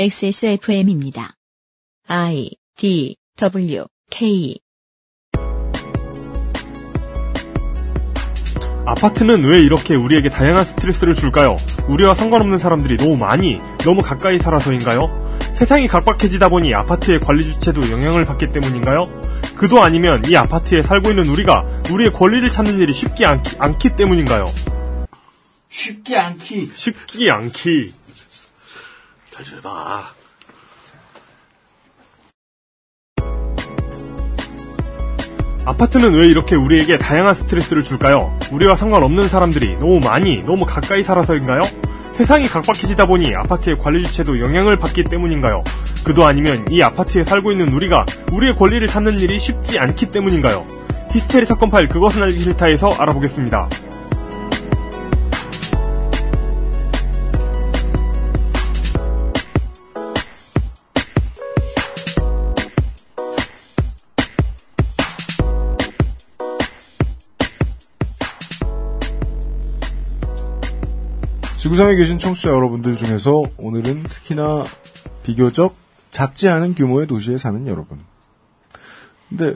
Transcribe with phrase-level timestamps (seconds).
[0.00, 1.34] XSFM입니다.
[2.08, 4.58] I D W K
[8.86, 11.58] 아파트는 왜 이렇게 우리에게 다양한 스트레스를 줄까요?
[11.86, 15.38] 우리와 상관없는 사람들이 너무 많이, 너무 가까이 살아서인가요?
[15.54, 19.02] 세상이 각박해지다 보니 아파트의 관리 주체도 영향을 받기 때문인가요?
[19.58, 21.62] 그도 아니면 이 아파트에 살고 있는 우리가
[21.92, 24.46] 우리의 권리를 찾는 일이 쉽지 않기, 않기 때문인가요?
[25.68, 26.70] 쉽지 않기.
[26.74, 27.99] 쉽지 않기.
[29.40, 30.14] 잘 지내봐.
[35.64, 38.36] 아파트는 왜 이렇게 우리에게 다양한 스트레스를 줄까요?
[38.52, 41.62] 우리와 상관없는 사람들이 너무 많이, 너무 가까이 살아서인가요?
[42.14, 45.62] 세상이 각박해지다 보니 아파트의 관리 주체도 영향을 받기 때문인가요?
[46.04, 50.66] 그도 아니면 이 아파트에 살고 있는 우리가 우리의 권리를 찾는 일이 쉽지 않기 때문인가요?
[51.12, 53.68] 히스테리 사건 파일 그것은 알기 싫다에서 알아보겠습니다.
[71.70, 74.64] 지구상에 계신 청취자 여러분들 중에서 오늘은 특히나
[75.22, 75.76] 비교적
[76.10, 78.00] 작지 않은 규모의 도시에 사는 여러분.
[79.28, 79.54] 근데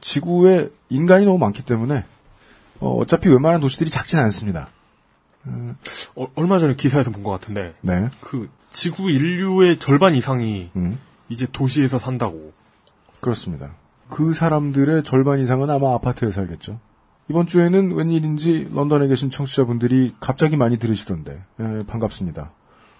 [0.00, 2.04] 지구에 인간이 너무 많기 때문에
[2.78, 4.68] 어, 차피 웬만한 도시들이 작진 않습니다.
[6.14, 8.08] 어, 얼마 전에 기사에서 본 것 같은데 네.
[8.20, 12.52] 그 지구 인류의 절반 이상이 음, 이제 도시에서 산다고.
[13.18, 13.74] 그렇습니다.
[14.08, 16.78] 그 사람들의 절반 이상은 아마 아파트에 살겠죠.
[17.30, 22.52] 이번 주에는 웬일인지 런던에 계신 청취자분들이 갑자기 많이 들으시던데 예, 반갑습니다.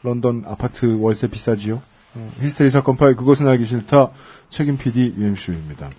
[0.03, 1.81] 런던 아파트 월세 비싸지요?
[2.15, 4.11] 어, 히스테리 사건 파일 그것은 알기 싫다
[4.51, 5.91] 책임 PD UMC입니다.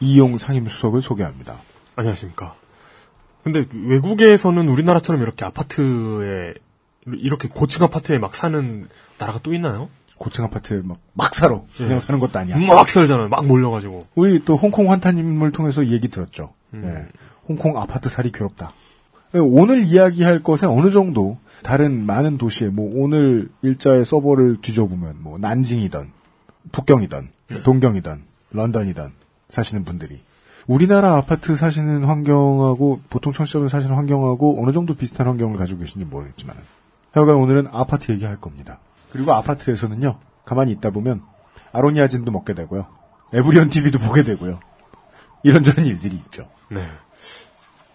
[0.00, 1.54] 이용 상임수석을 소개합니다.
[1.96, 2.54] 안녕하십니까.
[3.44, 6.54] 근데 외국에서는 우리나라처럼 이렇게 아파트에
[7.06, 9.90] 이렇게 고층 아파트에 막 사는 나라가 또 있나요?
[10.18, 11.60] 고층 아파트에 막, 막 살아.
[11.76, 12.00] 그냥 예.
[12.00, 12.56] 사는 것도 아니야.
[12.56, 13.28] 막 살잖아요.
[13.28, 14.00] 막 몰려가지고.
[14.14, 16.54] 우리 또 홍콩 환타님을 통해서 이 얘기 들었죠.
[16.72, 16.82] 음.
[16.84, 17.08] 예.
[17.48, 18.72] 홍콩 아파트 살이 괴롭다.
[19.34, 25.38] 예, 오늘 이야기할 것에 어느 정도 다른 많은 도시에 뭐 오늘 일자의 서버를 뒤져보면 뭐
[25.38, 26.10] 난징이든
[26.72, 27.62] 북경이든 네.
[27.62, 28.22] 동경이든
[28.52, 29.10] 런던이든
[29.48, 30.20] 사시는 분들이
[30.66, 36.56] 우리나라 아파트 사시는 환경하고 보통 청취자분 사시는 환경하고 어느 정도 비슷한 환경을 가지고 계신지 모르겠지만
[37.12, 38.78] 하여간 오늘은 아파트 얘기할 겁니다.
[39.10, 41.22] 그리고 아파트에서는요 가만히 있다 보면
[41.72, 42.86] 아로니아진도 먹게 되고요
[43.32, 44.60] 에브리언 TV도 보게 되고요
[45.42, 46.48] 이런저런 일들이 있죠.
[46.70, 46.86] 네.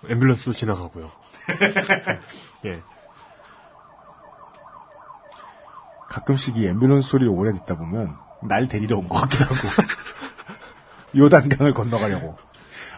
[0.05, 1.11] 앰뷸런스도 지나가고요.
[2.65, 2.81] 예.
[6.09, 9.55] 가끔씩 이 앰뷸런스 소리를 오래 듣다 보면 날 데리러 온 것 같기도 하고
[11.15, 12.37] 요단강을 건너가려고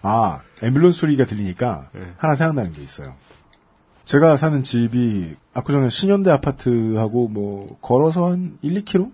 [0.01, 2.13] 아 앰뷸런스 소리가 들리니까 네.
[2.17, 3.15] 하나 생각나는 게 있어요
[4.05, 9.11] 제가 사는 집이 아까 전에 신현대 아파트하고 뭐 걸어서 한 1, 2km?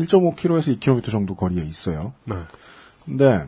[0.00, 2.36] 1.5km에서 2km 정도 거리에 있어요 네.
[3.04, 3.46] 근데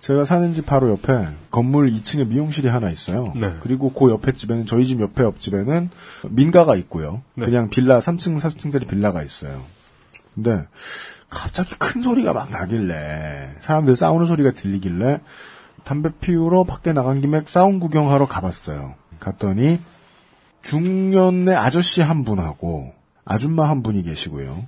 [0.00, 3.32] 제가 사는 집 바로 옆에 건물 2층에 미용실이 하나 있어요.
[3.36, 3.54] 네.
[3.60, 5.90] 그리고 그 옆에 집에는 저희 집 옆에 옆집에는
[6.30, 7.22] 민가가 있고요.
[7.34, 7.44] 네.
[7.44, 9.62] 그냥 빌라 3층 4층짜리 빌라가 있어요.
[10.34, 10.66] 근데
[11.28, 15.20] 갑자기 큰 소리가 막 나길래 사람들 싸우는 소리가 들리길래
[15.84, 18.94] 담배 피우러 밖에 나간 김에 싸움 구경하러 가봤어요.
[19.20, 19.78] 갔더니
[20.62, 22.94] 중년의 아저씨 한 분하고
[23.24, 24.66] 아줌마 한 분이 계시고요.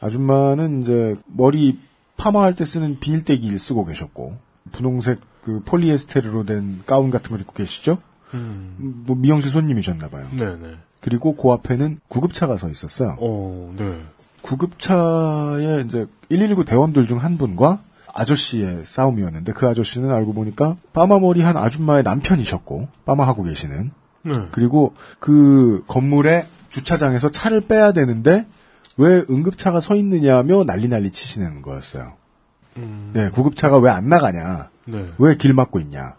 [0.00, 1.78] 아줌마는 이제 머리
[2.16, 7.98] 파마할 때 쓰는 비닐대기를 쓰고 계셨고 분홍색 그 폴리에스테르로 된 가운 같은 걸 입고 계시죠?
[8.34, 9.02] 음.
[9.06, 10.26] 뭐 미용실 손님이셨나 봐요.
[10.36, 10.76] 네네.
[11.00, 13.16] 그리고 그 앞에는 구급차가 서 있었어요.
[13.18, 14.00] 어, 네.
[14.42, 17.80] 구급차에 이제 119 대원들 중 한 분과
[18.12, 23.90] 아저씨의 싸움이었는데 그 아저씨는 알고 보니까 빠마머리 한 아줌마의 남편이셨고 빠마하고 계시는
[24.24, 24.32] 네.
[24.50, 28.46] 그리고 그 건물의 주차장에서 차를 빼야 되는데
[28.96, 32.14] 왜 응급차가 서 있느냐며 난리 난리 치시는 거였어요.
[32.76, 33.10] 음.
[33.12, 34.70] 네, 구급차가 왜 안 나가냐?
[34.86, 35.10] 네.
[35.18, 36.16] 왜길 막고 있냐?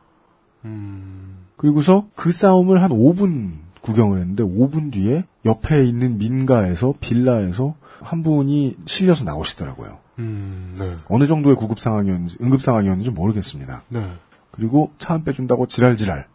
[0.66, 1.45] 음.
[1.57, 8.78] 그리고서 그 싸움을 한 5분 구경을 했는데 5분 뒤에 옆에 있는 민가에서 빌라에서 한 분이
[8.85, 9.99] 실려서 나오시더라고요.
[10.20, 10.75] 음.
[10.78, 10.96] 네.
[11.08, 13.84] 어느 정도의 구급 상황이었는지 응급 상황이었는지 모르겠습니다.
[13.90, 14.11] 네.
[14.52, 16.28] 그리고 차 안 빼준다고 지랄지랄.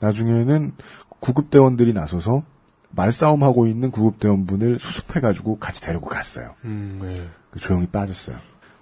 [0.00, 0.72] 나중에는
[1.20, 2.42] 구급대원들이 나서서
[2.90, 6.54] 말싸움하고 있는 구급대원분을 수습해가지고 같이 데리고 갔어요.
[6.64, 7.00] 음.
[7.04, 7.28] 네.
[7.50, 8.36] 그 조용히 빠졌어요.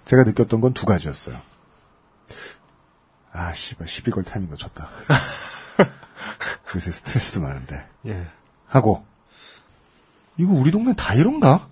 [0.09, 1.39] 제가 느꼈던 건 두 가지였어요.
[3.31, 4.89] 아, 씨발, 12골 타이밍 놓쳤다.
[6.73, 7.85] 요새 스트레스도 많은데.
[8.07, 8.25] 예.
[8.65, 9.05] 하고,
[10.37, 11.67] 이거 우리 동네 다 이런가?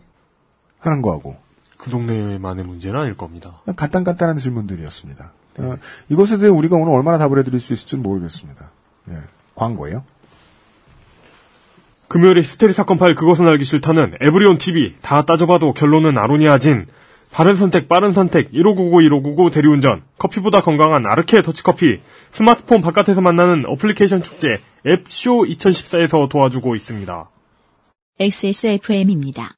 [0.79, 1.35] 하는 거하고,
[1.79, 3.63] 그 동네만의 문제는 아닐 겁니다.
[3.75, 5.31] 간단간단한 질문들이었습니다.
[5.57, 5.75] 어,
[6.09, 8.69] 이것에 대해 우리가 오늘 얼마나 답을 해드릴 수 있을지는 모르겠습니다.
[9.09, 9.17] 예.
[9.55, 10.05] 광고예요.
[12.07, 16.85] 금요일에 히스테리 사건 파일 그것은 알기 싫다는 에브리온 TV 다 따져봐도 결론은 아로니아진
[17.31, 21.99] 바른 선택 빠른 선택 1599 1599 대리운전 커피보다 건강한 아르케 더치커피
[22.31, 27.29] 스마트폰 바깥에서 만나는 어플리케이션 축제 앱쇼 2014에서 도와주고 있습니다.
[28.19, 29.53] XSFM입니다.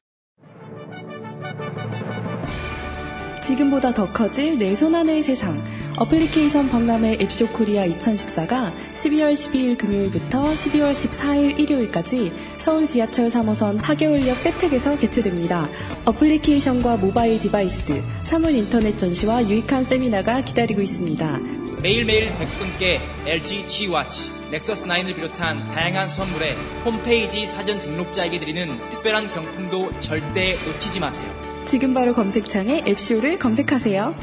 [3.42, 5.58] 지금보다 더 커질 내 손안의 세상.
[6.00, 14.38] 어플리케이션 박람회 앱쇼 코리아 2014가 12월 12일 금요일부터 12월 14일 일요일까지 서울 지하철 3호선 학여울역
[14.38, 15.68] 세택에서 개최됩니다.
[16.06, 21.38] 어플리케이션과 모바일 device, 사물 인터넷 전시와 유익한 세미나가 기다리고 있습니다.
[21.82, 26.54] 매일매일 100분께 LG G워치, 넥서스 9을 비롯한 다양한 선물에
[26.86, 31.30] 홈페이지 사전 등록자에게 드리는 특별한 경품도 절대 놓치지 마세요.
[31.68, 34.14] 지금 바로 검색창에 앱쇼를 검색하세요.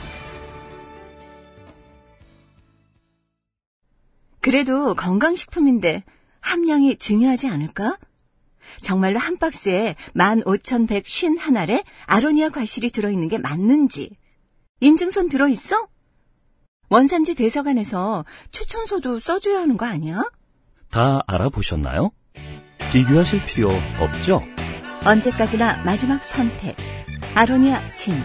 [4.41, 6.03] 그래도 건강식품인데
[6.41, 7.97] 함량이 중요하지 않을까?
[8.81, 14.15] 정말로 한 박스에 15,151알에 아로니아 과실이 들어있는 게 맞는지.
[14.79, 15.87] 인증선 들어있어?
[16.89, 20.23] 원산지 대서관에서 추천서도 써줘야 하는 거 아니야?
[20.89, 22.11] 다 알아보셨나요?
[22.91, 23.69] 비교하실 필요
[23.99, 24.41] 없죠?
[25.05, 26.77] 언제까지나 마지막 선택.
[27.35, 28.15] 아로니아 진.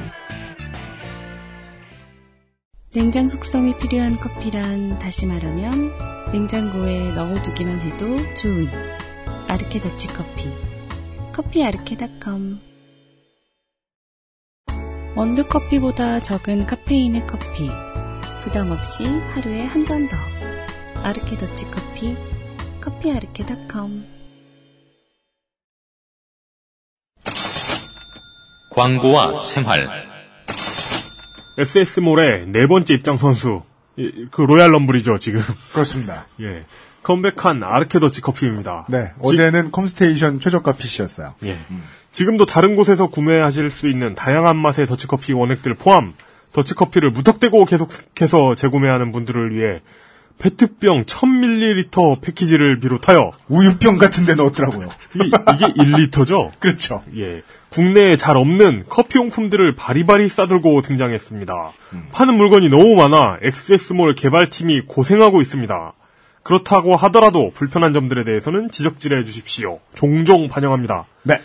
[2.95, 5.91] 냉장 숙성이 필요한 커피란 다시 말하면
[6.33, 8.69] 냉장고에 넣어두기만 해도 좋은
[9.49, 10.51] 아르케 더치 커피.
[11.33, 12.61] 커피 아르케닷컴
[15.17, 17.71] 원두 커피보다 적은 카페인의 커피.
[18.43, 20.17] 부담 없이 하루에 한 잔 더.
[21.03, 22.17] 아르케 더치 커피.
[22.81, 24.05] 커피 아르케닷컴
[28.71, 30.12] 광고와 생활
[31.59, 33.63] XS몰의 네 번째 입장 선수
[33.97, 35.41] 이- 그 Royal Rumble이죠 지금
[35.73, 36.27] 그렇습니다.
[36.41, 36.65] 예
[37.03, 38.87] 컴백한 아르케 더치 커피입니다.
[38.89, 41.35] 네, 어제는 컴스테이션 최저가 PC였어요.
[41.45, 41.59] 예.
[42.13, 46.13] 지금도 다른 곳에서 구매하실 수 있는 다양한 맛의 더치커피 원액들 포함
[46.53, 49.81] 더치커피를 무턱대고 계속해서 재구매하는 분들을 위해
[50.39, 54.89] 페트병 1000ml 패키지를 비롯하여 우유병 같은 데 넣었더라고요.
[55.17, 56.51] 이, 이게 1리터죠?
[56.61, 57.03] 그렇죠.
[57.17, 57.43] 예.
[57.73, 61.55] 국내에 잘 없는 커피 용품들을 바리바리 싸들고 등장했습니다.
[62.13, 65.95] 파는 물건이 너무 많아 XS몰 개발팀이 고생하고 있습니다.
[66.43, 69.81] 그렇다고 하더라도 불편한 점들에 대해서는 지적질해 주십시오.
[69.95, 71.07] 종종 반영합니다.
[71.23, 71.41] 네.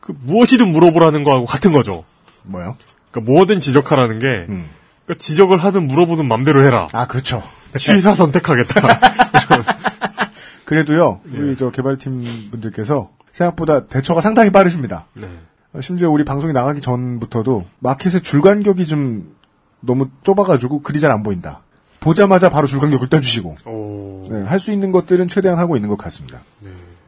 [0.00, 2.04] 그 무엇이든 물어보라는 거하고 같은 거죠.
[2.44, 2.76] 뭐요?
[3.10, 4.68] 그러니까 뭐든 지적하라는 게 음.
[5.04, 6.88] 그러니까 지적을 하든 물어보든 맘대로 해라.
[6.92, 7.42] 아, 그렇죠.
[7.78, 8.82] 취사 선택하겠다.
[10.64, 11.38] 그래도요, 예.
[11.38, 15.06] 우리 저 개발팀 분들께서 생각보다 대처가 상당히 빠르십니다.
[15.14, 15.28] 네.
[15.74, 19.34] 어, 심지어 우리 방송이 나가기 전부터도 마켓의 줄 간격이 좀
[19.80, 21.62] 너무 좁아가지고 글이 잘안 보인다.
[22.00, 24.26] 보자마자 바로 줄 간격을 떼주시고, 오.
[24.28, 26.40] 네, 할 수 있는 것들은 최대한 하고 있는 것 같습니다.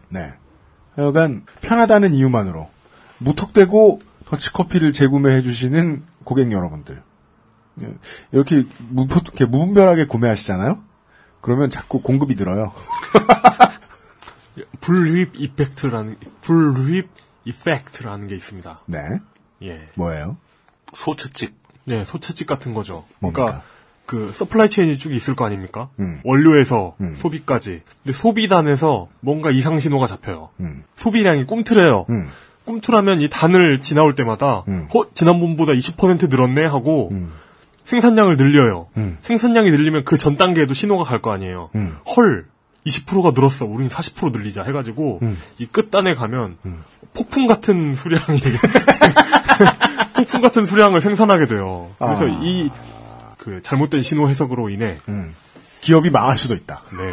[0.08, 0.32] 네.
[0.94, 2.68] 하여간 편하다는 이유만으로
[3.18, 7.02] 무턱대고 더치커피를 재구매해 주시는 고객 여러분들.
[7.74, 7.88] 네,
[8.30, 10.78] 이렇게, 무, 이렇게 무분별하게 구매하시잖아요?
[11.40, 12.72] 그러면 자꾸 공급이 늘어요.
[14.80, 17.08] bullwhip effect라는 bullwhip
[17.44, 18.80] effect라는 게 있습니다.
[18.86, 18.98] 네.
[19.62, 19.86] 예.
[19.94, 20.36] 뭐예요?
[20.92, 21.54] 소채찍.
[21.84, 23.04] 네, 소채찍 같은 거죠.
[23.18, 23.44] 뭡니까?
[23.44, 23.64] 그러니까
[24.06, 25.88] 그 supply chain이 쭉 있을 거 아닙니까?
[25.98, 26.20] 음.
[26.24, 27.14] 원료에서 음.
[27.16, 27.82] 소비까지.
[28.02, 30.50] 근데 소비단에서 뭔가 이상 신호가 잡혀요.
[30.60, 30.84] 음.
[30.96, 32.06] 소비량이 꿈틀해요.
[32.10, 32.28] 음.
[32.64, 34.88] 꿈틀하면 이 단을 지나올 때마다 음.
[34.94, 37.32] 어 지난번보다 20% 늘었네 하고 음.
[37.84, 38.88] 생산량을 늘려요.
[38.96, 39.18] 음.
[39.20, 41.68] 생산량이 늘리면 그 전 단계에도 신호가 갈 거 아니에요.
[41.74, 41.96] 음.
[42.16, 42.46] 헐
[42.86, 43.64] 20%가 늘었어.
[43.64, 45.40] 우린 40% 늘리자 해가지고 음.
[45.58, 46.58] 이 끝단에 가면
[47.14, 48.40] 폭풍 같은 수량이
[50.14, 51.90] 폭풍 같은 수량을 생산하게 돼요.
[51.98, 52.28] 그래서 아.
[52.28, 55.34] 이그 잘못된 신호 해석으로 인해 음.
[55.80, 56.82] 기업이 망할 수도 있다.
[56.98, 57.10] 네,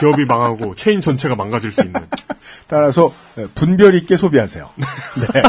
[0.00, 2.00] 기업이 망하고 체인 전체가 망가질 수 있는
[2.66, 4.68] 따라서 네, 분별 있게 소비하세요.
[5.32, 5.42] 네.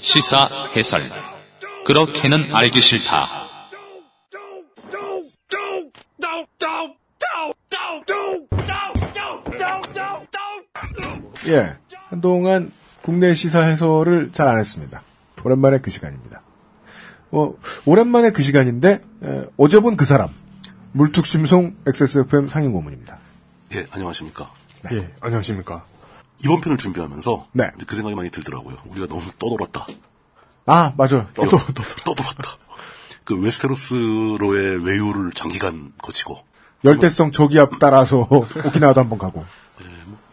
[0.00, 1.02] 시사 해설
[1.84, 3.45] 그렇게는 알기 싫다
[11.48, 11.76] 예.
[12.08, 12.72] 한동안
[13.02, 15.02] 국내 시사 해설을 잘 안 했습니다.
[15.44, 16.42] 오랜만에 그 시간입니다.
[17.30, 20.30] 어, 오랜만에 그 시간인데, 에, 어제 본 그 사람.
[20.92, 23.18] 물뚝심송 XSFM 상임 고문입니다.
[23.74, 24.50] 예, 안녕하십니까.
[24.92, 25.84] 예 안녕하십니까
[26.44, 27.70] 이번 편을 준비하면서 네.
[27.86, 28.76] 그 생각이 많이 들더라고요.
[28.86, 29.86] 우리가 너무 떠돌았다.
[30.66, 31.28] 아, 맞아요.
[31.34, 31.58] 떠, 떠,
[32.04, 32.42] 떠돌았다.
[33.24, 36.38] 그 웨스테로스로의 외유를 장기간 거치고
[36.84, 39.44] 열대성 저기압 따라서 오키나와도 한번 가고.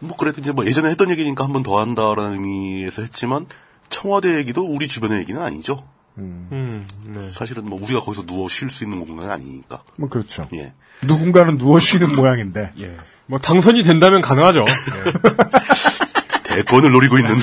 [0.00, 3.46] 뭐 그래도 이제 뭐 예전에 했던 얘기니까 한 번 더 한다라는 의미에서 했지만
[3.88, 5.82] 청와대 얘기도 우리 주변의 얘기는 아니죠.
[6.18, 7.30] 음, 네.
[7.30, 9.82] 사실은 뭐 우리가 거기서 누워 쉴 수 있는 공간이 아니니까.
[9.98, 10.46] 뭐 그렇죠.
[10.54, 10.72] 예.
[11.02, 12.72] 누군가는 누워 쉬는 모양인데.
[12.80, 12.96] 예.
[13.26, 14.64] 뭐 당선이 된다면 가능하죠.
[14.68, 16.42] 예.
[16.44, 17.36] 대권을 노리고 있는.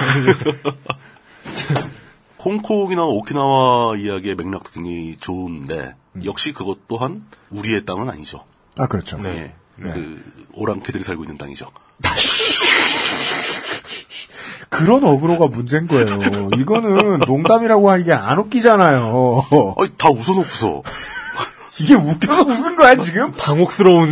[2.43, 8.43] 홍콩이나 오키나와 이야기의 맥락도 굉장히 좋은데 역시 그것 또한 우리의 땅은 아니죠.
[8.77, 9.19] 아 그렇죠.
[9.25, 9.53] 예.
[9.81, 10.23] 그
[10.53, 11.69] 오랑캐들이 살고 있는 땅이죠.
[14.69, 16.49] 그런 어그로가 문제인 거예요.
[16.57, 19.45] 이거는 농담이라고 하기엔 안 웃기잖아요.
[19.77, 20.83] 아니, 다 웃어놓고서.
[21.79, 23.31] 이게 웃겨서 웃은 거야 지금?
[23.31, 24.11] 당혹스러운.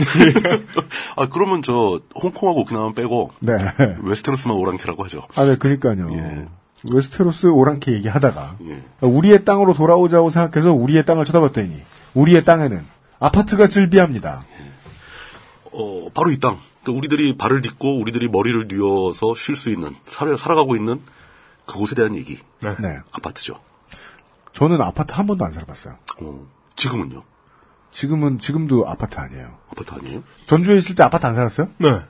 [1.16, 3.54] 아 그러면 저 홍콩하고 오키나와 빼고 네.
[4.01, 5.24] 웨스테로스만 오랑캐라고 하죠.
[5.36, 6.10] 아, 네, 그니까요.
[6.13, 6.46] 예.
[6.92, 8.82] 웨스테로스 오랑캐 얘기하다가 예.
[9.01, 11.75] 우리의 땅으로 돌아오자고 생각해서 우리의 땅을 쳐다봤더니
[12.16, 12.84] 우리의 땅에는
[13.20, 14.44] 아파트가 즐비합니다.
[15.72, 16.58] 어, 바로 이 땅.
[16.84, 21.02] 그러니까 우리들이 발을 딛고 우리들이 머리를 뉘어서 쉴 수 있는, 살, 살아가고 있는
[21.66, 22.40] 그곳에 대한 얘기.
[22.62, 23.00] 네.
[23.12, 23.56] 아파트죠.
[24.54, 25.96] 저는 아파트 한 번도 안 살아봤어요.
[26.22, 27.24] 어, 지금은요?
[27.92, 29.58] 지금은 지금도 아파트 아니에요.
[29.72, 30.24] 아파트 아니에요?
[30.46, 31.70] 전주에 있을 때 아파트 안 살았어요?
[31.78, 32.02] 네.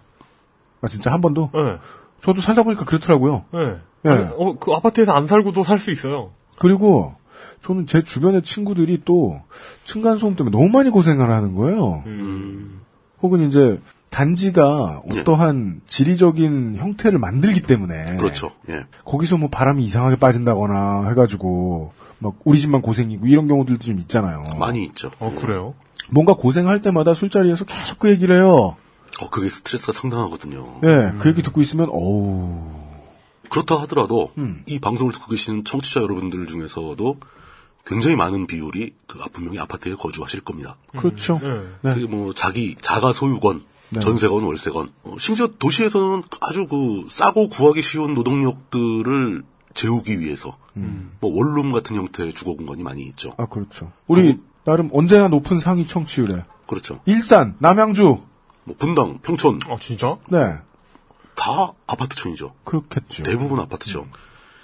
[0.81, 1.51] 아 진짜 한 번도?
[1.53, 1.77] 네.
[2.21, 3.45] 저도 살다 보니까 그렇더라고요.
[3.53, 3.77] 네.
[4.05, 4.09] 예.
[4.09, 6.31] 아니, 어, 그 아파트에서 안 살고도 살 수 있어요.
[6.57, 7.15] 그리고
[7.61, 9.41] 저는 제 주변의 친구들이 또
[9.85, 12.03] 층간소음 때문에 너무 많이 고생을 하는 거예요.
[12.05, 12.81] 음.
[13.21, 18.51] 혹은 이제 단지가 어떠한 지리적인 형태를 만들기 때문에 그렇죠.
[18.69, 18.85] 예.
[19.05, 24.43] 거기서 뭐 바람이 이상하게 빠진다거나 해가지고 막 우리 집만 고생이고 이런 경우들도 좀 있잖아요.
[24.57, 25.11] 많이 있죠.
[25.19, 25.75] 어, 그래요?
[26.09, 28.75] 뭔가 고생할 때마다 술자리에서 계속 그 얘기를 해요.
[29.21, 30.79] 어, 그게 스트레스가 상당하거든요.
[30.83, 32.79] 예, 그 얘기 듣고 있으면 어우
[33.49, 34.63] 그렇다 하더라도 음.
[34.65, 37.17] 이 방송을 듣고 계시는 청취자 여러분들 중에서도
[37.85, 40.77] 굉장히 많은 비율이 그 분명히 아파트에 거주하실 겁니다.
[40.95, 41.39] 그렇죠.
[41.81, 41.93] 네.
[41.93, 43.99] 그게 뭐 자기 자가 소유건, 네.
[43.99, 44.91] 전세건, 월세건.
[45.03, 49.43] 어, 심지어 도시에서는 아주 그 싸고 구하기 쉬운 노동력들을
[49.73, 53.33] 재우기 위해서 뭐 원룸 같은 형태의 주거 공간이 많이 있죠.
[53.37, 53.91] 아 그렇죠.
[54.07, 56.99] 우리 나름 언제나 높은 상위 청취율에 그렇죠.
[57.05, 58.21] 일산, 남양주,
[58.63, 59.59] 뭐 분당, 평촌.
[59.67, 60.17] 아 진짜?
[60.29, 60.59] 네
[61.39, 62.53] 다 아파트촌이죠.
[62.65, 63.23] 그렇겠죠.
[63.23, 64.05] 대부분 아파트죠.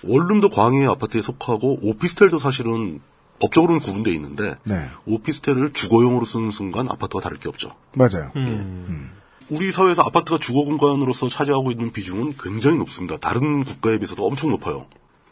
[0.05, 3.01] 원룸도 광해의 아파트에 속하고 오피스텔도 사실은
[3.39, 7.75] 법적으로는 구분돼 있는데 네 오피스텔을 주거용으로 쓰는 순간 아파트와 다를 게 없죠.
[7.93, 8.31] 맞아요.
[8.35, 9.12] 음.
[9.50, 13.17] 우리 사회에서 아파트가 주거 공간으로서 차지하고 있는 비중은 굉장히 높습니다.
[13.17, 14.88] 다른 국가에 비해서도 엄청 높아요.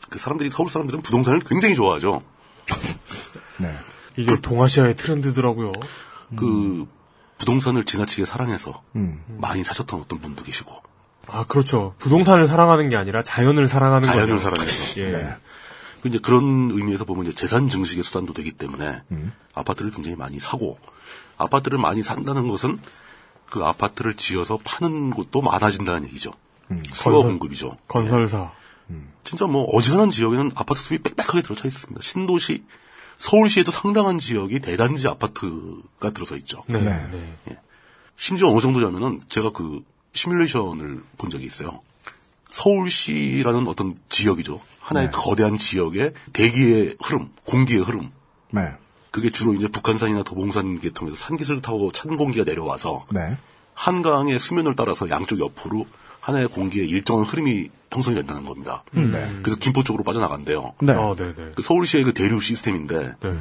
[0.10, 2.22] 그 사람들이 서울 사람들은 부동산을 굉장히 좋아하죠.
[3.60, 3.74] 네.
[4.18, 5.72] 이게 동아시아의 트렌드더라고요.
[6.36, 6.88] 그
[7.40, 9.24] 부동산을 지나치게 사랑해서 음.
[9.28, 10.74] 많이 사셨던 어떤 분도 계시고
[11.28, 11.96] 아 그렇죠.
[12.00, 14.40] 부동산을 사랑하는 게 아니라 자연을 사랑하는 자연을 거죠.
[14.40, 15.12] 사랑해서 예.
[15.12, 15.36] 네.
[16.02, 19.32] 그 이제 그런 의미에서 보면 이제 재산 증식의 수단도 되기 때문에 음.
[19.54, 20.78] 아파트를 굉장히 많이 사고
[21.38, 22.78] 아파트를 많이 산다는 것은
[23.50, 26.32] 그 아파트를 지어서 파는 곳도 많아진다는 얘기죠.
[26.92, 27.78] 수요 건설- 공급이죠.
[27.88, 28.52] 건설사.
[29.24, 32.02] 진짜 뭐 어지간한 지역에는 아파트 숲이 빽빽하게 들어차 있습니다.
[32.02, 32.66] 신도시,
[33.18, 36.64] 서울시에도 상당한 지역이 대단지 아파트가 들어서 있죠.
[36.68, 36.80] 네.
[36.82, 37.10] 네.
[37.46, 37.58] 네.
[38.18, 39.82] 심지어 어느 정도냐면은 제가 그
[40.14, 41.82] 시뮬레이션을 본 적이 있어요.
[42.48, 44.62] 서울시라는 어떤 지역이죠.
[44.80, 45.12] 하나의 네.
[45.14, 48.12] 거대한 지역의 대기의 흐름, 공기의 흐름.
[48.52, 48.62] 네.
[49.12, 53.38] 그게 주로 이제 북한산이나 도봉산 계통에서 산기슭을 타고 찬 공기가 내려와서 네.
[53.74, 55.88] 한강의 수면을 따라서 양쪽 옆으로
[56.20, 58.84] 하나의 공기에 일정한 흐름이 형성이 된다는 겁니다.
[58.92, 59.40] 네.
[59.44, 60.74] 그래서 김포 쪽으로 빠져나간대요.
[60.82, 60.94] 네.
[60.94, 61.52] 네.
[61.56, 63.40] 그 서울시의 그 대류 시스템인데 네.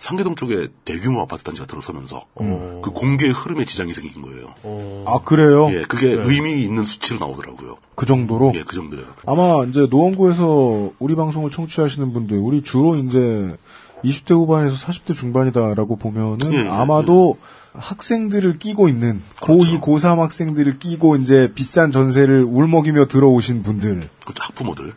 [0.00, 2.80] 상계동 쪽에 대규모 아파트 단지가 들어서면서 어.
[2.82, 4.54] 그 공기의 흐름에 지장이 생긴 거예요.
[4.62, 5.04] 어.
[5.06, 5.68] 아 그래요?
[5.72, 7.76] 예, 그게 의미 있는 수치로 나오더라고요.
[7.94, 8.52] 그 정도로?
[8.54, 9.04] 예, 그 정도예요.
[9.26, 13.54] 아마 이제 노원구에서 우리 방송을 청취하시는 분들, 우리 주로 이제
[14.02, 17.36] 20대 후반에서 40대 중반이다라고 보면은 예, 예, 아마도
[17.72, 19.70] 학생들을 끼고 있는 그렇죠.
[19.70, 24.42] 고2, 고3 학생들을 끼고 이제 비싼 전세를 울먹이며 들어오신 분들이실 그렇죠.
[24.42, 24.94] 학부모들.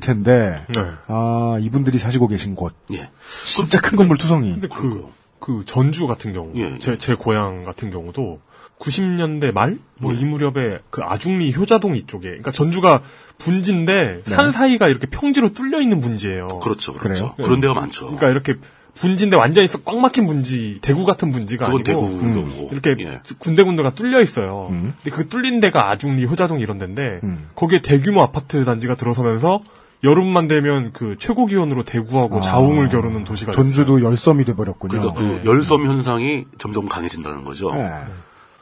[0.00, 0.80] 텐데, 네.
[1.08, 3.10] 아 이분들이 사시고 계신 곳 예.
[3.44, 4.52] 진짜 큰 건물 투성이.
[4.52, 5.06] 근데 그,
[5.38, 6.78] 그 전주 같은 경우, 예, 예.
[6.78, 8.40] 제, 제 고향 같은 경우도
[8.78, 9.78] 90년대 말?
[9.98, 10.18] 뭐 예.
[10.18, 13.02] 이 무렵에 그 아중리 효자동 이쪽에, 그러니까 전주가
[13.38, 16.46] 분지인데 산 사이가 이렇게 평지로 뚫려 있는 분지예요.
[16.62, 17.34] 그렇죠, 그렇죠.
[17.34, 17.46] 그래요?
[17.46, 18.06] 그런 데가 많죠.
[18.06, 18.54] 그러니까 이렇게
[18.94, 22.68] 분지인데 완전히 꽉 막힌 분지, 대구 같은 분지가 아니고 대구 경우고.
[22.72, 23.20] 이렇게 예.
[23.38, 24.68] 군데군데가 뚫려 있어요.
[24.70, 24.94] 음.
[25.02, 27.48] 근데 그 뚫린 데가 아중리 효자동 이런 데인데 음.
[27.54, 29.60] 거기에 대규모 아파트 단지가 들어서면서
[30.04, 35.14] 여름만 되면 그 최고 기온으로 대구하고 자웅을 겨루는 도시가 전주도 열섬이 돼버렸군요.
[35.14, 37.72] 그러니까 그 열섬 현상이 점점 강해진다는 거죠.
[37.72, 37.92] 네.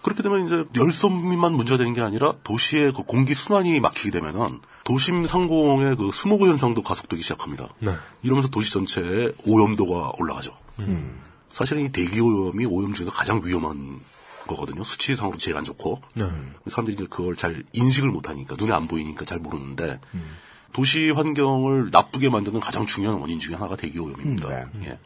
[0.03, 4.61] 그렇게 되면 이제 열섬만 문제가 되는 게 아니라 도시의 그 공기 순환이 막히게 되면은
[4.91, 7.69] 도심 상공의 그 스모그 현상도 가속되기 시작합니다.
[7.79, 7.95] 네.
[8.25, 10.53] 이러면서 도시 전체의 오염도가 올라가죠.
[11.49, 14.01] 사실은 이 대기 오염이 오염 중에서 가장 위험한
[14.49, 14.83] 거거든요.
[14.83, 16.25] 수치상으로 제일 안 좋고 네.
[16.67, 20.01] 사람들이 이제 그걸 잘 인식을 못 하니까 눈에 안 보이니까 잘 모르는데
[20.73, 24.49] 도시 환경을 나쁘게 만드는 가장 중요한 원인 중에 하나가 대기 오염입니다.
[24.49, 24.99] 음, 예.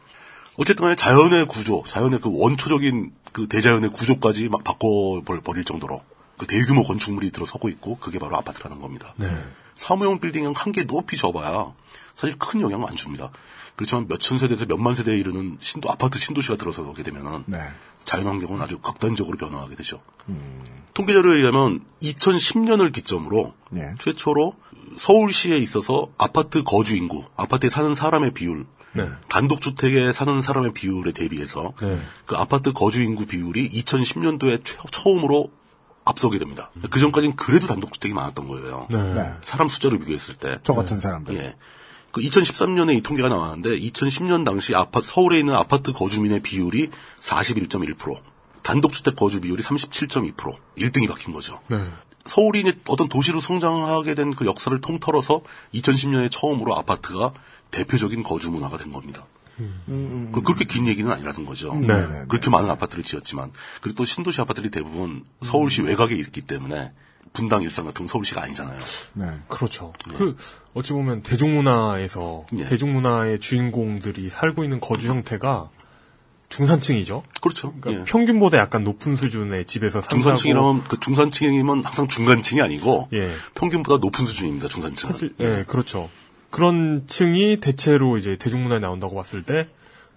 [0.57, 6.01] 어쨌든 간에 자연의 구조, 자연의 그 원초적인 그 대자연의 구조까지 막 바꿔 버릴 정도로
[6.39, 9.13] 그 대규모 건축물이 들어서고 있고 그게 바로 아파트라는 겁니다.
[9.75, 11.73] 사무용 빌딩은 한 개 높이 접어야
[12.15, 13.31] 사실 큰 영향을 안 줍니다.
[13.75, 17.57] 그렇지만 몇천 세대에서 몇만 세대에 이르는 신도 아파트 신도시가 들어서게 되면은 네.
[18.05, 20.01] 자연환경은 아주 극단적으로 변화하게 되죠.
[20.93, 23.93] 통계자료에 의하면 2010년을 기점으로 예.
[23.99, 24.53] 최초로
[24.97, 29.09] 서울시에 있어서 아파트 거주 인구, 아파트에 사는 사람의 비율, 네.
[29.27, 31.99] 단독주택에 사는 사람의 비율에 대비해서 네.
[32.25, 35.51] 그 아파트 거주 인구 비율이 2010년도에 처음으로
[36.05, 36.69] 앞서게 됩니다.
[36.89, 38.87] 그 전까지는 그래도 단독주택이 많았던 거예요.
[38.91, 39.13] 네.
[39.13, 39.31] 네.
[39.41, 40.59] 사람 숫자로 비교했을 때.
[40.63, 41.35] 저 같은 사람들.
[41.35, 41.55] 예.
[42.11, 48.21] 그 2013년에 이 통계가 나왔는데 2010년 당시 아파트 서울에 있는 아파트 거주민의 비율이 41.1%,
[48.61, 51.59] 단독주택 거주 비율이 37.2%, 1등이 바뀐 거죠.
[51.67, 51.83] 네.
[52.25, 55.41] 서울이 이제 어떤 도시로 성장하게 된 그 역사를 통틀어서
[55.73, 57.33] 2010년에 처음으로 아파트가
[57.71, 59.25] 대표적인 거주 문화가 된 겁니다.
[59.85, 61.73] 그- 그렇게 긴 얘기는 아니라는 거죠.
[61.75, 66.91] 네, 네, 그렇게 많은 아파트를 지었지만 그리고 또 신도시 아파트들이 대부분 서울시 외곽에 있기 때문에
[67.33, 68.79] 분당 일산 같은 건 서울시가 아니잖아요.
[69.13, 69.25] 네.
[69.47, 69.93] 그렇죠.
[70.17, 70.37] 그
[70.73, 72.65] 어찌 보면 대중문화에서 예.
[72.65, 75.69] 대중문화의 주인공들이 살고 있는 거주 형태가
[76.49, 77.23] 중산층이죠.
[77.41, 77.73] 그렇죠.
[77.81, 78.05] 그러니까 예.
[78.05, 83.31] 평균보다 약간 높은 수준의 집에서 산다고 중산층이라면 그 중산층이면 항상 중간층이 아니고 예.
[83.55, 84.67] 평균보다 높은 수준입니다.
[84.67, 85.11] 중산층은.
[85.13, 86.09] 사실 예, 그렇죠.
[86.55, 89.67] 그런 층이 대체로 이제 대중문화에 나온다고 봤을 때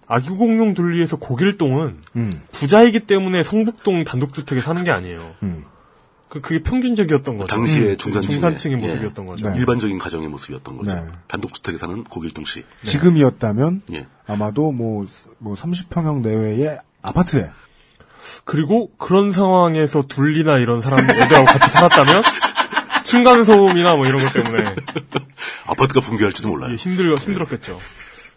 [0.07, 2.41] 아기공룡 둘리에서 고길동은 음.
[2.53, 5.35] 부자이기 때문에 성북동 단독주택에 사는 게 아니에요.
[5.43, 5.65] 음.
[6.29, 7.47] 그 그게 평균적이었던 거죠.
[7.53, 8.87] 당시의 음, 중산층의, 중산층의 예.
[8.87, 9.49] 모습이었던 거죠.
[9.49, 9.57] 네.
[9.57, 10.95] 일반적인 가정의 모습이었던 거죠.
[10.95, 11.03] 네.
[11.27, 12.63] 단독주택에 사는 고길동 씨.
[12.83, 14.07] 지금이었다면 예.
[14.25, 15.05] 아마도 뭐,
[15.39, 17.49] 뭐 30평형 내외의 아파트에
[18.45, 22.23] 그리고 그런 상황에서 둘리나 이런 사람들하고 같이 살았다면
[23.09, 24.75] 층간 소음이나 뭐 이런 것 때문에
[25.65, 26.71] 아파트가 붕괴할지도 몰라요.
[26.73, 27.79] 예, 힘들 힘들었겠죠.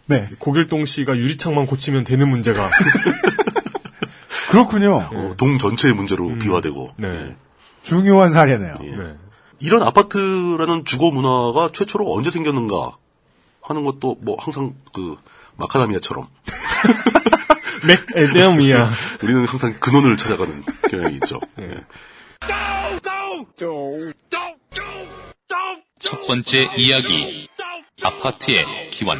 [0.07, 2.67] 네 고길동 씨가 유리창만 고치면 되는 문제가
[4.49, 4.95] 그렇군요.
[4.97, 6.95] 어, 동 전체의 문제로 비화되고.
[6.97, 7.07] 네.
[7.07, 7.35] 예.
[7.83, 8.75] 중요한 사례네요.
[8.83, 8.95] 예.
[8.95, 9.15] 네.
[9.59, 12.97] 이런 아파트라는 주거 문화가 최초로 언제 생겼는가
[13.61, 15.17] 하는 것도 뭐 항상 그
[15.57, 16.27] 마카다미아처럼
[18.15, 21.39] 맥에데미야 우리는 항상 근원을 찾아가는 경향이 있죠.
[21.59, 21.77] 예.
[26.03, 27.47] 첫 번째 이야기.
[28.03, 29.19] 아파트의 기원.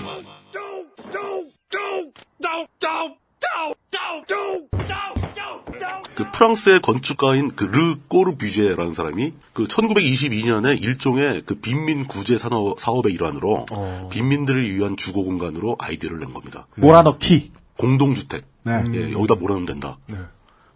[6.15, 13.13] 그 프랑스의 건축가인 그 르 꼬르뷰제라는 사람이 그 1922년에 일종의 그 빈민 구제 산업, 사업의
[13.13, 14.09] 일환으로 어.
[14.11, 16.67] 빈민들을 위한 주거 공간으로 아이디어를 낸 겁니다.
[16.75, 17.51] 몰아넣기.
[17.77, 18.45] 공동주택.
[18.63, 18.83] 네.
[18.93, 19.97] 예, 여기다 몰아넣으면 된다.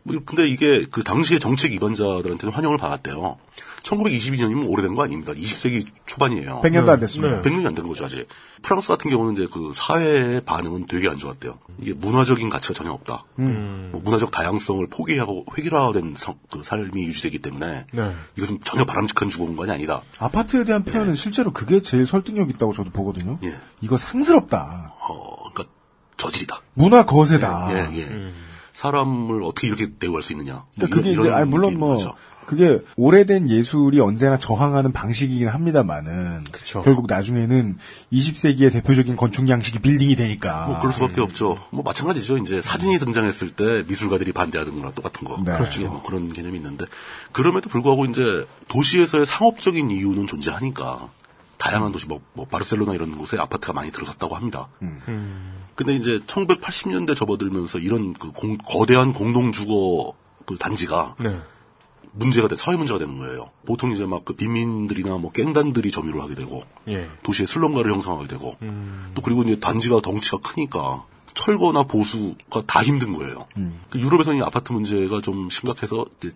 [0.01, 3.37] 뭐, 근데 이게 그 당시의 정책 입안자들한테는 환영을 받았대요.
[3.91, 5.33] 1922년이면 오래된 거 아닙니다.
[5.33, 6.61] 20세기 초반이에요.
[6.63, 7.41] 100년도 안 됐습니다.
[7.41, 8.27] 100년이 안 된 거죠, 아직.
[8.61, 11.59] 프랑스 같은 경우는 이제 그 사회의 반응은 되게 안 좋았대요.
[11.79, 13.23] 이게 문화적인 가치가 전혀 없다.
[13.35, 18.15] 뭐 문화적 다양성을 포기하고 획일화된 성- 그 삶이 유지되기 때문에 네.
[18.35, 20.01] 이것은 전혀 바람직한 주거 공간이 아니다.
[20.19, 23.39] 아파트에 대한 표현은 실제로 그게 제일 설득력 있다고 저도 보거든요.
[23.43, 23.55] 예.
[23.81, 24.95] 이거 상스럽다.
[24.99, 25.73] 어, 그러니까
[26.17, 26.61] 저질이다.
[26.73, 27.69] 문화 거세다.
[27.93, 28.33] 예, 예.
[28.73, 30.53] 사람을 어떻게 이렇게 대우할 수 있느냐.
[30.53, 32.13] 뭐 그러니까 그게 이런- 이제 이런 아니 물론 뭐 거죠.
[32.47, 36.81] 그게 오래된 예술이 언제나 저항하는 방식이긴 합니다만은 그쵸.
[36.81, 37.77] 결국 나중에는
[38.13, 41.59] 20세기의 대표적인 건축 양식이 빌딩이 되니까 뭐 그럴 수밖에 없죠.
[41.71, 42.37] 뭐 마찬가지죠.
[42.37, 45.35] 이제 사진이 등장했을 때 미술가들이 반대하는 거랑 똑같은 거.
[45.45, 45.57] 네.
[45.57, 45.81] 그렇죠.
[45.89, 46.85] 뭐 그런 개념이 있는데
[47.33, 51.09] 그럼에도 불구하고 이제 도시에서의 상업적인 이유는 존재하니까
[51.57, 54.69] 다양한 도시 뭐, 뭐 바르셀로나 이런 곳에 아파트가 많이 들어섰다고 합니다.
[55.75, 60.13] 근데 이제 1980년대 접어들면서 이런 그 공- 거대한 공동 주거
[60.45, 61.37] 그 단지가 네.
[62.17, 63.51] 문제가 돼 사회 문제가 되는 거예요.
[63.65, 67.09] 보통 이제 막 그 빈민들이나 뭐 깽단들이 점유를 하게 되고 예.
[67.23, 69.11] 도시의 슬럼가를 형성하게 되고 음.
[69.15, 73.47] 또 그리고 이제 단지가 덩치가 크니까 철거나 보수가 다 힘든 거예요.
[73.55, 73.79] 음.
[73.89, 76.31] 그 유럽에서는 이 아파트 문제가 좀 심각해서 이제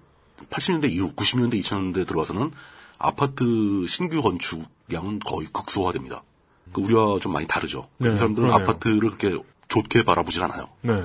[0.50, 2.52] 80년대 이후 90년대 2000년대 들어와서는
[2.98, 6.24] 아파트 신규 건축량은 거의 극소화됩니다.
[6.72, 7.88] 그 우리와 좀 많이 다르죠.
[7.98, 8.70] 네, 이 사람들은 그러네요.
[8.70, 10.70] 아파트를 그렇게 좋게 바라보질 않아요.
[10.82, 11.04] 네.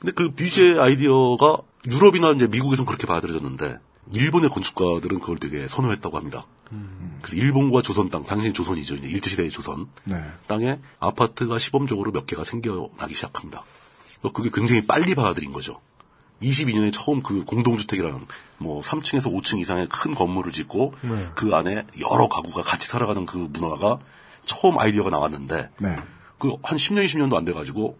[0.00, 3.78] 근데 그 뷰제 아이디어가 유럽이나 이제 미국에서는 그렇게 받아들여졌는데
[4.14, 6.46] 일본의 건축가들은 그걸 되게 선호했다고 합니다.
[7.22, 8.96] 그래서 일본과 조선 땅, 당시 조선이죠.
[8.96, 10.16] 이제 일제 시대의 조선 네.
[10.46, 13.64] 땅에 아파트가 시범적으로 몇 개가 생겨나기 시작합니다.
[14.34, 15.80] 그게 굉장히 빨리 받아들인 거죠.
[16.42, 18.26] 22년에 처음 그 공동주택이라는
[18.58, 21.28] 뭐 3층에서 5층 이상의 큰 건물을 짓고 네.
[21.34, 23.98] 그 안에 여러 가구가 같이 살아가는 그 문화가
[24.44, 25.96] 처음 아이디어가 나왔는데 네.
[26.38, 27.98] 그한 10년, 20년도 안 돼가지고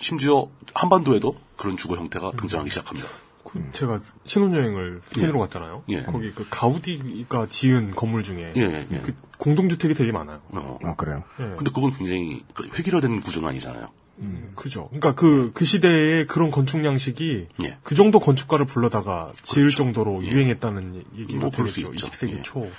[0.00, 3.08] 심지어 한반도에도 그런 주거 형태가 등장하기 시작합니다.
[3.50, 5.42] 그 제가 신혼여행을 스페인으로 예.
[5.44, 5.84] 갔잖아요.
[5.88, 6.02] 예.
[6.02, 8.98] 거기 그 가우디가 지은 건물 중에 예, 예, 예.
[9.00, 10.40] 그 공동주택이 되게 많아요.
[10.50, 10.78] 어.
[10.82, 11.22] 아, 그래요?
[11.40, 11.46] 예.
[11.56, 13.88] 근데 그건 굉장히 그 획일화된 구조는 아니잖아요.
[14.54, 14.86] 그죠.
[14.88, 17.78] 그러니까 그, 그 시대의 그런 건축 양식이 예.
[17.82, 21.80] 그 정도 건축가를 불러다가 지을 정도로 유행했다는 얘기가 뭐 그럴 수.
[21.80, 21.92] 있죠.
[21.92, 22.42] 20세기 예.
[22.42, 22.70] 초.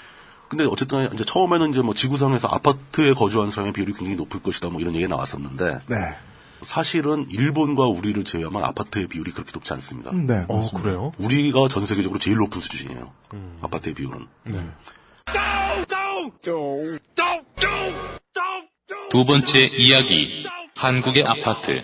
[0.49, 4.79] 근데 어쨌든 이제 처음에는 이제 뭐 지구상에서 아파트에 거주한 사람의 비율이 굉장히 높을 것이다 뭐
[4.79, 5.95] 이런 얘기가 나왔었는데 네.
[6.63, 10.11] 사실은 일본과 우리를 제외하면 아파트의 비율이 그렇게 높지 않습니다.
[10.11, 10.45] 네.
[10.47, 10.61] 어.
[10.75, 11.11] 그래요?
[11.17, 13.11] 우리가 전 세계적으로 제일 높은 수준이에요.
[13.61, 14.27] 아파트의 비율은.
[14.45, 14.59] 네.
[19.09, 20.45] 두 번째 이야기.
[20.75, 21.81] 한국의 아파트.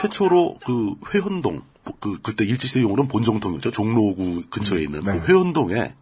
[0.00, 1.62] 최초로 그 회현동
[2.00, 3.72] 그 그때 일제시대 용어로는 본정통이었죠.
[3.72, 5.18] 종로구 근처에 있는 네.
[5.18, 5.94] 그 회현동에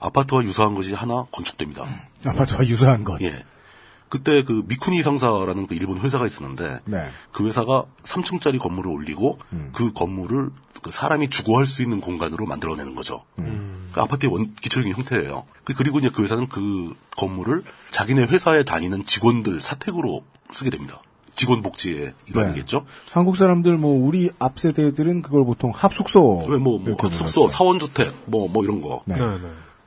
[0.00, 1.84] 아파트와 유사한 것이 하나 건축됩니다.
[2.24, 3.20] 아파트와 유사한 것.
[3.22, 3.44] 예.
[4.08, 7.10] 그때 그 미쿠니 상사라는 그 일본 회사가 있었는데 네.
[7.30, 9.38] 그 회사가 3층짜리 건물을 올리고
[9.72, 10.48] 그 건물을
[10.80, 13.24] 그 사람이 주거할 수 있는 공간으로 만들어내는 거죠.
[13.36, 15.44] 그 아파트의 원 기초적인 형태예요.
[15.64, 21.00] 그- 그리고 이제 그 회사는 그 건물을 자기네 회사에 다니는 직원들 사택으로 쓰게 됩니다.
[21.34, 22.86] 직원 복지의 일환이겠죠.
[23.12, 27.48] 한국 사람들 뭐 우리 앞 세대들은 그걸 보통 합숙소 왜 뭐, 뭐 이렇게 숙소, 불렀죠.
[27.56, 29.02] 사원 주택, 뭐, 뭐 이런 거.
[29.04, 29.16] 네.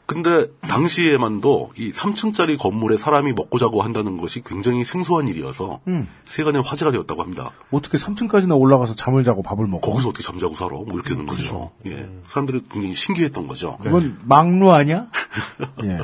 [0.07, 0.23] 네, 네.
[0.23, 6.07] 근데 당시에만도 이 3층짜리 건물에 사람이 먹고 자고 한다는 것이 굉장히 생소한 일이어서 음.
[6.25, 7.51] 세간의 화제가 되었다고 합니다.
[7.71, 10.71] 어떻게 3층까지나 올라가서 잠을 자고 밥을 먹고 거기서 어떻게 잠자고 살아?
[10.71, 11.71] 뭐 이렇게 되는 거죠.
[11.85, 12.09] 예.
[12.25, 13.77] 사람들이 굉장히 신기했던 거죠.
[13.81, 15.07] 그건 막루 아니야?
[15.83, 15.99] 예.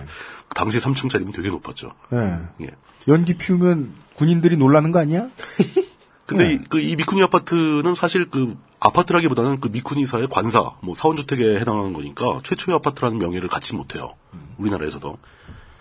[0.56, 1.92] 당시에 3층짜리면 되게 높았죠.
[2.14, 2.66] 예.
[2.66, 2.72] 예.
[3.08, 5.28] 연기 피우면 군인들이 놀라는 거 아니야?
[6.28, 11.94] 근데 이, 그, 이 미쿠니 아파트는 사실 그 아파트라기보다는 그 미쿠니사의 관사, 뭐 사원주택에 해당하는
[11.94, 14.14] 거니까 최초의 아파트라는 명예를 갖지 못해요.
[14.58, 15.18] 우리나라에서도.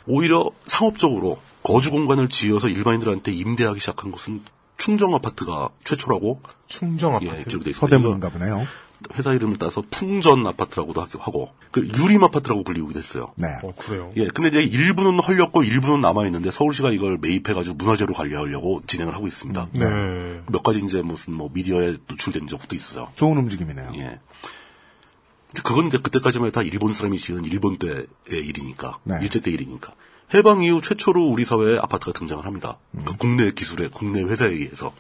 [0.07, 4.43] 오히려 상업적으로 거주 공간을 지어서 일반인들한테 임대하기 시작한 것은
[4.79, 7.45] 충정 아파트가 최초라고 충정 예, 아파트.
[7.49, 7.97] 기록돼 있습니다.
[7.97, 8.67] 서대문인가 보네요.
[9.15, 13.33] 회사 이름을 따서 풍전 아파트라고도 하기도 하고 그 유림 아파트라고 불리기도 했어요.
[13.37, 13.49] 네.
[13.63, 14.13] 어, 그래요?
[14.17, 19.15] 예, 근데 이제 일부는 헐렸고 일부는 남아 있는데 서울시가 이걸 매입해 가지고 문화재로 관리하려고 진행을
[19.15, 19.69] 하고 있습니다.
[19.73, 20.43] 네.
[20.51, 23.09] 몇 가지 이제 무슨 뭐 미디어에 노출된 적도 있어요.
[23.15, 23.93] 좋은 움직임이네요.
[23.97, 24.21] 예.
[25.63, 29.19] 그건 이제 그때까지만 해도 다 일본 사람이 지은 일본 때의 일이니까 네.
[29.23, 29.95] 일제 때 일이니까
[30.35, 32.79] 해방 이후 최초로 우리 사회에 아파트가 등장을 합니다.
[33.05, 34.93] 그 국내 기술의 국내 회사에 의해서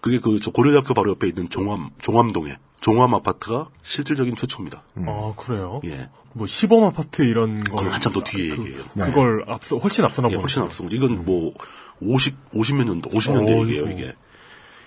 [0.00, 4.84] 그게 그저 고려대학교 바로 옆에 있는 종암 종암동에 종암 아파트가 실질적인 최초입니다.
[5.08, 5.80] 아, 그래요?
[5.86, 6.08] 예.
[6.34, 7.78] 뭐 시범 아파트 이런 거.
[7.78, 8.84] 그건 한참 더 뒤에 얘기예요.
[8.94, 10.42] 그걸 앞서 훨씬 앞서나 예, 보네.
[10.42, 10.84] 훨씬 앞서.
[10.92, 11.52] 이건 뭐
[12.00, 13.90] 50, 50몇 년도, 50년대 어, 얘기예요.
[13.90, 14.12] 이게.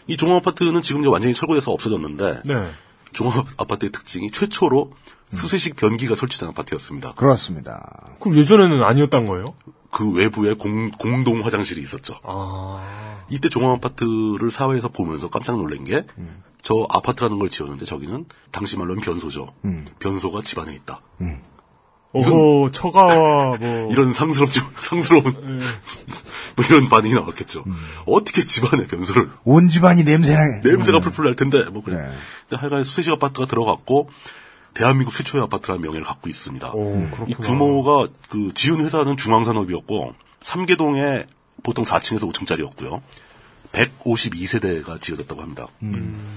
[0.08, 2.72] 이 종합 아파트는 지금 이제 완전히 철거돼서 없어졌는데 네.
[3.12, 4.94] 종합 아파트의 특징이 최초로
[5.32, 7.16] 수세식 변기가 설치된 아파트였습니다.
[7.16, 8.16] 그렇습니다.
[8.22, 9.56] 그럼 예전에는 아니었단 거예요?
[9.92, 12.16] 그 외부에 공, 공동 화장실이 있었죠.
[12.24, 13.26] 아.
[13.30, 16.06] 이때 종합 아파트를 사회에서 보면서 깜짝 놀란 게,
[16.62, 19.54] 저 아파트라는 걸 지었는데 저기는 당시 말로는 변소죠.
[20.00, 21.02] 변소가 집안에 있다.
[22.12, 23.90] 어허, 처가와 뭐.
[23.92, 25.24] 이런 상스럽지, 상스러운,
[26.56, 27.64] 뭐 이런 반응이 나왔겠죠.
[28.08, 30.68] 어떻게 집안에 변소를, 온 집안이 냄새나게.
[30.68, 31.98] 냄새가 풀풀 날 텐데, 뭐 그래.
[31.98, 32.12] 네.
[32.50, 34.10] 근데 하여간 수세식 아파트가 들어갔고,
[34.74, 36.72] 대한민국 최초의 아파트라는 명예를 갖고 있습니다.
[36.74, 37.48] 오, 이 그렇구나.
[37.48, 41.26] 규모가 그 지은 회사는 중앙산업이었고 삼계동에
[41.64, 43.02] 보통 4층에서 5층짜리였고요.
[43.72, 45.68] 152세대가 지어졌다고 합니다.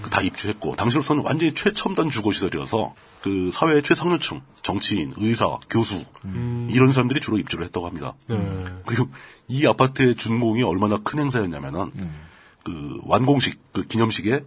[0.03, 6.05] 그다 입주했고 당시로서는 완전히 최첨단 주거시설이어서 그 사회의 최상류층, 정치인, 의사, 교수
[6.69, 8.15] 이런 사람들이 주로 입주를 했다고 합니다.
[8.29, 8.37] 네.
[8.87, 9.09] 그리고
[9.49, 11.91] 이 아파트의 준공이 얼마나 큰 행사였냐면은
[12.65, 14.45] 그 완공식 그 기념식에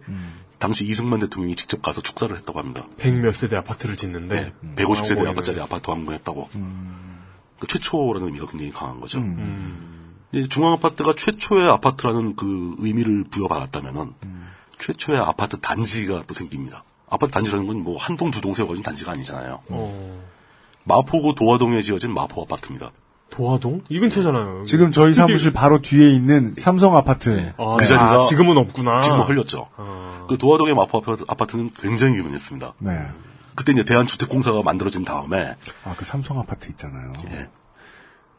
[0.58, 2.86] 당시 이승만 대통령이 직접 가서 축사를 했다고 합니다.
[2.96, 4.54] 백몇 세대 아파트를 짓는데.
[4.76, 6.48] 150세대 아, 아파트짜리 아파트 완공했다고.
[7.58, 9.20] 그 최초라는 의미가 굉장히 강한 거죠.
[10.38, 14.12] 이제 중앙 아파트가 최초의 아파트라는 그 의미를 부여받았다면은
[14.78, 16.84] 최초의 아파트 단지가 또 생깁니다.
[17.08, 19.60] 아파트 단지라는 건 뭐 한 동 두 동 세워진 단지가 아니잖아요.
[19.68, 20.22] 어.
[20.84, 22.90] 마포구 도화동에 지어진 마포 아파트입니다.
[23.30, 23.82] 도화동?
[23.88, 24.64] 이 근처잖아요.
[24.64, 27.52] 지금 저희 사무실 바로 뒤에 있는 삼성 아파트.
[27.58, 29.00] 아, 그 자리가 아, 지금은 없구나.
[29.00, 29.68] 지금 은 헐렸죠.
[29.76, 30.26] 아.
[30.28, 32.74] 그 도화동의 마포 아파트, 아파트 는 굉장히 유명했습니다.
[32.78, 33.06] 네.
[33.56, 37.12] 그때 이제 대한주택공사가 만들어진 다음에 아, 그 삼성 아파트 있잖아요.
[37.30, 37.48] 예.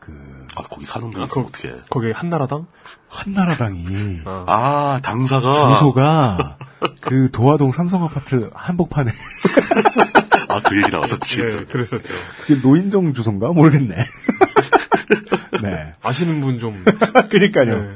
[0.07, 2.65] 그, 아, 거기 사는 분이 아, 그- 어떻게 거기 한나라당?
[3.09, 6.57] 한나라당이 아, 당사가 주소가
[7.01, 9.11] 그 도화동 삼성 아파트 한복판에
[10.49, 11.41] 아, 그 얘기 나왔었지.
[11.41, 12.03] 예, 그랬었죠.
[12.45, 13.95] 그게 노인정 주소인가 모르겠네.
[15.61, 15.93] 네.
[16.01, 16.73] 아시는 분 좀.
[17.29, 17.81] 그러니까요.
[17.81, 17.89] 네.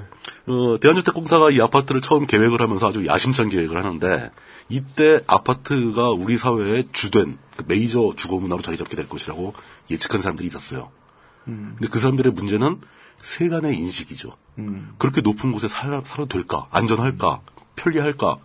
[0.48, 4.32] 어, 대한주택공사가 이 아파트를 처음 계획을 하면서 아주 야심찬 계획을 하는데
[4.70, 9.54] 이때 아파트가 우리 사회의 주된 그 메이저 주거 문화로 자리 잡게 될 것이라고
[9.90, 10.90] 예측한 사람들이 있었어요.
[11.46, 12.80] 근데 그 사람들의 문제는
[13.22, 14.32] 세간의 인식이죠.
[14.98, 16.68] 그렇게 높은 곳에 살아, 살아도 될까?
[16.72, 17.42] 안전할까?
[17.76, 18.38] 편리할까?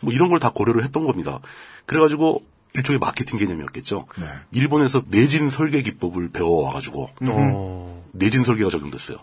[0.00, 1.40] 뭐 이런 걸 다 고려를 했던 겁니다.
[1.86, 4.06] 그래가지고 일종의 마케팅 개념이었겠죠.
[4.18, 4.24] 네.
[4.52, 8.04] 일본에서 내진 설계 기법을 배워와가지고 어.
[8.12, 9.18] 내진 설계가 적용됐어요.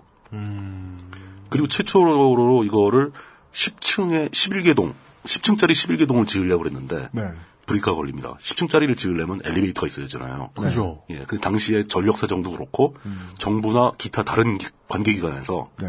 [1.50, 3.12] 그리고 최초로 이거를
[3.54, 4.93] 10층에 11개 동,
[5.26, 7.24] 10층짜리 11개 동을 지으려고 그랬는데 네.
[7.70, 8.36] 브레이크가 걸립니다.
[8.42, 10.50] 10층짜리를 지으려면 엘리베이터가 있어야 되잖아요.
[10.56, 11.04] 그죠.
[11.12, 12.96] 예, 그 당시에 전력 사 정도 그렇고
[13.38, 15.88] 정부나 기타 다른 기- 관계기관에서 네.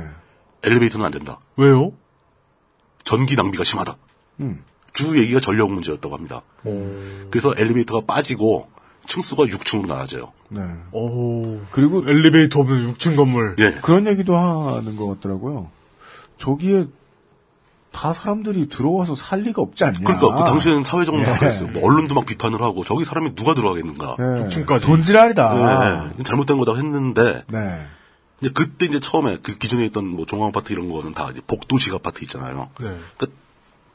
[0.62, 1.40] 엘리베이터는 안 된다.
[1.56, 1.92] 왜요?
[3.04, 3.96] 전기 낭비가 심하다.
[4.40, 4.62] 음.
[4.92, 6.42] 주 얘기가 전력 문제였다고 합니다.
[7.30, 8.68] 그래서 엘리베이터가 빠지고
[9.06, 10.32] 층수가 6층으로 나아져요.
[10.50, 10.60] 네.
[10.92, 11.60] 오.
[11.70, 13.56] 그리고 엘리베이터 없는 6층 건물.
[13.58, 13.72] 예.
[13.82, 15.70] 그런 얘기도 하는 것 같더라고요.
[16.38, 16.86] 저기에
[17.92, 19.98] 다 사람들이 들어와서 살 리가 없지 않냐.
[20.04, 21.38] 그러니까 그 당시에는 사회적으로 다 예.
[21.38, 21.70] 그랬어요.
[21.70, 24.16] 뭐 언론도 막 비판을 하고 저기 사람이 누가 들어가겠는가.
[24.18, 24.48] 예.
[24.48, 24.86] 층까지.
[24.86, 26.12] 돈지랄이다.
[26.18, 27.86] 예, 잘못된 거다 했는데 네.
[28.40, 31.92] 이제 그때 이제 처음에 그 기존에 있던 뭐 종합 아파트 이런 거는 다 이제 복도식
[31.94, 32.70] 아파트 있잖아요.
[32.80, 32.96] 네.
[33.16, 33.38] 그러니까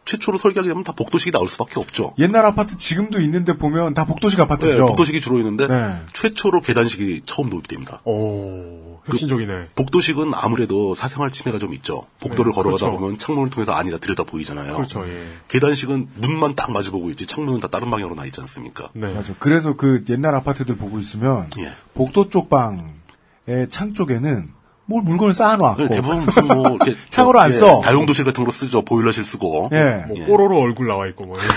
[0.06, 2.14] 최초로 설계하게 되면 다 복도식이 나올 수밖에 없죠.
[2.20, 4.72] 옛날 아파트 지금도 있는데 보면 다 복도식 아파트죠.
[4.72, 5.96] 네, 복도식이 주로 있는데 네.
[6.14, 8.02] 최초로 계단식이 처음 도입됩니다.
[8.04, 8.95] 오.
[9.08, 9.70] 혁신적이네.
[9.76, 12.06] 복도식은 아무래도 사생활 침해가 좀 있죠.
[12.20, 13.00] 복도를 네, 걸어가다 그렇죠.
[13.00, 14.76] 보면 창문을 통해서 안이다 들여다 보이잖아요.
[14.76, 15.28] 그렇죠, 예.
[15.48, 18.90] 계단식은 문만 딱 마주보고 있지 창문은 다 다른 방향으로 나 있지 않습니까?
[18.94, 19.14] 네.
[19.14, 19.34] 맞아.
[19.40, 21.72] 그래서 그 옛날 아파트들 보고 있으면 예.
[21.94, 24.50] 복도 쪽 방의 창 쪽에는
[24.88, 27.82] 뭘 물건을 쌓아놓았고 네, 대부분 무슨 뭐 이렇게 창으로 안 예, 써.
[27.82, 28.84] 다용도실 같은 걸로 쓰죠.
[28.86, 29.70] 보일러실 쓰고.
[29.72, 30.06] 예.
[30.08, 30.26] 뭐 예.
[30.26, 31.38] 뽀로로 얼굴 나와 있고 뭐.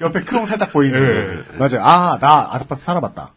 [0.00, 1.44] 옆에 크롱 살짝 보이는.
[1.52, 1.56] 예.
[1.58, 1.82] 맞아요.
[1.82, 3.32] 아, 나 아파트 살아봤다.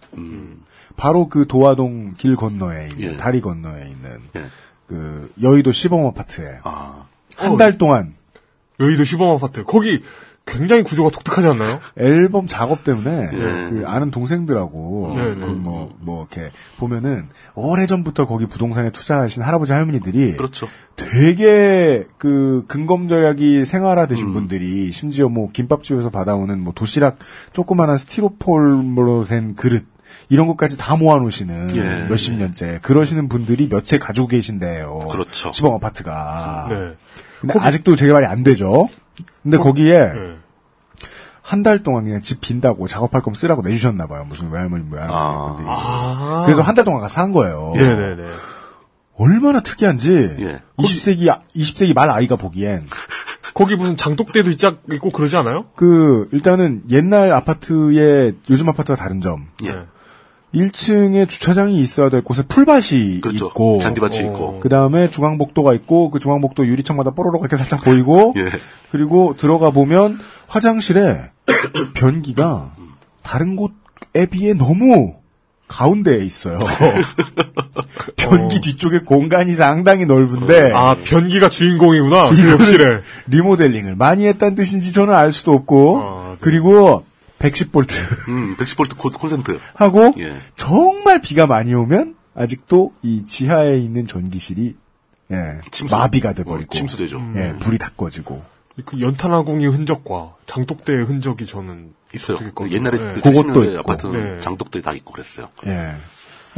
[0.98, 3.18] 바로 그 도화동 길 건너에 있는, 예.
[3.18, 4.46] 다리 건너에 있는, 예.
[4.88, 7.06] 그, 여의도 시범 아파트에 아,
[7.38, 8.16] 한달 동안
[8.80, 9.64] 여의도 시범 아파트.
[9.64, 10.02] 거기
[10.48, 11.80] 굉장히 구조가 독특하지 않나요?
[11.98, 13.38] 앨범 작업 때문에 예.
[13.70, 15.46] 그 아는 동생들하고 네, 그 네.
[15.46, 20.68] 뭐, 뭐 이렇게 보면은 오래 전부터 거기 부동산에 투자하신 할아버지 할머니들이 그렇죠.
[20.96, 24.34] 되게 그 근검절약이 생활화되신 음.
[24.34, 27.20] 분들이 심지어 뭐 김밥집에서 받아오는 뭐 도시락
[27.52, 29.86] 조그마한 스티로폴로 된 그릇
[30.30, 32.06] 이런 것까지 다 모아놓으시는 예.
[32.10, 35.08] 몇십 년째 그러시는 분들이 몇 채 가지고 계신데요.
[35.10, 35.52] 그렇죠.
[35.54, 36.68] 시범 아파트가.
[36.70, 36.96] 네.
[37.40, 38.88] 근데 아직도 재개발이 안 되죠.
[39.44, 40.36] 근데 거기에 네.
[41.42, 44.26] 한달 동안 그냥 집 빈다고 작업할 거면 쓰라고 내주셨나 봐요.
[44.28, 45.46] 무슨 외할머니 외할머니 아.
[45.48, 45.68] 분들이.
[45.70, 46.44] 아.
[46.46, 47.72] 그래서 한 달 동안 가서 산 거예요.
[47.76, 48.24] 네네네.
[49.16, 50.62] 얼마나 특이한지 예.
[50.78, 52.86] 20세기 20세기 말 아이가 보기엔
[53.54, 55.66] 거기 무슨 장독대도 있자, 있고 그러지 않아요?
[55.76, 59.48] 그 일단은 옛날 아파트의 요즘 아파트와 다른 점.
[59.64, 59.86] 예.
[60.52, 60.68] 네.
[60.68, 63.48] 1층에 주차장이 있어야 될 곳에 풀밭이 그렇죠.
[63.48, 64.26] 있고 잔디밭이 어.
[64.28, 64.60] 있고.
[64.60, 68.50] 그 다음에 중앙복도가 있고 그 중앙복도 유리창마다 뽀로로 이렇게 살짝 보이고 예.
[68.92, 71.18] 그리고 들어가 보면 화장실에
[71.94, 72.74] 변기가
[73.24, 75.16] 다른 곳에 비해 너무
[75.68, 76.58] 가운데에 있어요.
[78.16, 82.30] 변기 뒤쪽에 공간이 상당히 넓은데 아, 변기가 주인공이구나.
[82.30, 83.02] 그 욕실에.
[83.28, 86.38] 리모델링을 많이 했다는 뜻인지 저는 알 수도 없고 아, 네.
[86.40, 87.04] 그리고
[87.40, 89.60] 110볼트 음, 110볼트 코- 콘센트.
[89.76, 90.36] 하고 예.
[90.56, 94.76] 정말 비가 많이 오면 아직도 이 지하에 있는 전기실이
[95.32, 95.36] 예,
[95.72, 95.96] 침수.
[95.96, 97.20] 마비가 돼버리고 어, 침수되죠.
[97.36, 98.44] 예, 불이 다 꺼지고
[98.86, 102.38] 그 연탄아궁의 흔적과 장독대의 흔적이 저는 있어요.
[102.70, 103.08] 옛날에 네.
[103.08, 103.80] 그 그것도 70년대 있고.
[103.80, 104.40] 아파트는 네.
[104.40, 105.50] 장독대 다 있고 그랬어요.
[105.66, 105.96] 예.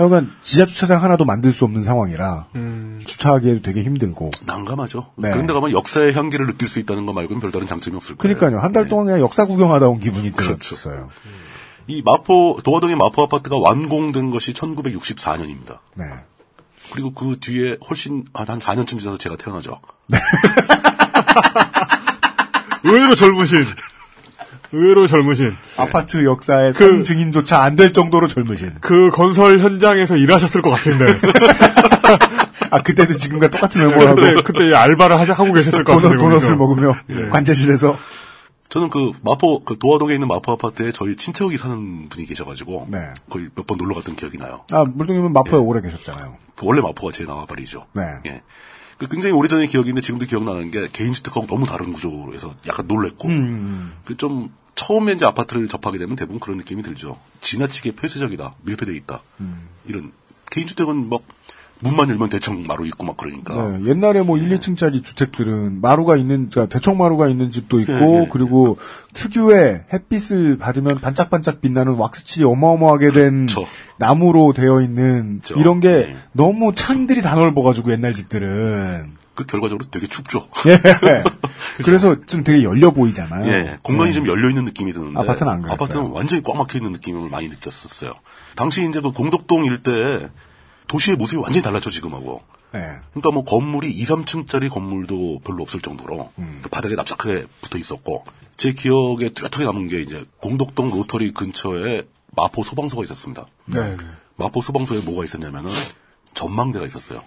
[0.08, 5.12] 그러니까 지하 주차장 하나도 만들 수 없는 상황이라 음, 주차하기에도 되게 힘들고 난감하죠.
[5.18, 5.32] 네.
[5.32, 8.38] 그런데 가면 역사의 향기를 느낄 수 있다는 것 말고는 별다른 장점이 없을 거예요.
[8.38, 10.76] 그러니까요 한 달 동안 그냥 역사 구경하다 온 기분이 그렇죠.
[10.76, 11.10] 들었어요.
[11.88, 15.80] 이 마포 도화동의 마포 아파트가 완공된 것이 1964년입니다.
[15.96, 16.06] 네.
[16.94, 19.80] 그리고 그 뒤에 훨씬 아, 한 4년쯤 지나서 제가 태어나죠.
[22.84, 23.66] 의외로 젊으신.
[24.72, 25.56] 의외로 젊으신.
[25.78, 28.74] 아파트 역사의 그- 상 증인조차 안 될 정도로 젊으신.
[28.82, 31.06] 그 건설 현장에서 일하셨을 것 같은데.
[32.72, 36.18] 아 그때도 지금과 똑같은 외모하고 그때, 그때 알바를 하시, 하고 계셨을 것 같은데.
[36.18, 36.56] 도넛, 도넛을 거기서.
[36.56, 37.30] 먹으며 예.
[37.30, 37.98] 관제실에서
[38.70, 43.00] 저는 그 마포 그 도화동에 있는 마포 아파트에 저희 친척이 사는 분이 계셔가지고 네.
[43.30, 44.62] 거의 몇 번 놀러 갔던 기억이 나요.
[44.72, 46.36] 아 물뚱이면 마포에 오래 계셨잖아요.
[46.56, 47.86] 그 원래 마포가 제 나와버리죠.
[47.94, 48.04] 네.
[48.28, 48.42] 예.
[49.00, 53.94] 그 굉장히 오래전의 기억인데 지금도 기억나는 게 개인 주택하고 너무 다른 구조에서 약간 놀랬고 음.
[54.04, 57.18] 그좀 처음에 이제 아파트를 접하게 되면 대부분 그런 느낌이 들죠.
[57.40, 59.22] 지나치게 폐쇄적이다, 밀폐돼 있다.
[59.40, 59.70] 음.
[59.86, 60.12] 이런
[60.52, 61.22] 개인 주택은 막
[61.82, 63.54] 문만 열면 대충 마루 있고 막 그러니까.
[63.54, 68.20] 네, 옛날에 뭐 1, 2층짜리 주택들은 마루가 있는, 그러니까 대청 마루가 있는 집도 있고, 네,
[68.20, 68.30] 네.
[68.30, 68.78] 그리고
[69.14, 73.66] 특유의 햇빛을 받으면 반짝반짝 빛나는 왁스칠이 어마어마하게 된 그쵸.
[73.98, 75.56] 나무로 되어 있는 그쵸.
[75.58, 76.18] 이런 게 네.
[76.34, 79.20] 너무 창들이 다 넓어가지고 옛날 집들은.
[79.36, 80.50] 그 결과적으로 되게 춥죠.
[80.68, 81.24] 예.
[81.86, 83.50] 그래서 좀 되게 열려 보이잖아요.
[83.50, 84.14] 예, 공간이 네.
[84.14, 85.76] 좀 열려 있는 느낌이 드는데 아파트는 안 그랬어요.
[85.76, 88.12] 아파트는 완전히 꽉 막혀 있는 느낌을 많이 느꼈었어요.
[88.58, 90.28] 당시 이제 그 공덕동 일대에
[90.90, 92.44] 도시의 모습이 완전히 달라져 지금하고.
[92.76, 92.80] 예.
[93.12, 98.26] 그러니까 뭐 건물이 2, 3층짜리 건물도 별로 없을 정도로 그 바닥에 납작하게 붙어 있었고
[98.58, 102.04] 제 기억에 뚜렷하게 남은 게 이제 공덕동 로터리 근처에
[102.36, 103.48] 마포 소방서가 있었습니다.
[103.66, 103.98] 네.
[104.36, 105.72] 마포 소방서에 뭐가 있었냐면은
[106.34, 107.24] 전망대가 있었어요.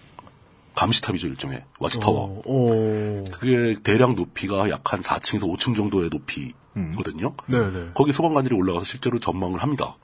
[0.74, 2.42] 감시탑이죠 일종의 watchtower.
[2.44, 3.24] 오.
[3.30, 7.34] 그게 대략 높이가 약 한 4층에서 5층 정도의 높이거든요.
[7.46, 7.90] 네네.
[7.94, 9.96] 거기 소방관들이 올라가서 실제로 전망을 합니다.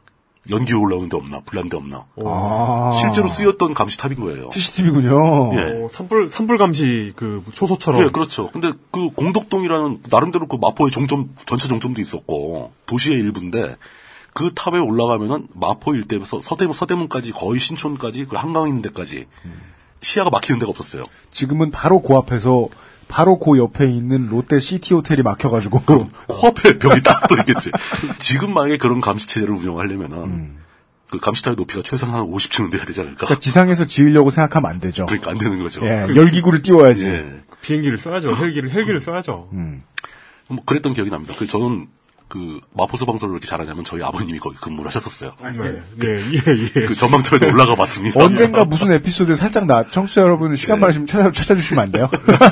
[0.50, 2.06] 연기 올라오는 데 없나, 불난 데 없나.
[2.24, 2.92] 아.
[2.98, 4.50] 실제로 쓰였던 감시탑인 거예요.
[4.52, 5.54] CCTV군요.
[5.54, 5.84] 예.
[5.84, 8.04] 어, 산불 산불 감시 그 초소처럼.
[8.04, 8.50] 예, 그렇죠.
[8.50, 13.76] 근데 그 공덕동이라는 나름대로 그 마포의 종점 전체 종점도 있었고 도시의 일부인데
[14.32, 19.26] 그 탑에 올라가면은 마포 일대에서 서대문 서대문까지 거의 신촌까지 그 한강 있는 데까지
[20.00, 21.02] 시야가 막히는 데가 없었어요.
[21.30, 22.68] 지금은 바로 그 앞에서
[23.08, 25.80] 바로 그 옆에 있는 롯데 시티 호텔이 막혀가지고
[26.28, 27.70] 코앞에 벽이 딱또 있겠지.
[28.18, 30.58] 지금 만약에 그런 감시 체제를 운영하려면은 음.
[31.10, 33.26] 그 감시탑의 높이가 최소한 한 50층은 돼야 되지 않을까?
[33.26, 35.06] 그러니까 지상에서 지으려고 생각하면 안 되죠.
[35.06, 35.84] 그러니까 안 되는 거죠.
[35.86, 37.06] 예, 열기구를 띄워야지.
[37.06, 37.40] 예.
[37.62, 38.36] 비행기를 써야죠.
[38.36, 39.48] 헬기를 헬기를 써야죠.
[39.52, 39.82] 음.
[40.48, 41.34] 뭐 그랬던 기억이 납니다.
[41.38, 41.88] 그 저는
[42.28, 45.34] 그 마포 소방서를 이렇게 잘하냐면 저희 아버님이 거기 근무를 하셨었어요.
[45.42, 46.86] 네, 예, 예, 예.
[46.86, 48.22] 그 전망탑에 올라가 봤습니다.
[48.22, 50.80] 언젠가 무슨 에피소드 살짝 나 청취자 여러분 시간 예.
[50.82, 52.10] 많으시면 찾아, 찾아주시면 안 돼요?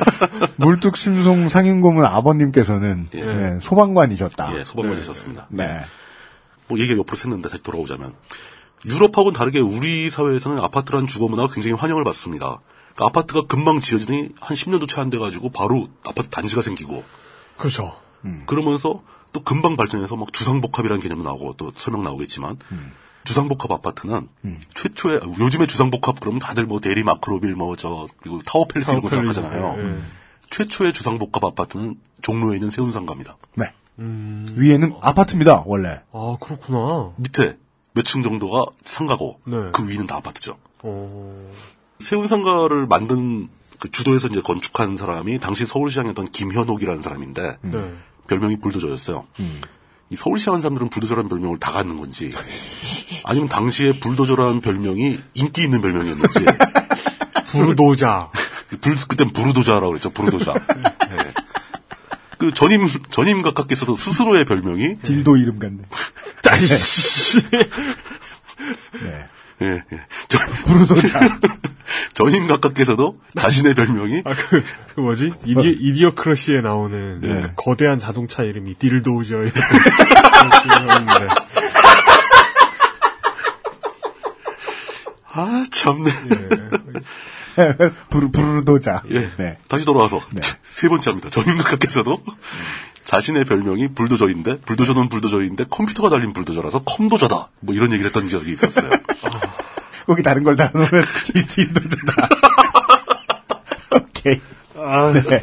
[0.56, 3.20] 물뚝 심송 상인고문 아버님께서는 예.
[3.20, 4.58] 예, 소방관이셨다.
[4.58, 5.48] 예, 소방관이셨습니다.
[5.50, 5.80] 네.
[6.68, 8.14] 뭐 얘기가 옆으로 샜는데 다시 돌아오자면
[8.86, 12.60] 유럽하고는 다르게 우리 사회에서는 아파트라는 주거 문화가 굉장히 환영을 받습니다.
[12.94, 17.04] 그러니까 아파트가 금방 지어지더니 한 10년도 채 안 돼가지고 바로 아파트 단지가 생기고
[17.58, 17.94] 그렇죠.
[18.46, 19.02] 그러면서
[19.36, 22.56] 또 금방 발전해서 막 주상복합이라는 개념도 나오고 또 설명 나오겠지만
[23.24, 24.26] 주상복합 아파트는
[24.74, 29.74] 최초에 요즘에 주상복합 그러면 다들 뭐 대리 마크로빌 뭐 저 그리고 타워팰리스 이런 거 생각하잖아요.
[29.76, 29.98] 예, 예.
[30.48, 33.36] 최초의 주상복합 아파트는 종로에 있는 세운상가입니다.
[33.56, 33.66] 네.
[33.98, 36.00] 위에는 아 파트입니다, 원래.
[36.12, 37.12] 아 그렇구나.
[37.16, 37.58] 밑에
[37.92, 39.56] 몇 층 정도가 상가고 네.
[39.72, 40.56] 그 위는 다 아파트죠.
[40.82, 41.50] 어.
[41.98, 43.48] 세운상가를 만든
[43.80, 47.94] 그 주도에서 이제 건축한 사람이 당시 서울시장이었던 김현옥이라는 사람인데 네.
[48.26, 49.26] 별명이 불도저였어요.
[50.10, 52.30] 이 서울시 하는 사람들은 불도저라는 별명을 다 갖는 건지
[53.24, 56.38] 아니면 당시에 불도저라는 별명이 인기 있는 별명이었는지
[57.50, 58.30] 부르도자.
[58.80, 60.10] 불 그땐 부르도자라고 그랬죠.
[60.10, 60.52] 부르도자.
[61.10, 61.32] 네.
[62.38, 65.82] 그 전임 전임 각하께서도 스스로의 별명이 딜도 이름 같네.
[66.48, 67.40] 아이씨.
[67.50, 67.68] 네.
[69.62, 70.06] 예, 예.
[70.28, 71.20] 전, 부르도자.
[72.14, 74.62] 전임 각하께서도 자신의 별명이 아, 그,
[74.94, 75.32] 그 뭐지?
[75.44, 77.40] 이디, 이디어 크러쉬에 나오는 네.
[77.42, 79.36] 그 거대한 자동차 이름이 딜도우저.
[85.32, 86.10] 아 참네.
[88.10, 89.02] 부르, 부르도자.
[89.10, 89.30] 예.
[89.36, 89.58] 네.
[89.68, 90.20] 다시 돌아와서
[90.62, 91.28] 세 번째 합니다.
[91.30, 92.22] 전임 각하께서도
[93.04, 97.48] 자신의 별명이 불도저인데 불도저는 불도저인데 컴퓨터가 달린 불도저라서 컴도저다.
[97.60, 98.90] 뭐 이런 얘기를 했던 적이 있었어요.
[100.06, 102.28] 거기 다른 걸 다 넣으면 딜- 딜도자다.
[103.94, 104.40] 오케이.
[105.28, 105.40] 네.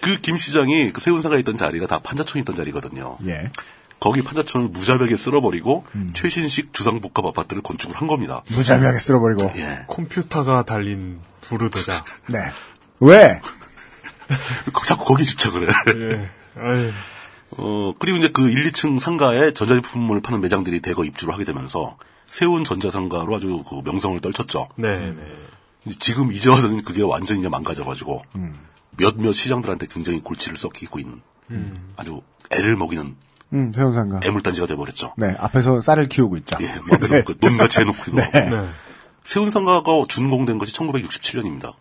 [0.00, 3.18] 그김 시장이 그 세운사가 있던 자리가 다 판자촌이 있던 자리거든요.
[3.26, 3.50] 예.
[3.98, 8.42] 거기 판자촌을 무자백에 쓸어버리고 최신식 주상복합 아파트를 건축을 한 겁니다.
[8.50, 9.52] 무자비하게 쓸어버리고.
[9.56, 9.84] 예.
[9.88, 12.04] 컴퓨터가 달린 부르도자.
[12.28, 12.38] 네.
[13.00, 13.40] 왜?
[14.86, 15.72] 자꾸 거기 집착을 해.
[15.96, 16.92] 예.
[17.50, 21.96] 어, 그리고 이제 그 1, 2층 상가에 전자제품을 파는 매장들이 대거 입주를 하게 되면서
[22.26, 24.68] 세운 전자상가로 아주 그 명성을 떨쳤죠.
[24.76, 25.92] 네, 네.
[25.98, 28.22] 지금 이제 와서는 그게 완전히 이제 망가져가지고
[28.96, 31.20] 몇몇 시장들한테 굉장히 골치를 썩히고 있는
[31.96, 33.16] 아주 애를 먹이는
[33.52, 34.20] 음, 세운상가.
[34.24, 35.14] 애물단지가 돼버렸죠.
[35.16, 36.58] 네, 앞에서 쌀을 키우고 있죠.
[36.60, 37.22] 예, 뭐 앞에서 네.
[37.22, 38.30] 그 논같이 해놓고 네.
[38.32, 38.68] 네.
[39.22, 41.74] 세운상가가 준공된 것이 1967년입니다.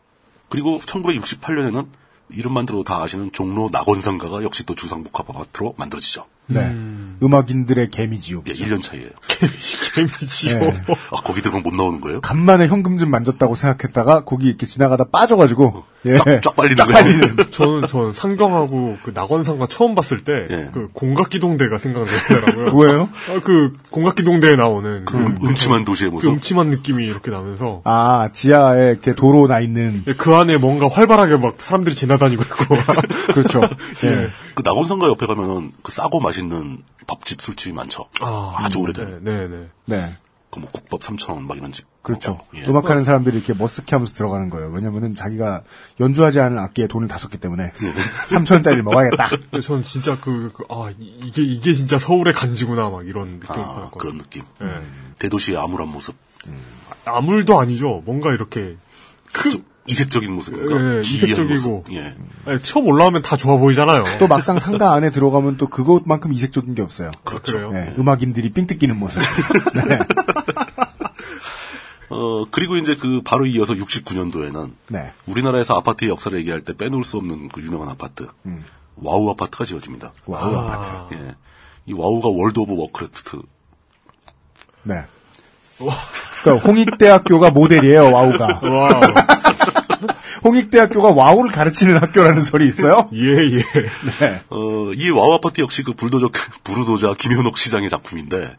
[0.50, 1.88] 그리고 1968년에는
[2.30, 6.26] 이름만 들어도 다 아시는 종로 낙원상가가 역시 또 주상복합 아파트로 만들어지죠.
[6.48, 6.62] 네.
[6.62, 7.06] 음.
[7.34, 8.48] 악인들의 개미지옥.
[8.50, 9.10] 예, 1년 차이에요.
[9.96, 10.60] 개미지요.
[10.60, 10.84] 네.
[10.88, 12.22] 아, 거기 들어가면 못 나오는 거예요?
[12.22, 16.16] 간만에 현금 좀 만졌다고 생각했다가 거기 이렇게 지나가다 빠져가지고 예.
[16.16, 17.04] 쫙, 쫙 빨리는 쫙 거예요.
[17.04, 17.36] 빨리는.
[17.52, 20.70] 저는, 저는 상경하고 그 낙원상가 처음 봤을 때, 예.
[20.72, 22.78] 그 공각기동대가 생각나더라고요.
[22.78, 23.10] 왜요?
[23.30, 26.30] 아, 그 공각기동대에 나오는 그, 음, 음침한 도시의 그 모습.
[26.30, 30.04] 음침한 느낌이 이렇게 나면서, 아, 지하에 이렇게 도로 나 있는.
[30.08, 32.76] 예, 그 안에 뭔가 활발하게 막 사람들이 지나다니고 있고.
[33.34, 33.62] 그렇죠.
[34.04, 34.30] 예.
[34.56, 38.06] 그 낙원상가 옆에 가면은 그 싸고 맛있는 밥집, 술집이 많죠.
[38.22, 39.24] 아, 주 오래된.
[39.24, 39.70] 네, 네, 네.
[39.86, 40.18] 네.
[40.50, 41.86] 그뭐 국밥 3,000원 막 이런 집.
[42.02, 42.34] 그렇죠.
[42.34, 42.64] 어, 예.
[42.66, 44.70] 음악하는 사람들이 이렇게 머쓱해 하면서 들어가는 거예요.
[44.70, 45.64] 왜냐면은 자기가
[46.00, 47.70] 연주하지 않은 악기에 돈을 다 썼기 때문에 예.
[48.36, 49.28] 3천 원짜리 먹어야겠다.
[49.62, 53.90] 저는 진짜 그, 그, 아, 이- 이게, 이게 진짜 서울의 간지구나, 막 이런 느낌을 아.
[53.98, 54.44] 그런 느낌.
[54.62, 54.82] 예.
[55.20, 56.16] 대도시의 암울한 모습.
[57.06, 58.02] 아물도 아니죠.
[58.06, 58.78] 뭔가 이렇게,
[59.34, 60.98] 크, 좀 이색적인 모습인가?
[60.98, 61.70] 예, 이색적이고.
[61.70, 61.94] 모습.
[61.94, 62.16] 예.
[62.46, 64.04] 아니, 처음 올라오면 다 좋아 보이잖아요.
[64.20, 67.12] 또 막상 상가 안에 들어가면 또 그것만큼 이색적인 게 없어요.
[67.24, 67.72] 그렇죠.
[67.72, 69.22] 네, 음악인들이 삥 뜯기는 모습.
[69.88, 70.00] 네.
[72.10, 75.12] 어, 그리고 이제 그 바로 이어서 69년도에는 네.
[75.28, 78.28] 우리나라에서 아파트의 역사를 얘기할 때 빼놓을 수 없는 그 유명한 아파트.
[78.96, 80.14] 와우 아파트가 지어집니다.
[80.26, 81.16] 와우 아파트.
[81.16, 81.36] 예.
[81.86, 83.38] 이 와우가 World of Warcraft.
[84.84, 85.04] 네.
[86.42, 88.62] 그러니까 홍익대학교가 모델이에요, 와우가.
[90.44, 93.10] 홍익대학교가 와우를 가르치는 학교라는 설이 있어요?
[93.14, 93.64] 예, 예.
[94.20, 94.42] 네.
[94.50, 96.30] 어, 이 와우 아파트 역시 그 불도저,
[96.64, 98.58] 부르도자 김현옥 시장의 작품인데,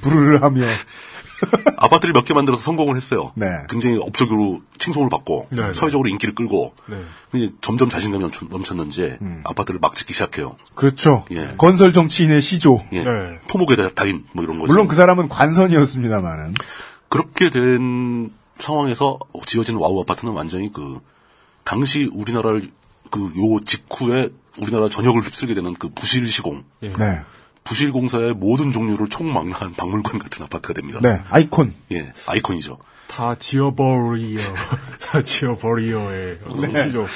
[0.00, 0.66] 부르르 하며.
[1.76, 3.30] 아파트를 몇 개 만들어서 성공을 했어요.
[3.34, 3.46] 네.
[3.68, 5.72] 굉장히 업적으로 칭송을 받고, 네, 네.
[5.74, 7.50] 사회적으로 인기를 끌고, 네.
[7.60, 10.56] 점점 자신감이 넘쳤, 넘쳤는지, 아파트를 막 짓기 시작해요.
[10.74, 11.26] 그렇죠.
[11.32, 11.54] 예.
[11.58, 12.82] 건설 정치인의 시조.
[12.92, 13.04] 예.
[13.04, 13.38] 네.
[13.48, 14.72] 토목의 달- 달인, 뭐 이런 거죠.
[14.72, 16.54] 물론 그 사람은 관선이었습니다만은.
[17.10, 21.00] 그렇게 된 상황에서 지어진 와우 아파트는 완전히 그
[21.64, 22.70] 당시 우리나라를
[23.10, 26.88] 그 요 직후에 우리나라 전역을 휩쓸게 되는 그 부실 시공, 예.
[26.88, 27.20] 네.
[27.64, 31.00] 부실 공사의 모든 종류를 총망라한 박물관 같은 아파트가 됩니다.
[31.02, 31.22] 네.
[31.30, 31.74] 아이콘.
[31.92, 32.78] 예, 아이콘이죠.
[33.08, 34.38] 다 지어버리어.
[35.00, 36.38] 다 지어버리어의
[36.72, 36.82] 네.
[36.84, 37.06] 시죠.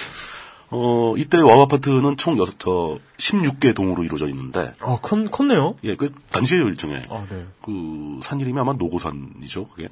[0.72, 5.74] 어, 이때 와우 아파트는 총 여섯, 저, 16개 동으로 이루어져 있는데, 아, 컸, 컸네요.
[5.82, 7.06] 예, 그 단지예요, 일종의.
[7.10, 7.44] 아, 네.
[7.60, 9.88] 그, 산 이름이 아마 노고산이죠, 그게.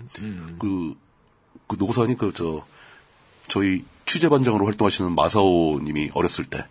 [0.61, 0.95] 그,
[1.69, 2.65] 그 노고산이 그, 저,
[3.47, 6.67] 저희 취재반장으로 활동하시는 마사오 님이 어렸을 때,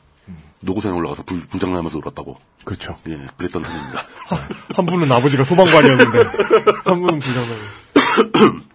[0.62, 2.38] 노고산에 올라가서 불, 불장난하면서 놀았다고.
[2.66, 2.98] 그렇죠.
[3.08, 4.04] 예, 그랬던 산입니다.
[4.76, 6.18] 한 분은 아버지가 소방관이었는데,
[6.84, 7.58] 한 분은 불장난.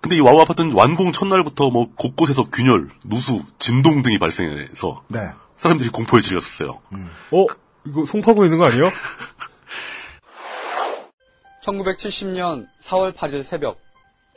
[0.00, 5.32] 근데 이 와우 아파트는 완공 첫날부터 뭐 곳곳에서 균열, 누수, 진동 등이 발생해서 네.
[5.56, 6.80] 사람들이 공포에 질렸었어요.
[7.32, 7.46] 어?
[7.84, 8.90] 이거 송파구에 있는 거 아니에요?
[11.64, 13.80] 1970년 4월 8일 새벽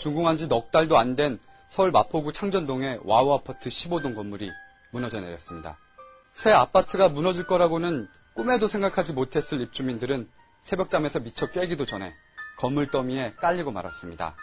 [0.01, 1.39] 준공한 지 넉 달도 안 된
[1.69, 4.49] 서울 마포구 창전동의 와우 아파트 15동 건물이
[4.91, 5.77] 무너져 내렸습니다.
[6.33, 10.27] 새 아파트가 무너질 거라고는 꿈에도 생각하지 못했을 입주민들은
[10.63, 12.15] 새벽잠에서 미처 깨기도 전에
[12.57, 14.35] 건물 더미에 깔리고 말았습니다.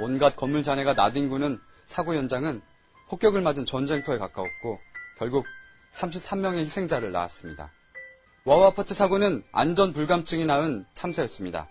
[0.00, 2.60] 온갖 건물 잔해가 나뒹구는 사고 현장은
[3.08, 4.80] 폭격을 맞은 전쟁터에 가까웠고
[5.16, 5.46] 결국
[5.94, 7.70] 33명의 희생자를 낳았습니다.
[8.44, 11.68] 와우 아파트 사고는 안전 불감증이 낳은 참사였습니다.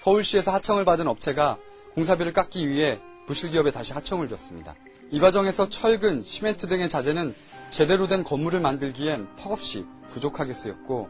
[0.00, 1.58] 서울시에서 하청을 받은 업체가
[1.96, 4.74] 공사비를 깎기 위해 부실기업에 다시 하청을 줬습니다.
[5.10, 7.34] 이 과정에서 철근, 시멘트 등의 자재는
[7.70, 11.08] 제대로 된 건물을 만들기엔 턱없이 부족하게 쓰였고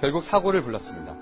[0.00, 1.16] 결국 사고를 불렀습니다.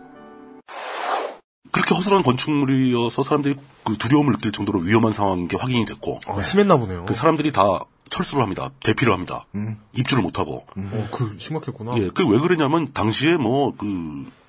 [1.72, 6.76] 그렇게 허술한 건축물이어서 사람들이 그 두려움을 느낄 정도로 위험한 상황인 게 확인이 됐고, 아, 심했나
[6.76, 7.04] 보네요.
[7.06, 7.80] 그 사람들이 다
[8.10, 8.70] 철수를 합니다.
[8.80, 9.46] 대피를 합니다.
[9.94, 10.66] 입주를 못 하고.
[10.76, 11.92] 어, 그, 심각했구나.
[11.98, 13.86] 예, 그 왜 그러냐면 당시에 뭐 그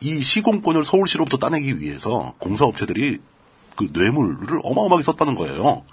[0.02, 3.18] 이 시공권을 서울시로부터 따내기 위해서 공사업체들이
[3.80, 5.84] 그 뇌물을 어마어마하게 썼다는 거예요.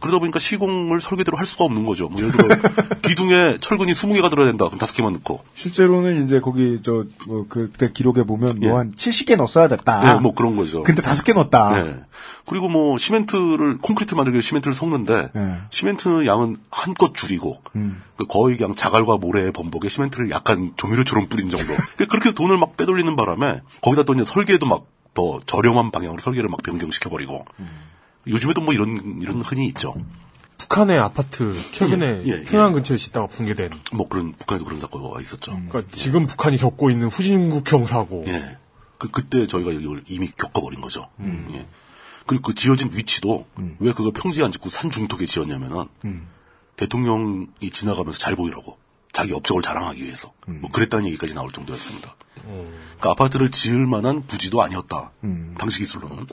[0.00, 2.08] 그러다 보니까 시공을 설계대로 할 수가 없는 거죠.
[2.08, 2.48] 뭐 예를 들어
[3.02, 4.66] 기둥에 철근이 20개가 들어야 된다.
[4.66, 5.40] 그럼 5개만 넣고.
[5.54, 8.68] 실제로는 이제 거기 저 뭐 그때 기록에 보면 예.
[8.68, 10.16] 뭐 한 70개 넣었어야 됐다.
[10.16, 10.82] 예, 뭐 그런 거죠.
[10.82, 11.82] 근데 다섯 개 넣었다.
[11.82, 12.00] 네.
[12.46, 15.56] 그리고 뭐 시멘트를 콘크리트 만들기 위해 시멘트를 섞는데 네.
[15.70, 18.02] 시멘트 양은 한껏 줄이고 음.
[18.16, 21.66] 그 거의 그냥 자갈과 모래의 범벅에 시멘트를 약간 조미료처럼 뿌린 정도.
[22.08, 24.84] 그렇게 돈을 막 빼돌리는 바람에 거기다 또 이제 설계도 막
[25.16, 27.44] 더 저렴한 방향으로 설계를 막 변경시켜 버리고.
[27.58, 27.68] 음.
[28.28, 29.94] 요즘에도 뭐 이런 이런 흔히 있죠.
[30.58, 32.44] 북한의 아파트, 최근에 예, 예.
[32.44, 33.70] 평양 근처에 짓다가 붕괴된.
[33.92, 35.52] 뭐 그런 북한에도 그런 사건가 있었죠.
[35.68, 38.24] 그러니까 지금 북한이 겪고 있는 후진국형 사고.
[38.28, 38.58] 예.
[38.98, 41.08] 그, 그때 저희가 이걸 이미 겪어버린 거죠.
[41.20, 41.66] 예.
[42.26, 43.46] 그리고 그 지어진 위치도
[43.78, 45.86] 왜 그걸 평지에 안 짓고 산 중턱에 지었냐면은
[46.76, 48.78] 대통령이 지나가면서 잘 보이라고
[49.12, 52.16] 자기 업적을 자랑하기 위해서 뭐 그랬다는 얘기까지 나올 정도였습니다.
[52.98, 55.12] 그러니까 아파트를 지을 만한 부지도 아니었다.
[55.58, 56.26] 당시 기술로는.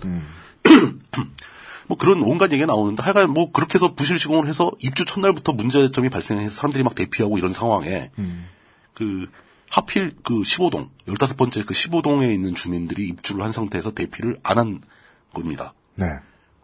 [1.87, 6.09] 뭐 그런 온갖 얘기가 나오는데 하여간 뭐 그렇게 해서 부실 시공을 해서 입주 첫날부터 문제점이
[6.09, 8.09] 발생해서 사람들이 막 대피하고 이런 상황에
[8.93, 9.27] 그
[9.69, 14.81] 하필 그 15동 15번째 그 15동에 있는 주민들이 입주를 한 상태에서 대피를 안 한
[15.33, 15.73] 겁니다.
[15.97, 16.05] 네.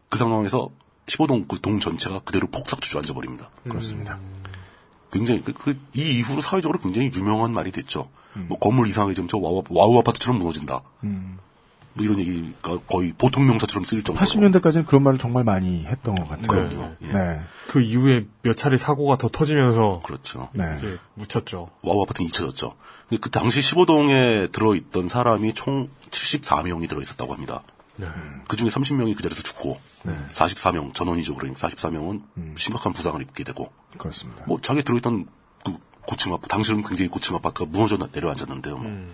[0.10, 0.70] 그 상황에서
[1.08, 3.50] 15동 그 동 전체가 그대로 폭삭 주저앉아 버립니다.
[3.64, 4.20] 그렇습니다.
[5.12, 8.10] 굉장히 그, 그, 이 이후로 사회적으로 굉장히 유명한 말이 됐죠.
[8.34, 10.82] 뭐 건물 이상하게 지금 저 와우, 와우 아파트처럼 무너진다.
[11.94, 14.26] 뭐 이런 얘기가 거의 보통 명사처럼 쓰일 정도로.
[14.26, 16.48] 80년대까지는 그런 말을 정말 많이 했던 것 같아요.
[16.48, 16.96] 그럼요.
[17.02, 17.08] 예.
[17.08, 17.42] 네.
[17.68, 20.50] 그 이후에 몇 차례 사고가 더 터지면서 그렇죠.
[20.54, 20.64] 네.
[20.78, 21.70] 이제 묻혔죠.
[21.82, 22.76] 와우 아파트는 잊혀졌죠.
[23.20, 27.64] 그 당시 15동에 들어있던 사람이 총 74명이 들어있었다고 합니다.
[27.96, 28.06] 네.
[28.48, 29.78] 그 중에 30명이 그 자리에서 죽고,
[30.32, 31.36] 44명, 전원이죠.
[31.36, 32.22] 그러니까 44명은
[32.56, 34.44] 심각한 부상을 입게 되고, 그렇습니다.
[34.46, 35.30] 뭐 자기 들어있던 그
[36.10, 38.78] 고층 아파트, 당시는 굉장히 고층 아파트가 무너져 내려앉았는데요.
[38.80, 39.08] 뭐.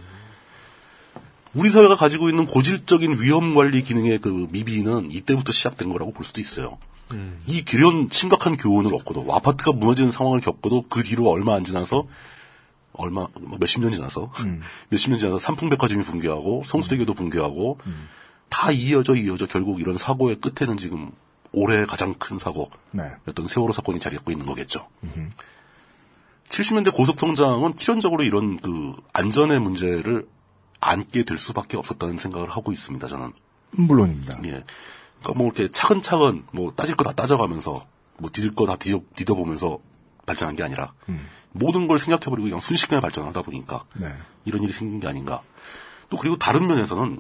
[1.54, 6.40] 우리 사회가 가지고 있는 고질적인 위험 관리 기능의 그 미비는 이때부터 시작된 거라고 볼 수도
[6.40, 6.78] 있어요.
[7.48, 12.08] 이 기련 심각한 교훈을 얻고도 아파트가 무너지는 상황을 겪고도 그 뒤로 얼마 안 지나서
[12.94, 14.32] 얼마 뭐 몇십 년이 지나서
[14.90, 17.78] 몇십 년 지나서 삼풍백화점이 붕괴하고 성수대교도 붕괴하고
[18.48, 21.12] 다 이어져 이어져 결국 이런 사고의 끝에는 지금
[21.52, 23.48] 올해 가장 큰 사고였던 네.
[23.48, 24.88] 세월호 사건이 자리 잡고 있는 거겠죠.
[26.50, 30.28] 70년대 고속성장은 필연적으로 이런 그 안전의 문제를
[30.80, 33.08] 안게 될 수밖에 없었다는 생각을 하고 있습니다.
[33.08, 33.34] 저는.
[33.72, 34.38] 물론입니다.
[34.46, 34.64] 예.
[35.22, 37.86] 그러니까 뭐 이렇게 차근차근 뭐 따질 거 다 따져가면서
[38.18, 39.80] 뭐 뒤질 거 다 뒤져, 뒤져보면서
[40.26, 40.94] 발전한 게 아니라
[41.52, 44.08] 모든 걸 생각해버리고 그냥 순식간에 발전하다 보니까 네.
[44.46, 45.42] 이런 일이 생긴 게 아닌가.
[46.10, 47.20] 또 그리고 다른 면에서는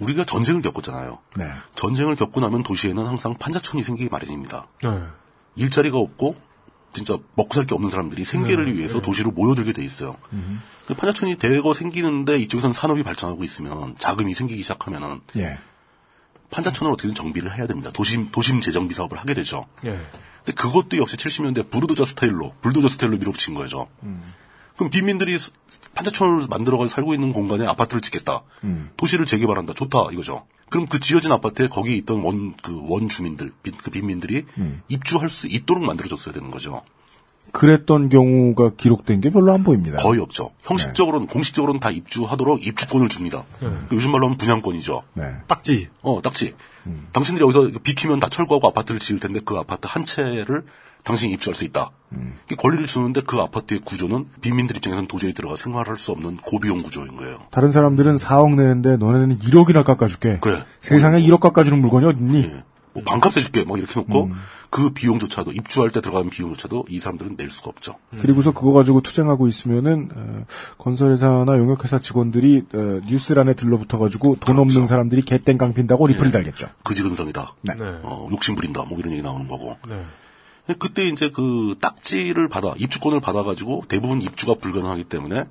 [0.00, 1.18] 우리가 전쟁을 겪었잖아요.
[1.36, 1.44] 네.
[1.74, 4.66] 전쟁을 겪고 나면 도시에는 항상 판자촌이 생기기 마련입니다.
[4.82, 5.02] 네.
[5.56, 6.36] 일자리가 없고
[6.92, 9.02] 진짜 먹고 살 게 없는 사람들이 생계를 네, 위해서 네.
[9.02, 10.16] 도시로 모여들게 돼 있어요.
[10.86, 15.58] 그 판자촌이 대거 생기는데 이쪽에서는 산업이 발전하고 있으면 자금이 생기기 시작하면은 예.
[16.50, 17.90] 판자촌을 어떻게든 정비를 해야 됩니다.
[17.92, 19.66] 도심 도심 재정비 사업을 하게 되죠.
[19.86, 19.90] 예.
[20.44, 23.88] 근데 그것도 역시 70년대 부르도자 스타일로 불도저 스타일로 밀어붙인 거죠.
[24.76, 25.52] 그럼 빈민들이 스-
[25.94, 28.42] 판자촌을 만들어가지고 살고 있는 공간에 아파트를 짓겠다.
[28.96, 29.74] 도시를 재개발한다.
[29.74, 30.46] 좋다 이거죠.
[30.68, 34.44] 그럼 그 지어진 아파트에 거기 있던 원 그 원 주민들 빈, 그 빈민들이
[34.88, 36.82] 입주할 수 있도록 만들어줬어야 되는 거죠.
[37.52, 39.98] 그랬던 경우가 기록된 게 별로 안 보입니다.
[39.98, 40.52] 거의 없죠.
[40.62, 43.44] 형식적으로는 공식적으로는 다 입주하도록 입주권을 줍니다.
[43.58, 45.02] 그 요즘 말로 하면 분양권이죠.
[45.14, 45.24] 네.
[45.48, 45.88] 딱지.
[46.02, 46.54] 어, 딱지.
[47.12, 50.64] 당신들이 여기서 비키면 다 철거하고 아파트를 지을 텐데 그 아파트 한 채를
[51.04, 51.90] 당신이 입주할 수 있다.
[52.48, 57.16] 그 권리를 주는데 그 아파트의 구조는 빈민들 입장에서는 도저히 들어가 생활할 수 없는 고비용 구조인
[57.16, 57.38] 거예요.
[57.50, 60.38] 다른 사람들은 4억 내는데 너네는 1억이나 깎아줄게.
[60.40, 60.64] 그래.
[60.80, 62.50] 세상에 1억 깎아주는 물건이 어딨니?
[62.92, 63.62] 뭐 반값 해줄게.
[63.64, 64.30] 막 이렇게 놓고
[64.70, 67.94] 그 비용조차도 입주할 때 들어가는 비용조차도 이 사람들은 낼 수가 없죠.
[68.18, 70.44] 그리고서 그거 가지고 투쟁하고 있으면은 어,
[70.78, 76.68] 건설회사나 용역회사 직원들이 어, 뉴스란에 들러붙어가지고 돈 없는 사람들이 개땡 깡 핀다고 리플을 달겠죠.
[76.84, 77.54] 그지근성이다.
[77.62, 77.74] 네.
[77.78, 78.82] 어, 욕심 부린다.
[78.84, 79.76] 뭐 이런 얘기 나오는 거고.
[79.88, 80.04] 네.
[80.74, 85.44] 그때 이제 그 딱지를 받아 입주권을 받아가지고 대부분 입주가 불가능하기 때문에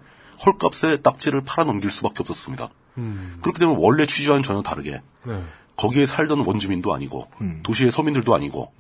[0.46, 2.70] 헐값에 딱지를 팔아 넘길 수밖에 없었습니다.
[2.98, 3.40] 음.
[3.42, 5.44] 그렇게 되면 원래 취지와는 전혀 다르게 네.
[5.76, 7.62] 거기에 살던 원주민도 아니고 음.
[7.64, 8.72] 도시의 서민들도 아니고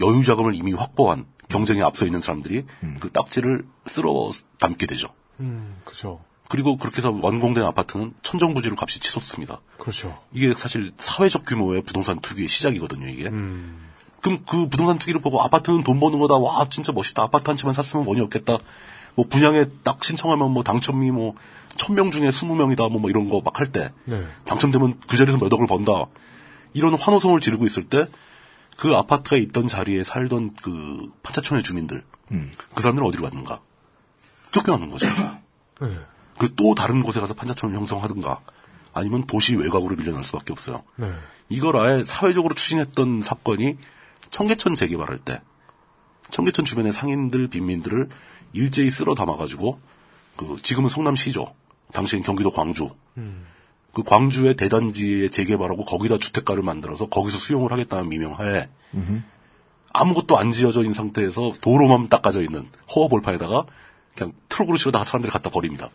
[0.00, 2.96] 여유 자금을 이미 확보한 경쟁에 앞서 있는 사람들이 음.
[3.00, 5.08] 그 딱지를 쓸어 담게 되죠.
[5.40, 6.20] 음, 그죠.
[6.48, 9.60] 그리고 그렇게 해서 완공된 아파트는 천정부지로 값이 치솟습니다.
[9.78, 10.18] 그렇죠.
[10.32, 13.28] 이게 사실 사회적 규모의 부동산 투기의 시작이거든요, 이게.
[13.28, 13.91] 음.
[14.22, 16.36] 그럼 그 부동산 투기를 보고 아파트는 돈 버는 거다.
[16.36, 17.22] 와, 진짜 멋있다.
[17.22, 18.58] 아파트 한 채만 샀으면 원이 없겠다.
[19.14, 21.34] 뭐 분양에 딱 신청하면 뭐 당첨이 뭐
[21.76, 22.88] 천 명 중에 스무 명이다.
[22.88, 23.90] 뭐, 뭐 이런 거 막 할 때.
[24.04, 24.26] 네.
[24.46, 25.92] 당첨되면 그 자리에서 몇 억을 번다.
[26.74, 28.06] 이런 환호성을 지르고 있을 때
[28.78, 32.02] 그 아파트가 있던 자리에 살던 그 판자촌의 주민들.
[32.74, 33.60] 그 사람들은 어디로 갔는가?
[34.50, 35.06] 쫓겨나는 거죠.
[35.80, 35.88] 네.
[36.38, 38.40] 그또 다른 곳에 가서 판자촌을 형성하든가
[38.94, 40.82] 아니면 도시 외곽으로 밀려날 수밖에 없어요.
[40.96, 41.12] 네.
[41.48, 43.76] 이걸 아예 사회적으로 추진했던 사건이
[44.32, 45.40] 청계천 재개발할 때
[46.32, 48.08] 청계천 주변의 상인들 빈민들을
[48.54, 49.78] 일제히 쓸어 담아가지고
[50.36, 51.54] 그 지금은 성남시죠.
[51.92, 52.90] 당시엔 경기도 광주.
[53.92, 58.68] 그 광주의 대단지에 재개발하고 거기다 주택가를 만들어서 거기서 수용을 하겠다는 미명하에
[59.92, 63.66] 아무것도 안 지어져 있는 상태에서 도로만 닦아져 있는 허허볼파에다가
[64.16, 65.90] 그냥 트럭으로 실어다가 사람들이 갖다 버립니다.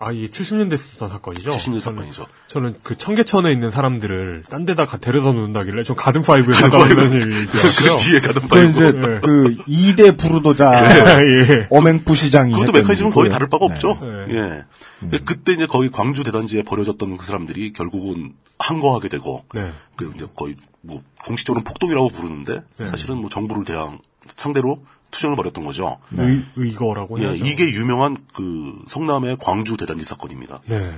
[0.00, 1.50] 아, 이게 70년대 있었던 사건이죠?
[1.50, 2.26] 70년대 저는- 사건이죠.
[2.46, 7.14] 저는 그 청계천에 있는 사람들을 딴 데다 가- 데려다 놓는다길래 저 가든 파이브에 갔다 온다는
[7.14, 7.96] 얘기였어요.
[7.98, 8.68] 그 뒤에 가든 그 파이브.
[8.70, 9.20] 이제 예.
[9.20, 11.66] 그 2대 부르도자 예.
[11.70, 13.28] 어맹부 시장이 그것도 메커니즘은 거의.
[13.28, 13.98] 다를 바가 없죠.
[14.00, 14.34] 네.
[14.36, 14.64] 예.
[15.00, 19.72] 근데 그때 이제 거기 광주 대단지에 버려졌던 그 사람들이 결국은 항거하게 되고, 네.
[19.96, 22.84] 그 이제 거의 뭐 공식적으로는 폭동이라고 부르는데 네.
[22.84, 23.98] 사실은 뭐 정부를 대항
[24.36, 25.98] 상대로 투쟁을 벌였던 거죠.
[26.12, 27.44] 의, 의거라고 예, 해야죠.
[27.44, 30.60] 이게 유명한 그 성남의 광주 대단지 사건입니다.
[30.66, 30.94] 네.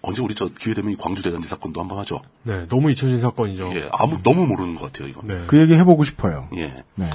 [0.00, 2.20] 언제 우리 저 기회 되면 이 광주 대단지 사건도 한번 하죠.
[2.44, 2.66] 네.
[2.68, 3.70] 너무 잊혀진 사건이죠.
[3.74, 5.20] 예, 아무 너무 모르는 것 같아요 이거.
[5.24, 5.44] 네.
[5.46, 6.48] 그 얘기 해보고 싶어요.
[6.56, 6.84] 예.
[6.94, 7.10] 네.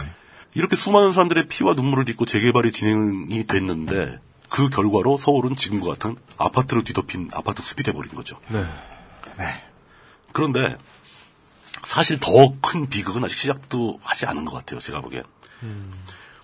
[0.53, 4.19] 이렇게 수많은 사람들의 피와 눈물을 딛고 재개발이 진행이 됐는데
[4.49, 8.38] 그 결과로 서울은 지금과 같은 아파트로 뒤덮인 아파트 숲이 돼버린 거죠.
[8.49, 8.63] 네.
[10.32, 10.78] 그런데
[11.86, 14.80] 사실 더 큰 비극은 아직 시작도 하지 않은 것 같아요.
[14.80, 15.24] 제가 보기엔.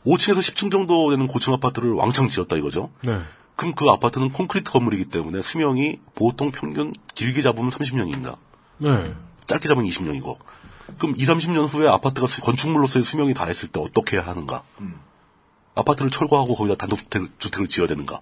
[0.06, 2.90] 5층에서 10층 정도 되는 고층 아파트를 왕창 지었다 이거죠.
[3.02, 3.20] 네.
[3.56, 8.38] 그럼 그 아파트는 콘크리트 건물이기 때문에 수명이 보통 평균 길게 잡으면 30년입니다.
[8.78, 9.14] 네.
[9.46, 10.38] 짧게 잡으면 20년이고.
[10.98, 14.64] 그럼 2, 30년 후에 아파트가 수- 건축물로서의 수명이 다 했을 때 어떻게 해야 하는가?
[15.76, 18.22] 아파트를 철거하고 거기다 단독주택, 주택을 지어야 되는가?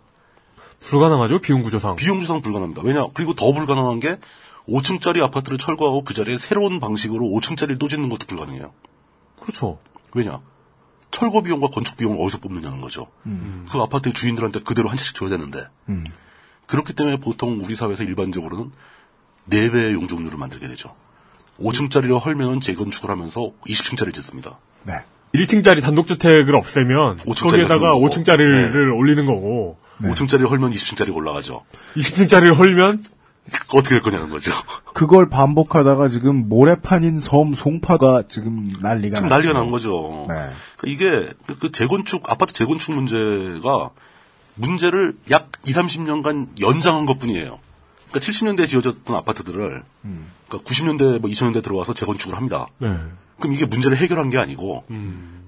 [0.80, 1.96] 불가능하죠, 비용 구조상.
[1.96, 2.82] 비용주상 불가능합니다.
[2.84, 3.06] 왜냐?
[3.14, 4.20] 그리고 더 불가능한 게
[4.68, 8.74] 5층짜리 아파트를 철거하고 그 자리에 새로운 방식으로 5층짜리를 또 짓는 것도 불가능해요.
[9.40, 9.80] 그렇죠.
[10.14, 10.42] 왜냐?
[11.12, 13.08] 철거 비용과 건축 비용을 어디서 뽑느냐는 거죠.
[13.72, 15.68] 그 아파트의 주인들한테 그대로 한 채씩 줘야 되는데.
[16.68, 18.72] 그렇기 때문에 보통 우리 사회에서 일반적으로는
[19.50, 20.96] 4배의 용적률을 만들게 되죠.
[21.60, 24.60] 5층짜리를 헐면은 재건축을 하면서 20층짜리를 짓습니다.
[24.84, 24.94] 네.
[25.34, 28.10] 1층짜리 단독주택을 없애면 5층짜리가 거기에다가 쓰는 거고.
[28.10, 31.64] 5층짜리를 올리는 거고 5층짜리를 헐면 20층짜리가 올라가죠.
[31.96, 33.04] 20층짜리를 헐면
[33.74, 34.52] 어떻게 할 거냐는 거죠.
[34.94, 39.48] 그걸 반복하다가 지금 모래판인 섬 송파가 지금 난리가 지금 났죠.
[39.48, 40.26] 난리가 난 거죠.
[40.30, 40.36] 네.
[40.78, 43.90] 그러니까 이게 그- 그 재건축 아파트 재건축 문제가
[44.56, 47.60] 문제를 약 2, 30년간 연장한 것뿐이에요.
[48.10, 50.28] 그러니까 70년대에 지어졌던 아파트들을 음.
[50.48, 52.68] 그러니까 90년대 뭐 2000년대 들어와서 재건축을 합니다.
[52.80, 52.96] 네.
[53.40, 54.86] 그럼 이게 문제를 해결한 게 아니고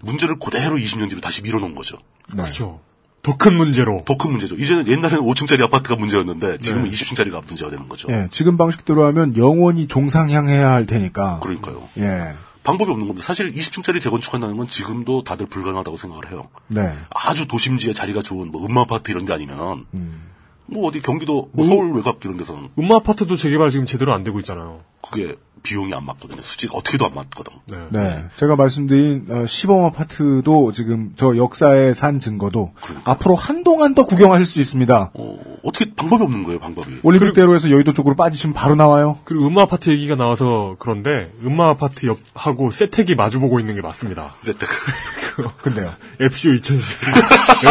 [0.01, 1.97] 문제를 그대로 20년 뒤로 다시 밀어놓은 거죠.
[2.33, 2.43] 네.
[2.43, 2.81] 그렇죠.
[3.21, 4.01] 더 큰 문제로.
[4.05, 4.55] 더 큰 문제죠.
[4.55, 8.07] 이제는 옛날에는 5층짜리 아파트가 문제였는데 지금은 20층짜리가 문제가 되는 거죠.
[8.11, 11.39] 예, 지금 방식대로 하면 영원히 종상향해야 할 테니까.
[11.41, 11.81] 그러니까요.
[11.97, 12.33] 예.
[12.63, 13.25] 방법이 없는 겁니다.
[13.25, 16.49] 사실 20층짜리 재건축한다는 건 지금도 다들 불가능하다고 생각을 해요.
[16.67, 16.93] 네.
[17.09, 20.23] 아주 도심지에 자리가 좋은 뭐 음마 아파트 이런 데 아니면 음.
[20.65, 24.37] 뭐 어디 경기도 뭐 서울 외곽 이런 데서는 음마 아파트도 재개발 지금 제대로 안 되고
[24.39, 24.79] 있잖아요.
[25.01, 26.41] 그게 비용이 안 맞거든요.
[26.41, 27.53] 수지가 어떻게도 안 맞거든.
[27.89, 28.25] 네.
[28.35, 32.73] 제가 말씀드린 어, 시범 아파트도 지금 저 역사에 산 증거도
[33.05, 35.11] 앞으로 한동안 더 구경하실 수 있습니다.
[35.13, 36.99] 어, 어떻게 방법이 없는 거예요, 방법이.
[37.03, 39.19] 올림픽대로에서 여의도 쪽으로 빠지시면 바로 나와요.
[39.23, 44.31] 그리고 음마 아파트 얘기가 나와서 그런데 음마 아파트 옆하고 세택이 마주보고 있는 게 맞습니다.
[44.39, 44.69] 세택.
[45.61, 45.91] 근데요.
[46.19, 47.11] FCO 2014.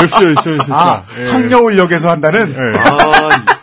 [0.04, 0.74] FCO 2014.
[0.74, 1.30] 아, 예.
[1.30, 2.54] 항려울역에서 한다는?
[2.54, 2.78] 예.
[2.78, 3.57] 아,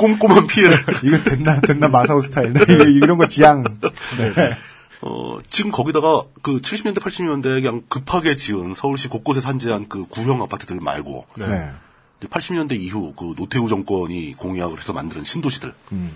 [0.00, 0.76] 꼼꼼한 피해를.
[1.04, 2.54] 이거 됐나, 됐나, 마사오 스타일.
[2.54, 3.62] 네, 이런 거 지향.
[3.62, 4.56] 네.
[5.02, 10.78] 어, 지금 거기다가 그 70년대, 80년대에 그냥 급하게 지은 서울시 곳곳에 산재한 그 구형 아파트들
[10.80, 11.70] 말고 네.
[12.18, 16.12] 이제 80년대 이후 그 노태우 정권이 공약을 해서 만드는 신도시들 음.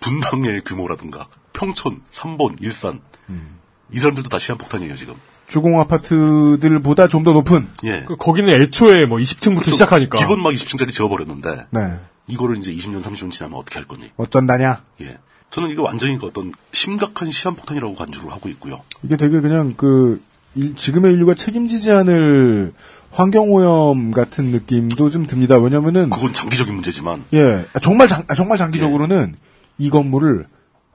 [0.00, 3.00] 분당의 규모라든가 평촌, 삼본, 일산
[3.92, 5.14] 이 사람들도 다 시한폭탄이에요 지금.
[5.48, 7.68] 주공 아파트들보다 좀 더 높은.
[7.84, 8.04] 예.
[8.06, 9.70] 그 거기는 애초에 뭐 20층부터 그렇죠.
[9.72, 10.18] 시작하니까.
[10.18, 11.98] 기본 막 20층짜리 지어버렸는데 네.
[12.28, 14.10] 이거를 이제 20년, 30년 지나면 어떻게 할 거니?
[14.16, 14.82] 어쩐다냐.
[15.00, 15.18] 예.
[15.50, 18.82] 저는 이거 완전히 그 어떤 심각한 시한폭탄이라고 간주를 하고 있고요.
[19.02, 20.22] 이게 되게 그냥 그,
[20.54, 22.72] 일- 지금의 인류가 책임지지 않을
[23.10, 25.56] 환경오염 같은 느낌도 좀 듭니다.
[25.58, 26.10] 왜냐면은.
[26.10, 29.36] 그건 장기적인 문제지만 예, 정말 장, 아, 정말 장기적으로는
[29.78, 30.46] 이 건물을,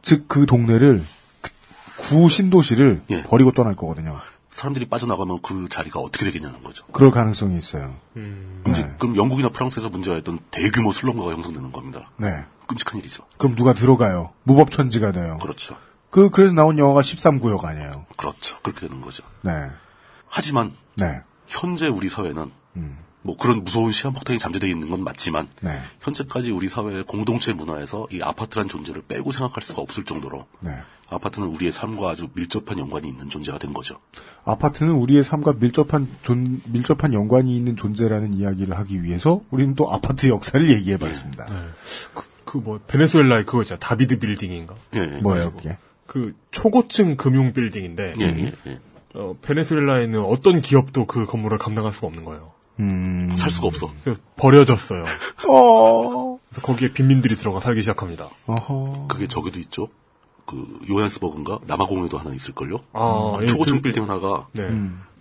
[0.04, 1.04] 즉 그 동네를,
[1.42, 1.52] 그
[1.98, 3.24] 구 신도시를 예.
[3.24, 4.20] 버리고 떠날 거거든요.
[4.54, 6.86] 사람들이 빠져나가면 그 자리가 어떻게 되겠냐는 거죠.
[6.92, 7.96] 그럴 가능성이 있어요.
[8.70, 8.96] 이제 네.
[9.00, 12.12] 그럼 영국이나 프랑스에서 문제가 있던 대규모 슬럼가가 형성되는 겁니다.
[12.18, 12.28] 네.
[12.68, 13.24] 끔찍한 일이죠.
[13.38, 14.32] 그럼 누가 들어가요?
[14.44, 15.40] 무법천지가 돼요.
[15.42, 15.76] 그렇죠.
[16.10, 18.06] 그, 그래서 나온 영화가 13구역 아니에요.
[18.16, 18.60] 그렇죠.
[18.62, 19.24] 그렇게 되는 거죠.
[19.42, 19.52] 네.
[20.28, 21.22] 하지만 네.
[21.48, 22.98] 현재 우리 사회는 음.
[23.24, 25.82] 뭐 그런 무서운 시한폭탄이 잠재되어 있는 건 맞지만 네.
[26.02, 30.78] 현재까지 우리 사회의 공동체 문화에서 이 아파트란 존재를 빼고 생각할 수가 없을 정도로 네.
[31.14, 34.00] 아파트는 우리의 삶과 아주 밀접한 연관이 있는 존재가 된 거죠.
[34.46, 40.30] 아파트는 우리의 삶과 밀접한 존, 밀접한 연관이 있는 존재라는 이야기를 하기 위해서 우리는 또 아파트
[40.30, 41.46] 역사를 얘기해 봤습니다.
[42.46, 43.80] 그뭐 베네수엘라의 그거 있잖아.
[43.80, 44.76] 다비드 빌딩인가?
[44.96, 45.22] 예, 예.
[45.22, 45.78] 뭐예요, 그게?
[46.06, 48.80] 그 초고층 금융 빌딩인데 예, 예, 예.
[49.16, 52.48] 어, 베네수엘라에는 어떤 기업도 그 건물을 감당할 수가 없는 거예요.
[52.80, 53.30] 음.
[53.36, 53.92] 살 수가 없어.
[54.04, 55.06] 그래서 버려졌어요.
[55.48, 56.40] 어.
[56.50, 58.30] 그래서 거기에 빈민들이 들어가 살기 시작합니다.
[58.48, 59.08] 어허.
[59.08, 59.88] 그게 저기도 있죠.
[60.46, 62.78] 그 요한스버그인가 남아공에도 하나 있을걸요.
[62.94, 64.64] 아, 예, 초고층 그- 빌딩 하나가 네.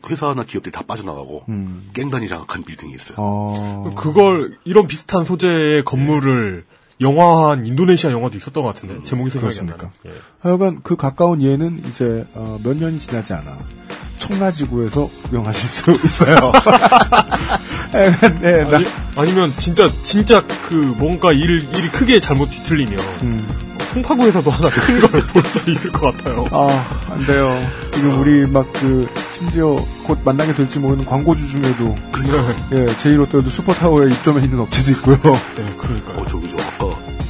[0.09, 1.91] 회사나 기업들이 다 빠져나가고 음.
[1.93, 3.17] 깽단이 장악한 빌딩이 있어요.
[3.19, 3.91] 어.
[3.97, 6.65] 그걸 이런 비슷한 소재의 건물을
[7.01, 9.97] 영화한 인도네시아 영화도 있었던 것 같은데 제목이 생각이 안 그렇습니까?
[10.05, 10.17] 나네.
[10.17, 10.21] 예.
[10.41, 13.57] 하여간 그 가까운 예는 이제 어, 몇 년이 지나지 않아
[14.19, 16.37] 청라지구에서 구경하실 수 있어요.
[18.41, 23.62] 네, 나, 아니, 아니 면 진짜 진짜 그 뭔가 일 일이 크게 잘못 뒤틀리면 음.
[23.93, 26.47] 송파구에서도 하나 큰 걸 볼 수 있을 것 같아요.
[26.51, 27.51] 아, 안 돼요.
[27.91, 29.07] 지금 우리 막 그,
[29.39, 31.95] 심지어 곧 만나게 될지 모르는 광고주 중에도,
[32.73, 35.17] 예, 제1롯데도 슈퍼타워에 입점해 있는 업체도 있고요.
[35.57, 36.19] 네, 그러니까요.
[36.19, 36.87] 어, 저기 저 아까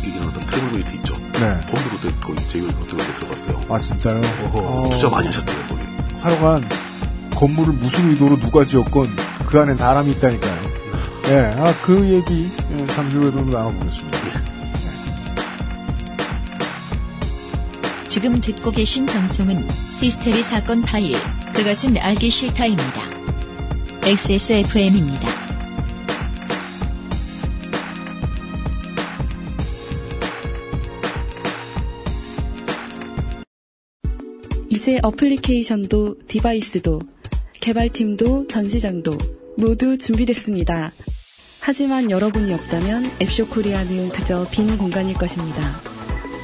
[0.07, 1.17] 얘기나왔던 트래블메이트 있죠.
[1.33, 1.61] 네.
[1.69, 3.61] 거기도 그때 거기 제일 어떤 데 들어갔어요.
[3.69, 4.21] 아, 진짜요?
[4.53, 5.81] 어, 투자 많이 하셨더라고요, 거기.
[6.21, 6.69] 하여간,
[7.35, 10.61] 건물을 무슨 의도로 누가 지었건, 그 안에 사람이 있다니까요.
[11.29, 14.19] 예, 아, 그 얘기, 예, 잠시 후에도 나눠보겠습니다.
[18.13, 19.67] 지금 듣고 계신 방송은
[20.03, 21.17] 히스테리 사건 파일,
[21.55, 23.01] 그것은 알기 싫다입니다.
[24.05, 25.29] XSFM입니다.
[34.69, 37.01] 이제 어플리케이션도 device도
[37.63, 39.13] 개발팀도 전시장도
[39.57, 40.93] 모두 준비됐습니다.
[41.63, 45.92] 하지만 여러분이 없다면 앱쇼 코리아는 그저 빈 공간일 것입니다.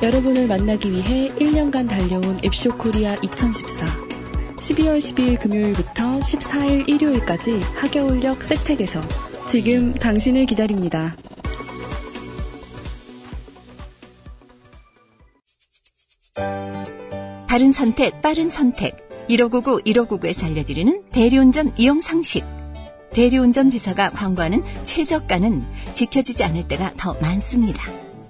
[0.01, 3.85] 여러분을 만나기 위해 1년간 달려온 앱쇼 코리아 2014.
[4.57, 9.01] 12월 12일 금요일부터 14일 일요일까지 하겨울역 세택에서
[9.51, 11.17] 지금 당신을 기다립니다.
[17.49, 19.09] 바른 선택, 빠른 선택.
[19.29, 22.45] 1599, 1599에서 알려드리는 대리운전 이용 상식.
[23.11, 25.63] 대리운전 회사가 광고하는 최저가는
[25.95, 28.08] 지켜지지 않을 때가 더 많습니다.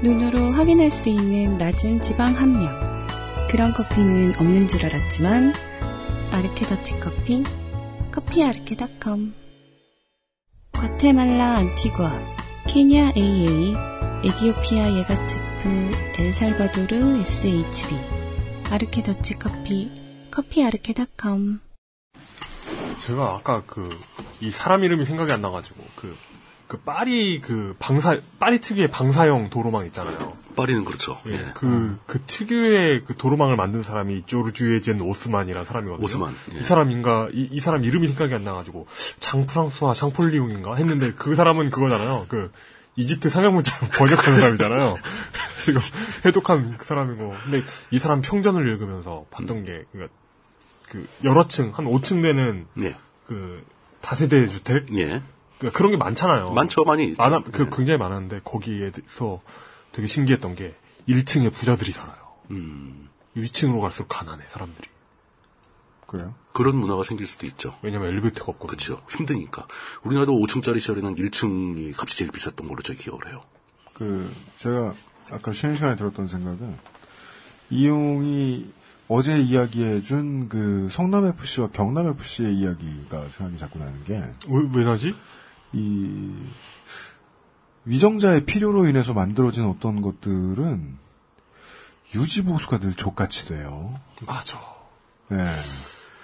[0.00, 2.72] 눈으로 확인할 수 있는 낮은 지방 함량.
[3.50, 5.52] 그런 커피는 없는 줄 알았지만
[6.30, 7.42] 아르케 더치 커피,
[8.12, 9.34] 커피 아르케닷컴.
[10.72, 12.12] 과테말라 안티과,
[12.68, 13.74] 케냐 AA,
[14.22, 17.96] 에디오피아 예가츠프, 엘살바도르 SHB.
[18.70, 19.90] 아르케 더치 커피,
[20.30, 21.60] 커피 아르케닷컴.
[22.98, 23.98] 제가 아까 그,
[24.40, 26.16] 이 사람 이름이 생각이 안 나가지고, 그,
[26.68, 30.34] 그 파리 그 방사, 파리 특유의 방사형 도로망 있잖아요.
[30.54, 31.18] 파리는 그렇죠.
[31.28, 31.46] 예, 예.
[31.54, 36.04] 그, 그 특유의 그 도로망을 만든 사람이 조르주에젠 오스만이라는 사람이거든요.
[36.04, 36.58] 오스만, 예.
[36.58, 38.86] 이 사람인가, 이, 이 사람 이름이 생각이 안 나가지고,
[39.20, 42.26] 장프랑스와 장폴리옹인가 했는데 그 사람은 그거잖아요.
[42.28, 42.50] 그,
[42.96, 44.96] 이집트 상형문자 번역하는 사람이잖아요.
[45.64, 45.80] 지금
[46.24, 47.34] 해독한 그 사람이고.
[47.44, 47.62] 근데
[47.92, 50.08] 이 사람 평전을 읽으면서 봤던 게, 그,
[50.88, 52.96] 그, 여러 층, 한 5층 되는, 예.
[53.26, 53.64] 그,
[54.00, 54.86] 다세대 주택?
[55.62, 55.68] 예.
[55.68, 56.52] 그 그런 게 많잖아요.
[56.52, 57.22] 많죠, 많이 있죠.
[57.22, 57.76] 많아, 그 예.
[57.76, 59.40] 굉장히 많았는데 거기에서
[59.92, 60.74] 되게 신기했던 게
[61.08, 62.16] 1층에 부자들이 살아요.
[62.50, 63.08] 음.
[63.36, 64.88] 2층으로 갈수록 가난해 사람들이.
[66.06, 66.34] 그래요?
[66.52, 67.78] 그런 문화가 생길 수도 있죠.
[67.82, 68.96] 왜냐면 엘리베이터가 없거든요.
[68.96, 69.02] 그렇죠.
[69.10, 69.66] 힘드니까.
[70.02, 73.42] 우리나라도 5층짜리 시절에는 1층이 값이 제일 비쌌던 걸로 저 기억을 해요.
[73.92, 74.94] 그 제가
[75.30, 76.76] 아까 쉬는 시간에 들었던 생각은
[77.70, 78.72] 이용이
[79.08, 84.14] 어제 이야기해준 그 성남 FC와 경남 FC의 이야기가 생각이 자꾸 나는 게
[84.48, 85.14] 왜, 왜 나지?
[85.72, 86.32] 이
[87.84, 90.98] 위정자의 필요로 인해서 만들어진 어떤 것들은
[92.14, 93.98] 유지 보수가 늘 족같이 돼요.
[94.26, 94.58] 맞아.
[95.32, 95.44] 예.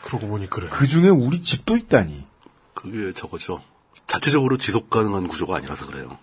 [0.02, 0.68] 그러고 보니 그래.
[0.70, 2.26] 그 중에 우리 집도 있다니.
[2.74, 3.62] 그게 저거죠.
[4.06, 6.18] 자체적으로 지속 가능한 구조가 아니라서 그래요.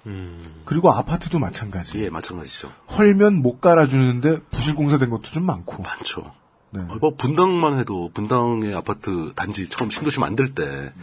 [0.66, 2.04] 그리고 아파트도 마찬가지.
[2.04, 2.72] 예, 마찬가지죠.
[2.96, 5.82] 헐면 못 깔아주는데 부실 공사된 것도 좀 많고.
[5.82, 6.34] 많죠.
[6.72, 6.82] 네.
[6.82, 10.94] 어, 뭐 분당만 해도 분당의 아파트 단지 처음 신도시 만들 때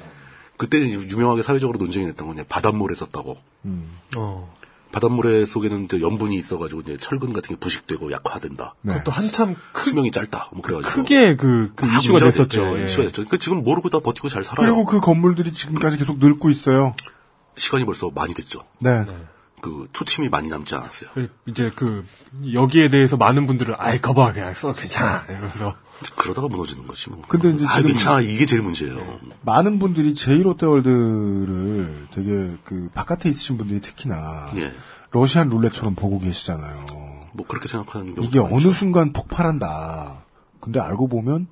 [0.58, 3.38] 그때 유명하게 사회적으로 논쟁이 됐던 건 이제 바닷물에 썼다고.
[4.16, 4.54] 어.
[4.90, 8.74] 바닷물에 속에는 이제 염분이 있어가지고 이제 철근 같은 게 부식되고 약화된다.
[8.80, 8.94] 네.
[8.94, 10.50] 그것도 한참 크, 수명이 짧다.
[10.52, 12.44] 뭐 그래가지고 크게 그, 그막 이슈가 됐었죠.
[12.44, 12.78] 됐죠.
[12.78, 12.82] 예.
[12.82, 13.24] 이슈가 됐죠.
[13.26, 14.66] 그 지금 모르고 다 버티고 잘 살아요.
[14.66, 16.94] 그리고 그 건물들이 지금까지 계속 늙고 있어요.
[17.56, 18.64] 시간이 벌써 많이 됐죠.
[18.80, 19.04] 네.
[19.60, 21.10] 그 초침이 많이 남지 않았어요.
[21.14, 22.04] 그 이제 그
[22.52, 25.76] 여기에 대해서 많은 분들은 아이 거봐 그냥 써 괜찮아 이러면서
[26.16, 27.22] 그러다가 무너지는 거지 뭐.
[27.28, 28.20] 근데 이제 아, 지금 괜찮아.
[28.20, 29.18] 이게 제일 문제예요.
[29.42, 34.72] 많은 분들이 제1롯데월드를 되게 그 바깥에 있으신 분들이 특히나 예.
[35.10, 36.86] 러시안 룰렛처럼 보고 계시잖아요.
[37.32, 40.24] 뭐 그렇게 생각하는 경우 이게 어느 순간 폭발한다.
[40.60, 41.46] 근데 알고 보면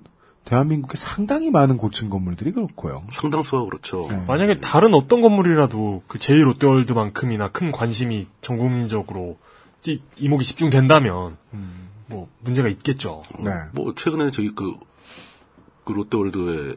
[0.44, 3.03] 대한민국에 상당히 많은 고층 건물들이 그렇고요.
[3.11, 4.07] 상당수가 그렇죠.
[4.09, 4.24] 네.
[4.28, 9.38] 만약에 다른 어떤 건물이라도 그 제1 롯데월드만큼이나 큰 관심이 전 국민적으로
[9.80, 11.36] 찌- 이목이 집중된다면
[12.07, 13.23] 뭐 문제가 있겠죠.
[13.39, 13.51] 네.
[13.73, 14.75] 뭐 최근에 저기 그,
[15.85, 16.77] 그 롯데월드의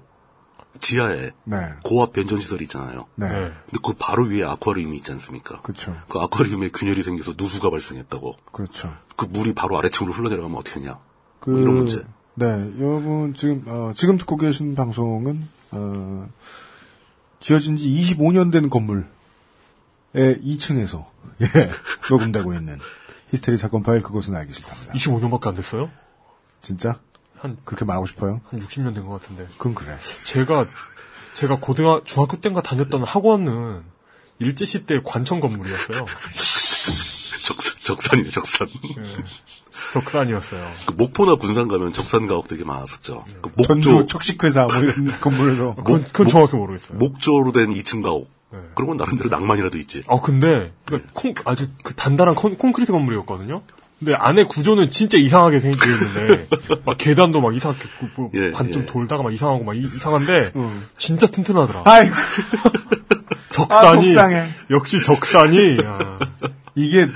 [0.82, 1.58] 지하에 네.
[1.84, 3.06] 고압 변전 시설이 있잖아요.
[3.16, 3.28] 네.
[3.28, 3.34] 네.
[3.66, 5.62] 근데 그 바로 위에 아쿠아리움이 있지 않습니까?
[5.62, 5.96] 그렇죠.
[6.08, 8.36] 그 아쿠아리움에 균열이 생겨서 누수가 발생했다고.
[8.52, 8.96] 그렇죠.
[9.16, 11.00] 그 물이 바로 아래층으로 흘러내려가면 어떻게 하냐.
[11.40, 12.04] 그 뭐 이런 문제.
[12.36, 12.46] 네,
[12.80, 16.30] 여러분 지금 어, 지금 듣고 계신 방송은 어,
[17.40, 19.04] 지어진 지 25년 된 건물의
[20.16, 21.06] 2층에서
[21.42, 21.48] 예,
[22.10, 22.80] 녹음되고 있는
[23.32, 24.94] 히스테리 사건 파일 그것은 알기 싫답니다.
[24.94, 25.90] 25년밖에 안 됐어요?
[26.62, 27.00] 진짜
[27.38, 28.42] 한, 그렇게 말하고 싶어요?
[28.50, 29.48] 한 60년 된 것 같은데.
[29.58, 29.98] 그건 그래.
[30.26, 30.66] 제가,
[31.34, 33.84] 제가 고등학, 중학교 때인가 다녔던 학원은
[34.40, 36.06] 일제시 대 관청 건물이었어요.
[37.46, 38.68] 적산, 적산이네, 적산.
[38.68, 39.04] 예.
[39.94, 40.72] 적산이었어요.
[40.88, 43.26] 그 목포나 군산 가면 적산 가옥 되게 많았었죠.
[43.42, 46.98] 그 전주 목조, 척식회사 뭐 이런 건물에서 그건, 그건 목- 정확히 모르겠어요.
[46.98, 48.30] 목조로 된 2층 가옥.
[48.52, 48.60] 네.
[48.76, 50.04] 그런 건 나름대로 낭만이라도 있지.
[50.08, 53.62] 아, 근데, 그 콩, 아주 그 단단한 콘, 콘크리트 건물이었거든요?
[54.00, 56.48] 근데 안에 구조는 진짜 이상하게 생겨 있는데,
[56.86, 58.86] 막 계단도 막 이상하게, 그, 뭐 예, 반쯤 예.
[58.86, 60.54] 돌다가 막 이상하고 막 이, 상한데
[60.98, 61.84] 진짜 튼튼하더라.
[61.86, 62.16] 아이고
[63.52, 64.48] 적산이, 아.
[64.70, 66.18] 역시 적산이, 아,
[66.76, 67.10] 이게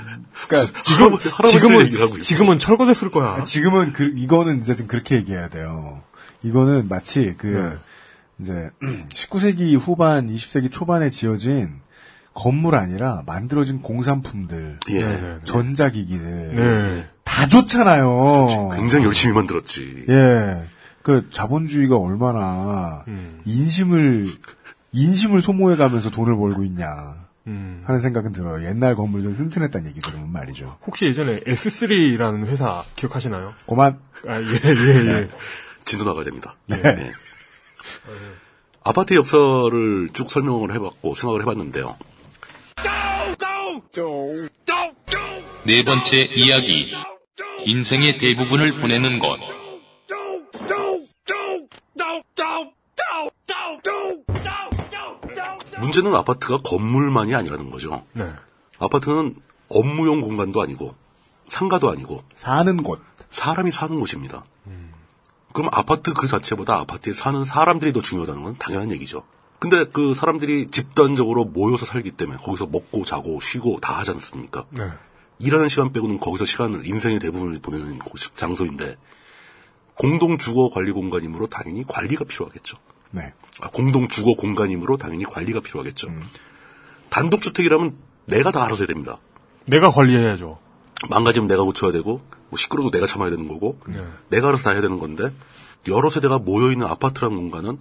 [0.46, 2.20] 그러니까 지금, 지금은.
[2.20, 3.42] 지금은 철거됐을 거야.
[3.44, 6.02] 지금은 그 이거는 이제 좀 그렇게 얘기해야 돼요.
[6.42, 7.78] 이거는 마치 그 네.
[8.40, 8.70] 이제
[9.10, 11.80] 19세기 후반, 20세기 초반에 지어진
[12.34, 15.04] 건물 아니라 만들어진 공산품들, 예.
[15.04, 15.38] 네, 네.
[15.44, 17.06] 전자기기들 네.
[17.22, 18.70] 다 좋잖아요.
[18.74, 20.04] 굉장히 열심히 만들었지.
[20.08, 20.68] 예.
[21.02, 23.40] 그 자본주의가 얼마나 음.
[23.44, 24.26] 인심을
[24.92, 27.24] 인심을 소모해 가면서 돈을 벌고 있냐.
[27.46, 27.82] 음.
[27.84, 28.66] 하는 생각은 들어요.
[28.66, 30.78] 옛날 건물들 튼튼했다는 얘기 들으면 말이죠.
[30.86, 33.52] 혹시 예전에 S3라는 회사 기억하시나요?
[33.66, 33.98] 고만.
[34.26, 35.28] 아, 예, 예, 예.
[35.84, 36.56] 진도 나가야 됩니다.
[36.66, 36.80] 네.
[36.80, 37.12] 네.
[38.84, 41.96] 아파트 역사를 쭉 설명을 해봤고 생각을 해봤는데요.
[45.64, 46.94] 네 번째 이야기.
[47.64, 49.38] 인생의 대부분을 보내는 곳.
[55.80, 58.04] 문제는 아파트가 건물만이 아니라는 거죠.
[58.12, 58.30] 네.
[58.78, 59.36] 아파트는
[59.68, 60.94] 업무용 공간도 아니고
[61.46, 63.00] 상가도 아니고 사는 곳.
[63.30, 64.44] 사람이 사는 곳입니다.
[65.54, 69.22] 그럼 아파트 그 자체보다 아파트에 사는 사람들이 더 중요하다는 건 당연한 얘기죠.
[69.60, 74.66] 근데 그 사람들이 집단적으로 모여서 살기 때문에 거기서 먹고 자고 쉬고 다 하지 않습니까?
[74.70, 74.88] 네.
[75.38, 78.96] 일하는 시간 빼고는 거기서 시간을 인생의 대부분을 보내는 곳- 장소인데
[79.94, 82.76] 공동 주거 관리 공간이므로 당연히 관리가 필요하겠죠.
[83.12, 83.32] 네.
[83.60, 86.08] 아, 공동 주거 공간이므로 당연히 관리가 필요하겠죠.
[87.10, 87.94] 단독 주택이라면
[88.26, 89.18] 내가 다 알아서 해야 됩니다.
[89.66, 90.58] 내가 관리해야죠.
[91.08, 93.78] 망가지면 내가 고쳐야 되고 뭐 시끄러도 내가 참아야 되는 거고
[94.28, 95.32] 내가 알아서 다 해야 되는 건데
[95.88, 97.78] 여러 세대가 모여 있는 아파트라는 공간은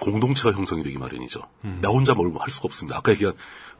[0.00, 1.42] 공동체가 형성이 되기 마련이죠.
[1.80, 2.96] 나 혼자 뭘 할 수가 없습니다.
[2.98, 3.34] 아까 얘기한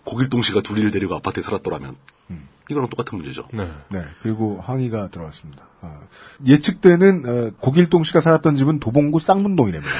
[0.05, 1.97] 고길동 씨가 둘이를 데리고 아파트에 살았더라면
[2.71, 3.49] 이거랑 똑같은 문제죠.
[3.53, 3.71] 네.
[3.91, 4.03] 네.
[4.23, 5.67] 그리고 항의가 들어왔습니다.
[5.81, 6.01] 아,
[6.47, 9.93] 예측되는 어, 고길동 씨가 살았던 집은 도봉구 쌍문동이랍니다.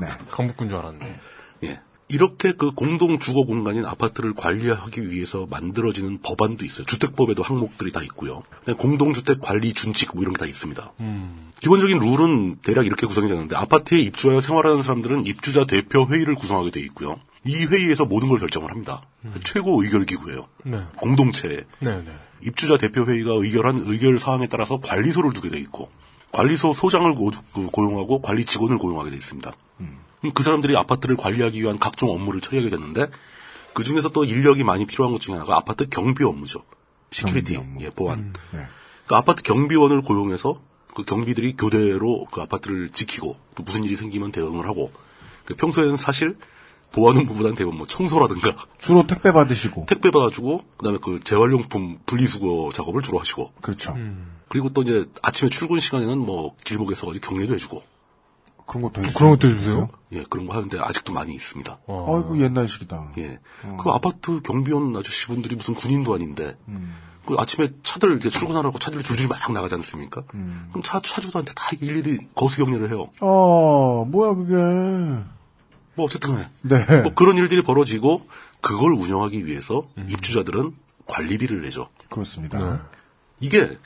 [0.00, 0.06] 네.
[0.30, 1.20] 강북군 줄 알았네.
[1.64, 1.80] 예.
[2.10, 6.86] 이렇게 그 공동 주거 공간인 아파트를 관리하기 위해서 만들어지는 법안도 있어요.
[6.86, 8.42] 주택법에도 항목들이 다 있고요.
[8.60, 10.92] 그다음에 공동 주택 관리 준칙 뭐 이런 게 다 있습니다.
[11.60, 16.80] 기본적인 룰은 대략 이렇게 구성이 되는데 아파트에 입주하여 생활하는 사람들은 입주자 대표 회의를 구성하게 돼
[16.80, 17.20] 있고요.
[17.44, 19.02] 이 회의에서 모든 걸 결정을 합니다.
[19.44, 20.46] 최고 의결 기구예요.
[20.64, 20.78] 네.
[20.96, 21.48] 공동체
[21.80, 22.12] 네, 네.
[22.44, 25.90] 입주자 대표 회의가 의결한 의결 사항에 따라서 관리소를 두게 돼 있고
[26.30, 29.52] 관리소 소장을 고, 그 고용하고 관리 직원을 고용하게 돼 있습니다.
[29.76, 29.98] 그럼
[30.34, 33.08] 그 사람들이 아파트를 관리하기 위한 각종 업무를 처리하게 됐는데
[33.72, 36.64] 그 중에서 또 인력이 많이 필요한 것 중에 하나가 아파트 경비 업무죠.
[37.10, 38.32] security, 예, 보안.
[38.52, 38.60] 네.
[39.06, 40.60] 그 아파트 경비원을 고용해서
[40.94, 44.92] 그 경비들이 교대로 그 아파트를 지키고 또 무슨 일이 생기면 대응을 하고
[45.44, 46.36] 그 평소에는 사실
[46.92, 49.86] 보안 업무보다는 대부분 뭐 청소라든가 주로 택배 받으시고.
[49.86, 53.94] 택배 받아주고 그다음에 그 재활용품 분리수거 작업을 주로 하시고 그렇죠.
[54.48, 57.82] 그리고 또 이제 아침에 출근 시간에는 뭐 길목에 서가지고 격려도 해주고
[58.68, 59.18] 그런 것도 해주세요.
[59.18, 59.88] 그런 것도 해주세요?
[60.12, 61.78] 예 그런 거 하는데 아직도 많이 있습니다.
[61.88, 63.12] 아이고 옛날식이다.
[63.18, 63.38] 예.
[63.82, 66.56] 그 아파트 경비원 아저씨분들이 무슨 군인도 아닌데
[67.26, 70.22] 그 아침에 차들 이제 출근하라고 차들이 줄줄이 막 나가지 않습니까?
[70.30, 73.10] 그럼 차 차주들한테 다 일일이 거수 격려를 해요.
[73.20, 74.54] 어 뭐야 그게.
[75.94, 77.02] 뭐 어쨌든 간에 네.
[77.02, 78.26] 뭐 그런 일들이 벌어지고
[78.60, 80.74] 그걸 운영하기 위해서 입주자들은
[81.06, 81.88] 관리비를 내죠.
[82.08, 82.82] 그렇습니다.
[83.40, 83.78] 이게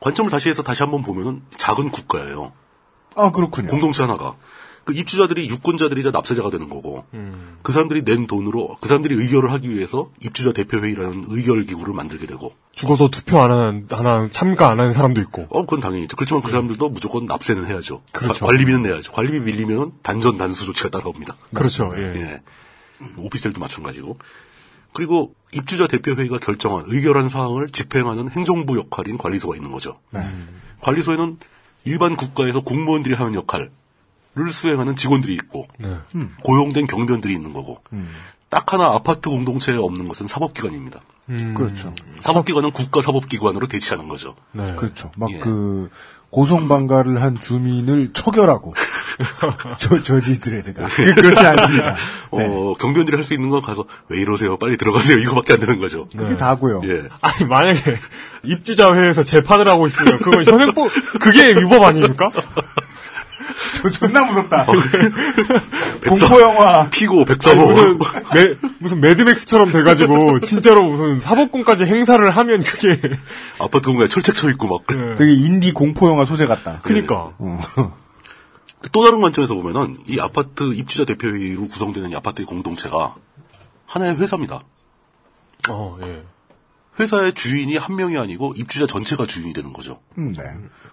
[0.00, 2.52] 관점을 다시 해서 다시 한번 보면은 작은 국가예요.
[3.20, 3.68] 아 그렇군요.
[3.68, 4.36] 공동체 하나가.
[4.84, 7.04] 그 입주자들이 유권자들이자 납세자가 되는 거고
[7.62, 12.54] 그 사람들이 낸 돈으로 그 사람들이 의결을 하기 위해서 입주자 대표회의라는 의결 기구를 만들게 되고
[12.72, 15.46] 죽어도 투표 안 하는, 하나 참가 안 하는 사람도 있고.
[15.50, 16.16] 어 그건 당연히 있죠.
[16.16, 18.00] 그렇지만 그 사람들도 무조건 납세는 해야죠.
[18.12, 18.46] 그렇죠.
[18.46, 19.12] 관- 관리비는 내야죠.
[19.12, 21.36] 관리비 밀리면 단전 단수 조치가 따라옵니다.
[21.54, 22.00] 그렇죠, 예.
[22.16, 22.40] 예.
[23.18, 24.16] 오피스텔도 마찬가지고.
[24.94, 30.00] 그리고 입주자 대표회의가 결정한 의결한 사항을 집행하는 행정부 역할인 관리소가 있는 거죠.
[30.10, 30.20] 네.
[30.80, 31.38] 관리소에는
[31.84, 33.70] 일반 국가에서 공무원들이 하는 역할을
[34.50, 35.96] 수행하는 직원들이 있고 네.
[36.44, 37.80] 고용된 경비원들이 있는 거고
[38.48, 41.00] 딱 하나 아파트 공동체에 없는 것은 사법기관입니다.
[41.30, 41.54] 음.
[41.54, 41.94] 그렇죠.
[42.18, 44.34] 사법기관은 국가 사법기관으로 대치하는 거죠.
[44.52, 44.74] 네.
[44.74, 45.12] 그렇죠.
[45.16, 45.38] 막 예.
[45.38, 45.88] 그
[46.30, 48.74] 고성방가를 한 주민을 처결하고
[49.78, 51.94] 저 저지드레드가 그렇지 않습니다.
[52.32, 52.46] 네.
[52.48, 54.56] 어, 경비원들이 할 수 있는 건 가서 왜 이러세요?
[54.56, 55.18] 빨리 들어가세요.
[55.18, 56.08] 이거밖에 안 되는 거죠.
[56.16, 56.80] 그게 다고요.
[56.86, 57.02] 예.
[57.20, 57.96] 아니, 만약에
[58.44, 60.88] 입주자 회에서 재판을 하고 있으면 그건 현행법,
[61.20, 62.30] 그게 위법 아닙니까?
[63.82, 64.64] 저 존나 무섭다.
[66.00, 66.88] 백사- 공포 영화.
[66.88, 67.98] 피고 백사모 무슨,
[68.32, 72.98] 매, 무슨 매드맥스처럼 돼가지고, 진짜로 무슨 사법권까지 행사를 하면 그게,
[73.58, 74.82] 아파트 공간에 철책 쳐 있고 막.
[74.96, 75.14] 네.
[75.16, 76.78] 되게 인디 공포 영화 소재 같다.
[76.82, 77.30] 그니까.
[78.92, 83.14] 또 다른 관점에서 보면은 이 아파트 입주자 대표회의로 구성되는 이 아파트의 공동체가
[83.86, 84.62] 하나의 회사입니다.
[85.68, 86.24] 어, 예.
[86.98, 90.00] 회사의 주인이 한 명이 아니고 입주자 전체가 주인이 되는 거죠.
[90.18, 90.42] 음, 네.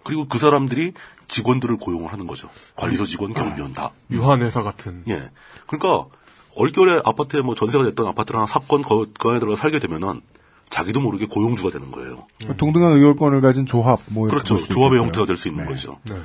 [0.03, 0.93] 그리고 그 사람들이
[1.27, 2.49] 직원들을 고용을 하는 거죠.
[2.75, 3.91] 관리소 직원, 경비원 다.
[4.11, 5.03] 유한회사 같은.
[5.09, 5.29] 예.
[5.65, 6.07] 그러니까
[6.55, 10.21] 얼결에 아파트에 뭐 전세가 됐던 아파트를 하나 사건 거, 그 안에 들어가 살게 되면은
[10.69, 12.27] 자기도 모르게 고용주가 되는 거예요.
[12.57, 14.55] 동등한 의결권을 가진 조합 뭐 그렇죠.
[14.55, 15.01] 조합의 있겠고요.
[15.01, 15.69] 형태가 될 수 있는 네.
[15.71, 15.99] 거죠.
[16.03, 16.15] 네.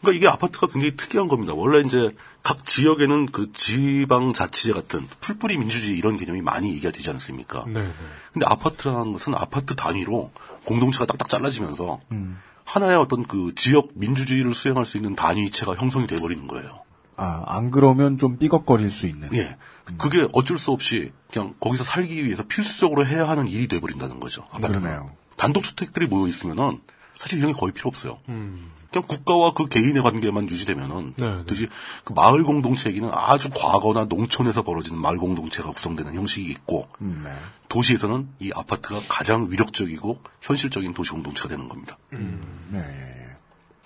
[0.00, 1.52] 그러니까 이게 아파트가 굉장히 특이한 겁니다.
[1.54, 7.10] 원래 이제 각 지역에는 그 지방 자치제 같은 풀뿌리 민주주의 이런 개념이 많이 얘기가 되지
[7.10, 7.64] 않습니까?
[7.66, 7.92] 네, 네.
[8.32, 10.30] 근데 아파트라는 것은 아파트 단위로
[10.64, 12.38] 공동체가 딱딱 잘라지면서 음.
[12.64, 16.82] 하나의 어떤 그 지역 민주주의를 수행할 수 있는 단위체가 형성이 돼버리는 거예요.
[17.16, 19.28] 아, 안 그러면 좀 삐걱거릴 수 있는.
[19.34, 19.56] 예.
[19.98, 24.42] 그게 어쩔 수 없이 그냥 거기서 살기 위해서 필수적으로 해야 하는 일이 돼버린다는 거죠.
[24.50, 24.80] 아파트가.
[24.80, 25.10] 그러네요.
[25.36, 26.80] 단독주택들이 모여 있으면은
[27.18, 28.18] 사실 이런 게 거의 필요 없어요.
[28.28, 28.70] 음.
[28.90, 31.44] 그냥 국가와 그 개인의 관계만 유지되면은 네, 네.
[31.44, 31.68] 되지
[32.04, 37.30] 그 마을 공동체 얘기는 아주 과거나 농촌에서 벌어지는 마을 공동체가 구성되는 형식이 있고 음, 네.
[37.68, 41.98] 도시에서는 이 아파트가 가장 위력적이고 현실적인 도시 공동체가 되는 겁니다.
[42.10, 42.80] 네.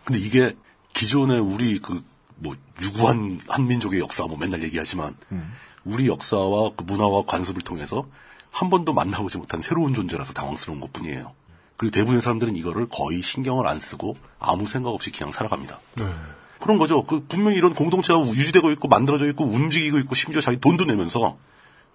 [0.04, 0.56] 근데 이게
[0.92, 2.02] 기존의 우리 그
[2.36, 5.14] 뭐 유구한 한민족의 역사 뭐 맨날 얘기하지만
[5.84, 8.06] 우리 역사와 그 문화와 관습을 통해서
[8.50, 11.32] 한 번도 만나보지 못한 새로운 존재라서 당황스러운 것 뿐이에요.
[11.76, 15.78] 그리고 대부분의 사람들은 이거를 거의 신경을 안 쓰고 아무 생각 없이 그냥 살아갑니다.
[15.96, 16.06] 네.
[16.60, 17.02] 그런 거죠.
[17.02, 21.36] 그 분명히 이런 공동체가 유지되고 있고 만들어져 있고 움직이고 있고 심지어 자기 돈도 내면서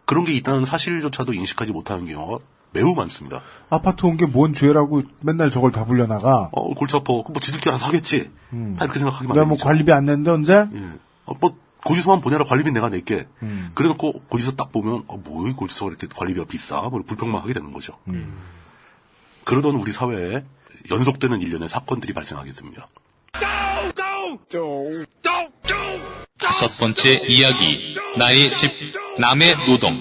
[0.06, 3.42] 그런 게 있다는 사실조차도 인식하지 못하는 경우가 매우 많습니다.
[3.70, 6.50] 아파트 온 게 뭔 죄라고 맨날 저걸 다 불려나가.
[6.52, 7.14] 어, 골치 아파.
[7.14, 8.30] 뭐 지들끼리 알아서 하겠지.
[8.78, 9.58] 다 이렇게 생각하기 내가 뭐.
[9.58, 10.54] 관리비 안 냈는데 언제?
[10.54, 10.90] 예.
[11.26, 13.28] 어, 뭐 고지서만 보내라 관리비 내가 낼게.
[13.42, 13.72] 음.
[13.74, 16.82] 그래놓고 고지서 딱 보면 어, 뭐이 고지서가 이렇게 관리비가 비싸?
[16.82, 17.94] 뭐 불평만 하게 되는 거죠.
[18.10, 18.36] 음.
[19.44, 20.44] 그러던 우리 사회에
[20.92, 22.88] 연속되는 일련의 사건들이 발생하게 됩니다.
[26.38, 27.96] 다섯 번째 이야기.
[28.18, 28.72] 나의 집,
[29.20, 30.00] 남의 노동.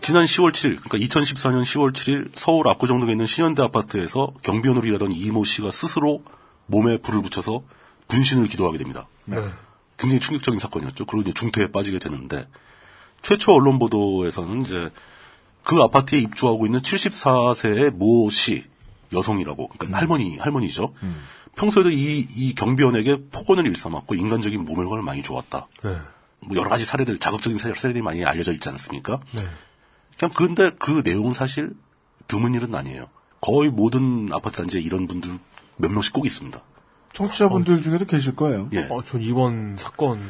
[0.00, 5.44] 지난 10월 7일, 그러니까 2014년 10월 7일 서울 압구정동에 있는 신현대 아파트에서 경비원으로 일하던 이모
[5.44, 6.24] 씨가 스스로
[6.66, 7.62] 몸에 불을 붙여서
[8.08, 9.06] 분신을 기도하게 됩니다.
[9.96, 11.06] 굉장히 충격적인 사건이었죠.
[11.06, 12.46] 그리고 이제 중태에 빠지게 되는데
[13.22, 14.90] 최초 언론 보도에서는 이제
[15.64, 18.64] 그 아파트에 입주하고 있는 74세의 모 씨
[19.12, 20.94] 여성이라고 그러니까 할머니 할머니죠.
[21.54, 25.68] 평소에도 이, 이 경비원에게 폭언을 일삼았고 인간적인 모멸감을 많이 주었다.
[25.84, 25.96] 네.
[26.40, 29.20] 뭐 여러 가지 사례들 자극적인 사- 사례들이 많이 알려져 있지 않습니까?
[29.32, 29.46] 네.
[30.18, 31.74] 그냥 근데 그 내용은 사실
[32.26, 33.06] 드문 일은 아니에요.
[33.42, 35.30] 거의 모든 아파트 단지에 이런 분들
[35.76, 36.58] 몇 명씩 꼭 있습니다.
[37.12, 38.70] 청취자분들 중에도 계실 거예요.
[38.72, 38.86] 예.
[38.90, 40.22] 어, 전 이번 사건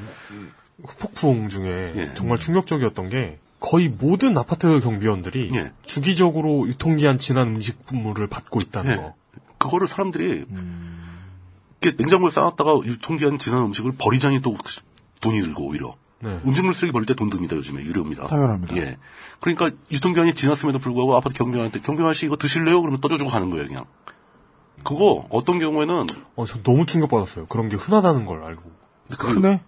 [0.84, 2.14] 후폭풍 중에 예.
[2.14, 5.72] 정말 충격적이었던 게 거의 모든 아파트 경비원들이 예.
[5.84, 8.96] 주기적으로 유통기한 지난 음식물을 받고 있다는 예.
[8.96, 9.14] 거.
[9.58, 10.44] 그거를 사람들이
[11.80, 14.56] 이렇게 냉장고에 쌓았다가 유통기한 지난 음식을 버리자니 또
[15.20, 16.40] 돈이 들고 오히려 네.
[16.44, 18.26] 음식물 쓰레기 버릴 때 돈 듭니다 요즘에 유료입니다.
[18.26, 18.76] 당연합니다.
[18.76, 18.96] 예.
[19.40, 22.80] 그러니까 유통기한이 지났음에도 불구하고 아파트 경비원한테 경비원 씨 이거 드실래요?
[22.80, 23.84] 그러면 떠줘주고 가는 거예요 그냥.
[24.84, 26.06] 그거 어떤 경우에는
[26.36, 27.46] 어, 저 너무 충격받았어요.
[27.46, 28.62] 그런 게 흔하다는 걸 알고.
[29.18, 29.58] 그, 크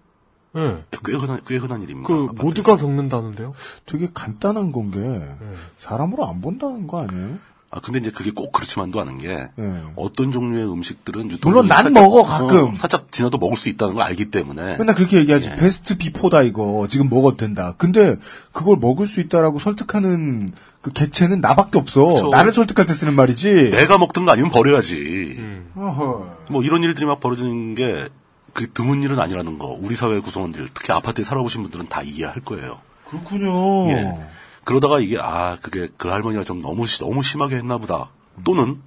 [0.55, 0.61] 네?
[0.63, 0.85] 예.
[1.05, 2.07] 꽤 흔한 꽤 흔한 일입니다.
[2.07, 2.43] 그 아파트에서.
[2.43, 3.55] 모두가 겪는다는데요.
[3.87, 5.37] 되게 간단한 건게 네.
[5.79, 7.39] 사람으로 안 본다는 거 아니에요?
[7.71, 9.83] 아 근데 이제 그게 꼭 그렇지만도 않은 게 예.
[9.97, 12.77] 어떤 종류의 음식들은 유통 물론 난 먹어, 가끔.
[12.77, 15.51] 살짝 지나도 먹을 수 있다는 걸 알기 때문에 맨날 그렇게 얘기하지.
[15.51, 15.57] 예.
[15.57, 16.87] 베스트 비포다 이거.
[16.89, 17.75] 지금 먹어도 된다.
[17.77, 18.15] 근데
[18.53, 20.53] 그걸 먹을 수 있다라고 설득하는
[20.83, 22.07] 그 개체는 나밖에 없어.
[22.07, 22.29] 그쵸.
[22.29, 23.71] 나를 설득할 때 쓰는 말이지.
[23.73, 25.37] 내가 먹든 거 아니면 버려야지.
[25.75, 26.37] 어허.
[26.51, 28.09] 뭐 이런 일들이 막 벌어지는 게
[28.55, 32.81] 그 드문 일은 아니라는 거 우리 사회 구성원들 특히 아파트에 살아보신 분들은 다 이해할 거예요.
[33.09, 33.91] 그렇군요.
[33.91, 34.29] 예.
[34.65, 38.09] 그러다가 이게 아 그게 그 할머니가 좀 너무 시- 너무 심하게 했나 보다.
[38.45, 38.81] 또는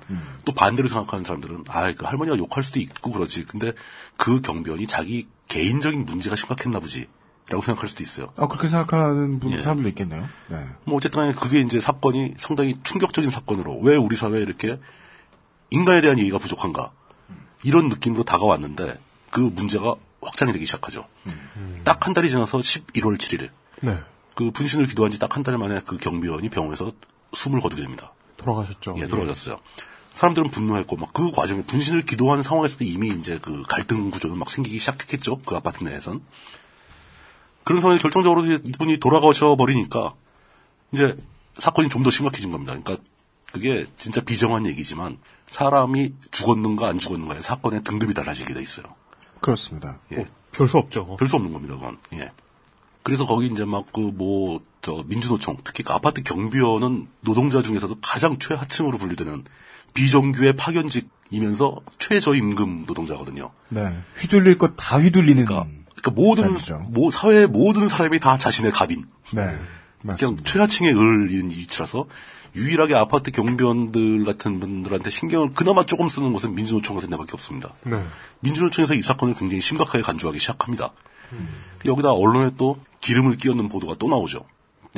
[0.45, 3.45] 또 반대로 생각하는 사람들은 아 그 할머니가 욕할 수도 있고 그러지.
[3.45, 3.73] 근데
[4.17, 7.07] 그 경비원이 자기 개인적인 문제가 심각했나 보지.
[7.49, 8.33] 라고 생각할 수도 있어요.
[8.35, 9.61] 아, 그렇게 생각하는 분, 예.
[9.61, 10.27] 사람들도 있겠네요.
[10.49, 10.65] 네.
[10.83, 14.77] 뭐 어쨌든 간에 그게 이제 사건이 상당히 충격적인 사건으로 왜 우리 사회에 이렇게
[15.69, 16.91] 인간에 대한 예의가 부족한가
[17.63, 18.99] 이런 느낌으로 다가왔는데
[19.31, 21.05] 그 문제가 확장이 되기 시작하죠.
[21.83, 23.49] 딱한 달이 지나서 11월 7일
[23.81, 23.99] 네.
[24.35, 26.91] 그 분신을 기도한 지 딱 한 달 만에 그 경비원이 병원에서
[27.33, 28.13] 숨을 거두게 됩니다.
[28.37, 28.95] 돌아가셨죠.
[28.97, 29.59] 예, 돌아가셨어요.
[30.13, 34.79] 사람들은 분노했고 막 그 과정에 분신을 기도한 상황에서도 이미 이제 그 갈등 구조는 막 생기기
[34.79, 35.41] 시작했겠죠.
[35.45, 36.21] 그 아파트 내에선.
[37.63, 40.13] 그런 상황에 결정적으로 이분이 돌아가셔 버리니까
[40.91, 41.17] 이제
[41.57, 42.77] 사건이 좀 더 심각해진 겁니다.
[42.77, 43.03] 그러니까
[43.51, 45.17] 그게 진짜 비정한 얘기지만
[45.47, 48.85] 사람이 죽었는가 안 죽었는가의 사건의 등급이 달라지게 돼 있어요.
[49.51, 49.99] 그렇습니다.
[50.11, 50.25] 예.
[50.51, 51.15] 별수 없죠.
[51.17, 51.97] 별 수 없는 겁니다, 그건.
[52.13, 52.31] 예.
[53.03, 58.37] 그래서 거기 이제 막 그 뭐, 저, 민주노총, 특히 그 아파트 경비원은 노동자 중에서도 가장
[58.39, 59.45] 최하층으로 분류되는
[59.93, 63.51] 비정규의 파견직이면서 최저임금 노동자거든요.
[63.69, 63.81] 네.
[64.19, 65.45] 휘둘릴 것 다 휘둘리는.
[65.45, 66.79] 그러니까 모든, 자리죠.
[66.89, 69.05] 모, 사회의 모든 사람이 다 자신의 갑인.
[69.31, 69.41] 네.
[70.15, 70.43] 그냥 맞습니다.
[70.51, 72.05] 최하층에 을리는 위치라서
[72.55, 77.73] 유일하게 아파트 경비원들 같은 분들한테 신경을 그나마 조금 쓰는 곳은 민주노총 같은 데밖에 없습니다.
[77.85, 78.03] 네.
[78.39, 80.91] 민주노총에서 이 사건을 굉장히 심각하게 간주하기 시작합니다.
[81.85, 84.45] 여기다 언론에 또 기름을 끼얹는 보도가 또 나오죠.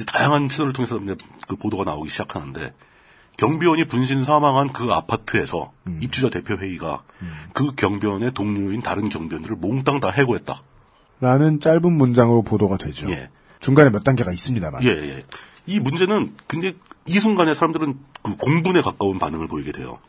[0.08, 1.00] 다양한 채널을 통해서
[1.48, 2.74] 그 보도가 나오기 시작하는데
[3.38, 7.04] 경비원이 분신 사망한 그 아파트에서 입주자 대표 회의가
[7.54, 10.62] 그 경비원의 동료인 다른 경비원들을 몽땅 다 해고했다.
[11.20, 13.10] 라는 짧은 문장으로 보도가 되죠.
[13.10, 13.30] 예.
[13.60, 14.84] 중간에 몇 단계가 있습니다만.
[14.84, 15.26] 예, 예.
[15.66, 20.00] 이 문제는 굉장히 이 순간에 사람들은 그 공분에 가까운 반응을 보이게 돼요.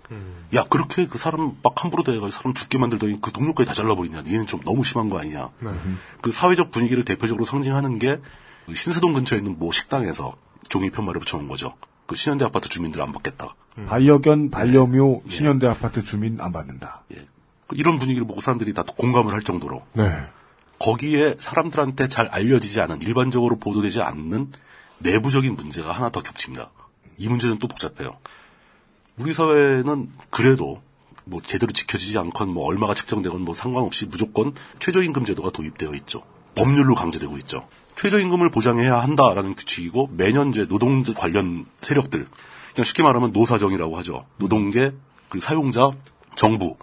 [0.54, 4.22] 야, 그렇게 그 사람 막 함부로 대해가지고 사람 죽게 만들더니 그 동료까지 다 잘라버리냐.
[4.22, 5.50] 니는 좀 너무 심한 거 아니냐.
[6.20, 10.36] 그 사회적 분위기를 대표적으로 상징하는 게그 신세동 근처에 있는 모 식당에서
[10.68, 11.74] 종이 편말을 붙여놓은 거죠.
[12.06, 13.54] 그 신현대 아파트 주민들 안 받겠다.
[13.86, 17.04] 반려견, 반려묘, 신현대 아파트 주민 안 받는다.
[17.66, 20.04] 그 이런 분위기를 보고 사람들이 다 공감을 할 정도로 네.
[20.80, 24.50] 거기에 사람들한테 잘 알려지지 않은 일반적으로 보도되지 않는
[24.98, 26.70] 내부적인 문제가 하나 더 겹칩니다.
[27.18, 28.16] 이 문제는 또 복잡해요.
[29.18, 30.82] 우리 사회는 그래도
[31.26, 36.22] 뭐 제대로 지켜지지 않건 뭐 얼마가 책정되건 뭐 상관없이 무조건 최저임금 제도가 도입되어 있죠.
[36.54, 37.68] 법률로 강제되고 있죠.
[37.96, 42.26] 최저임금을 보장해야 한다라는 규칙이고 매년 이제 노동 관련 세력들
[42.74, 44.24] 그냥 쉽게 말하면 노사정이라고 하죠.
[44.38, 44.92] 노동계,
[45.28, 45.90] 그리고 사용자,
[46.36, 46.76] 정부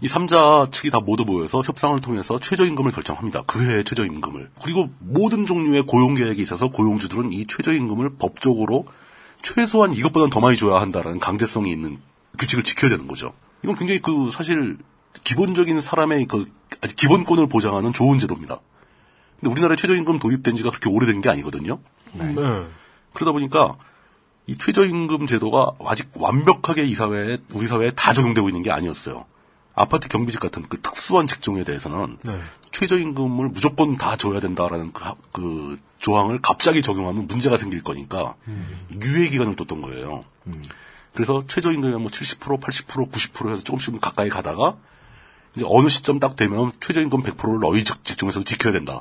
[0.00, 3.42] 이 삼자 측이 다 모두 모여서 협상을 통해서 최저임금을 결정합니다.
[3.46, 8.86] 그 해의 최저임금을 그리고 모든 종류의 고용 계획에 있어서 고용주들은 이 최저임금을 법적으로
[9.42, 11.98] 최소한 이것보다는 더 많이 줘야 한다라는 강제성이 있는
[12.38, 13.32] 규칙을 지켜야 되는 거죠.
[13.64, 14.78] 이건 굉장히 그 사실
[15.24, 16.46] 기본적인 사람의 그
[16.96, 18.60] 기본권을 보장하는 좋은 제도입니다.
[19.40, 21.80] 근데 우리나라에 최저임금 도입된 지가 그렇게 오래된 게 아니거든요.
[22.12, 22.34] 네.
[23.14, 23.76] 그러다 보니까
[24.46, 29.24] 이 최저임금 제도가 아직 완벽하게 이 사회에 우리 사회에 다 적용되고 있는 게 아니었어요.
[29.78, 32.40] 아파트 경비직 같은 그 특수한 직종에 대해서는 네.
[32.72, 38.34] 최저임금을 무조건 다 줘야 된다라는 그, 하- 그 조항을 갑자기 적용하면 문제가 생길 거니까
[39.02, 40.24] 유예 기간을 뒀던 거예요.
[41.14, 44.76] 그래서 최저임금이 뭐 70%, 80%, 90% 해서 조금씩 가까이 가다가
[45.56, 49.00] 이제 어느 시점 딱 되면 최저임금 100%를 너희 직- 직종에서 지켜야 된다.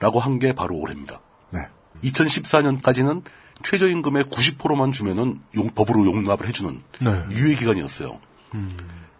[0.00, 1.20] 라고 한 게 바로 올해입니다.
[1.52, 1.60] 네.
[2.04, 3.22] 2014년까지는
[3.62, 7.24] 최저임금의 90%만 주면은 용- 법으로 용납을 해주는 네.
[7.30, 8.18] 유예 기간이었어요.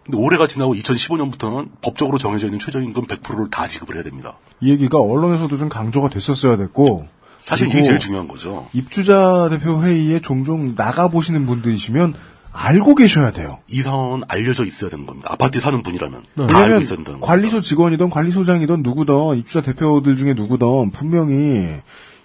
[0.09, 4.33] 근데 올해가 지나고 2015년부터는 법적으로 정해져 있는 최저임금 100%를 다 지급을 해야 됩니다.
[4.59, 7.07] 이 얘기가 언론에서도 좀 강조가 됐었어야 됐고.
[7.37, 8.67] 사실 이게 제일 중요한 거죠.
[8.73, 12.15] 입주자 대표 회의에 종종 나가 보시는 분들이시면
[12.51, 13.59] 알고 계셔야 돼요.
[13.69, 15.29] 이 상황은 알려져 있어야 되는 겁니다.
[15.31, 17.19] 아파트에 사는 분이라면 다 알고 있어야 된다는.
[17.19, 21.67] 관리소 직원이든 관리소장이든 누구든 입주자 대표들 중에 누구든 분명히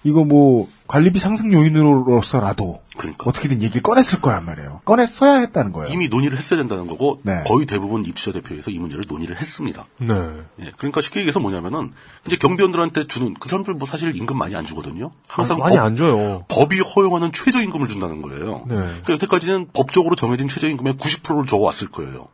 [0.03, 3.23] 이거 뭐 관리비 상승 요인으로서라도 그러니까.
[3.27, 4.81] 어떻게든 얘기를 꺼냈을 거란 말이에요.
[4.85, 5.91] 꺼냈어야 했다는 거예요.
[5.91, 7.43] 이미 논의를 했어야 된다는 거고 네.
[7.47, 9.85] 거의 대부분 입주자 대표에서 이 문제를 논의를 했습니다.
[9.97, 10.13] 네.
[10.61, 11.91] 예, 그러니까 쉽게 얘기해서 뭐냐면은
[12.27, 15.11] 이제 경비원들한테 주는 그 사람들 뭐 사실 임금 많이 안 주거든요.
[15.27, 16.45] 항상 많이 법- 안 줘요.
[16.49, 18.65] 법이 허용하는 최저 임금을 준다는 거예요.
[18.67, 18.75] 네.
[18.75, 22.27] 그러니까 여태까지는 법적으로 정해진 최저 임금의 90%를 줘 왔을 거예요.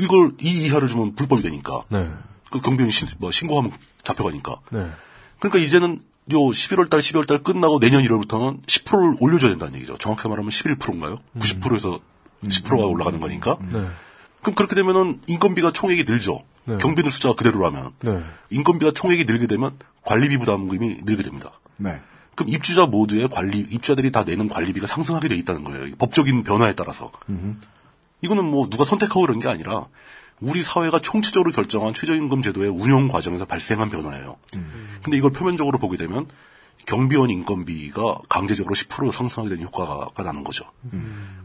[0.00, 1.82] 이걸 이 이하를 주면 불법이 되니까.
[1.90, 2.10] 네.
[2.50, 3.72] 그 경비원이 신, 뭐 신고하면
[4.02, 4.56] 잡혀가니까.
[4.70, 4.86] 네.
[5.38, 6.00] 그러니까 이제는
[6.32, 9.98] 요 11월 달, 12월 달 끝나고 내년 1월부터는 10%를 올려줘야 된다는 얘기죠.
[9.98, 11.18] 정확히 말하면 11%인가요?
[11.38, 12.00] 90%에서
[12.44, 13.58] 10%가 올라가는 거니까.
[13.60, 13.86] 네.
[14.40, 16.44] 그럼 그렇게 되면은 인건비가 총액이 늘죠.
[16.64, 16.78] 네.
[16.78, 17.92] 경비원 숫자가 그대로라면.
[18.00, 18.22] 네.
[18.50, 21.52] 인건비가 총액이 늘게 되면 관리비 부담금이 늘게 됩니다.
[21.76, 21.90] 네.
[22.34, 25.86] 그럼 입주자 모두의 관리, 입주자들이 다 내는 관리비가 상승하게 돼 있다는 거예요.
[25.86, 27.12] 이 법적인 변화에 따라서.
[28.22, 29.86] 이거는 뭐 누가 선택하고 그런 게 아니라
[30.40, 34.36] 우리 사회가 총체적으로 결정한 최저임금 제도의 운영 과정에서 발생한 변화예요.
[35.02, 36.26] 근데 이걸 표면적으로 보게 되면
[36.86, 40.66] 경비원 인건비가 강제적으로 10% 상승하게 되는 효과가 나는 거죠.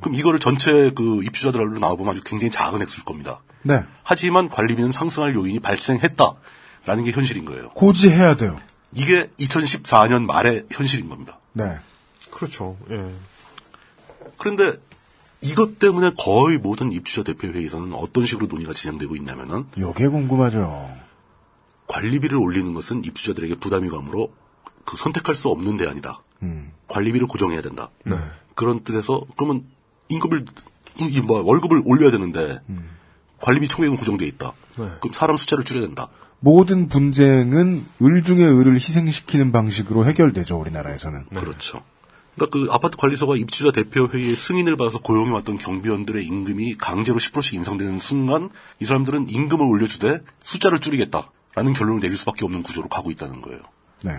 [0.02, 3.42] 그럼 이거를 전체 그 입주자들로 나와보면 아주 굉장히 작은 액수일 겁니다.
[3.62, 3.82] 네.
[4.04, 7.70] 하지만 관리비는 상승할 요인이 발생했다라는 게 현실인 거예요.
[7.70, 8.60] 고지해야 돼요.
[8.94, 11.40] 이게 2014년 말의 현실인 겁니다.
[11.54, 11.78] 네.
[12.32, 12.78] 그렇죠.
[12.90, 13.10] 예.
[14.38, 14.74] 그런데
[15.42, 20.90] 이것 때문에 거의 모든 입주자 대표 회의에서는 어떤 식으로 논의가 진행되고 있냐면은 요게 궁금하죠.
[21.88, 24.32] 관리비를 올리는 것은 입주자들에게 부담이 가므로
[24.86, 26.22] 그 선택할 수 없는 대안이다.
[26.88, 27.90] 관리비를 고정해야 된다.
[28.56, 29.66] 그런 뜻에서 그러면
[30.10, 30.46] 임금을
[31.26, 32.60] 뭐, 월급을 올려야 되는데
[33.42, 34.54] 관리비 총액은 고정돼 있다.
[34.76, 36.10] 그럼 사람 숫자를 줄여야 된다.
[36.42, 41.26] 모든 분쟁은 을 중에 을을 희생시키는 방식으로 해결되죠, 우리나라에서는.
[41.36, 41.82] 그렇죠.
[42.40, 47.56] 그러니까 그 아파트 관리소가 입주자 대표 회의의 승인을 받아서 고용해 왔던 경비원들의 임금이 강제로 10%씩
[47.56, 48.50] 인상되는 순간
[48.80, 53.60] 이 사람들은 임금을 올려주되 숫자를 줄이겠다라는 결론을 내릴 수밖에 없는 구조로 가고 있다는 거예요.
[54.04, 54.12] 네.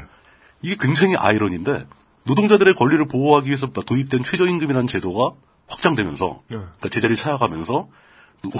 [0.62, 1.86] 이게 굉장히 아이러니인데
[2.26, 5.32] 노동자들의 권리를 보호하기 위해서 도입된 최저임금이라는 제도가
[5.68, 7.88] 확장되면서 그러니까 제자리를 찾아가면서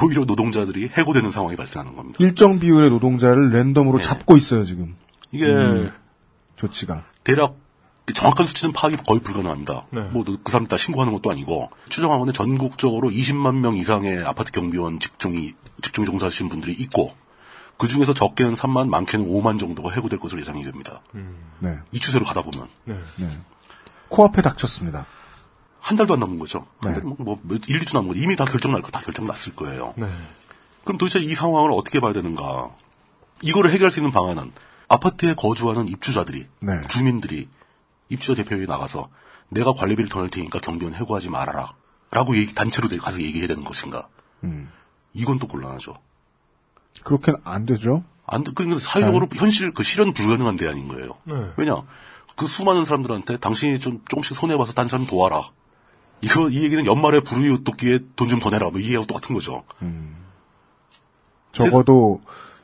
[0.02, 2.18] 오히려 노동자들이 해고되는 상황이 발생하는 겁니다.
[2.20, 4.02] 일정 비율의 노동자를 랜덤으로 네.
[4.02, 4.96] 잡고 있어요, 지금.
[5.32, 5.92] 이게 음,
[6.56, 7.04] 조치가.
[7.24, 7.56] 대략
[8.12, 9.86] 정확한 수치는 파악이 거의 불가능합니다.
[10.12, 16.04] 뭐그 사람 다 신고하는 것도 아니고 추정하건데 전국적으로 20만 명 이상의 아파트 경비원 직종이 직종
[16.04, 17.14] 종사하시는 분들이 있고
[17.78, 21.00] 그 중에서 적게는 3만, 많게는 5만 정도가 해고될 것으로 예상이 됩니다.
[21.60, 21.78] 네.
[21.92, 22.98] 이 추세로 가다 보면 네.
[24.08, 25.06] 코앞에 닥쳤습니다.
[25.80, 26.66] 한 달도 안 남은 거죠.
[26.80, 27.00] 한 네.
[27.00, 29.26] 달, 뭐, 뭐, 몇- 1, 2주 남은 거 이미 다 결정 날 거 다 결정
[29.26, 29.94] 났을 거예요.
[29.96, 30.06] 네.
[30.84, 32.70] 그럼 도대체 이 상황을 어떻게 봐야 되는가?
[33.42, 34.52] 이거를 해결할 수 있는 방안은
[34.88, 36.72] 아파트에 거주하는 입주자들이, 네.
[36.88, 37.48] 주민들이
[38.10, 39.08] 입주자 대표회의 나가서
[39.48, 41.74] 내가 관리비를 더 낼 테니까 경비원 해고하지 말아라.
[42.10, 44.08] 라고 얘기, 단체로 가서 얘기해야 되는 것인가.
[44.44, 44.70] 음.
[45.14, 45.94] 이건 또 곤란하죠.
[47.04, 48.04] 그렇게는 안 되죠.
[48.26, 48.52] 안, 돼.
[48.54, 51.18] 그러니까 사회적으로 현실, 그 실현 불가능한 대안인 거예요.
[51.24, 51.52] 네.
[51.56, 51.82] 왜냐?
[52.36, 55.42] 그 수많은 사람들한테 당신이 좀 조금씩 손해봐서 딴 사람 도와라.
[56.20, 58.70] 이거, 이 얘기는 연말에 불우이 웃기에 돈 좀 더 내라.
[58.70, 59.64] 뭐이 얘기하고 똑같은 거죠.
[61.52, 62.20] 적어도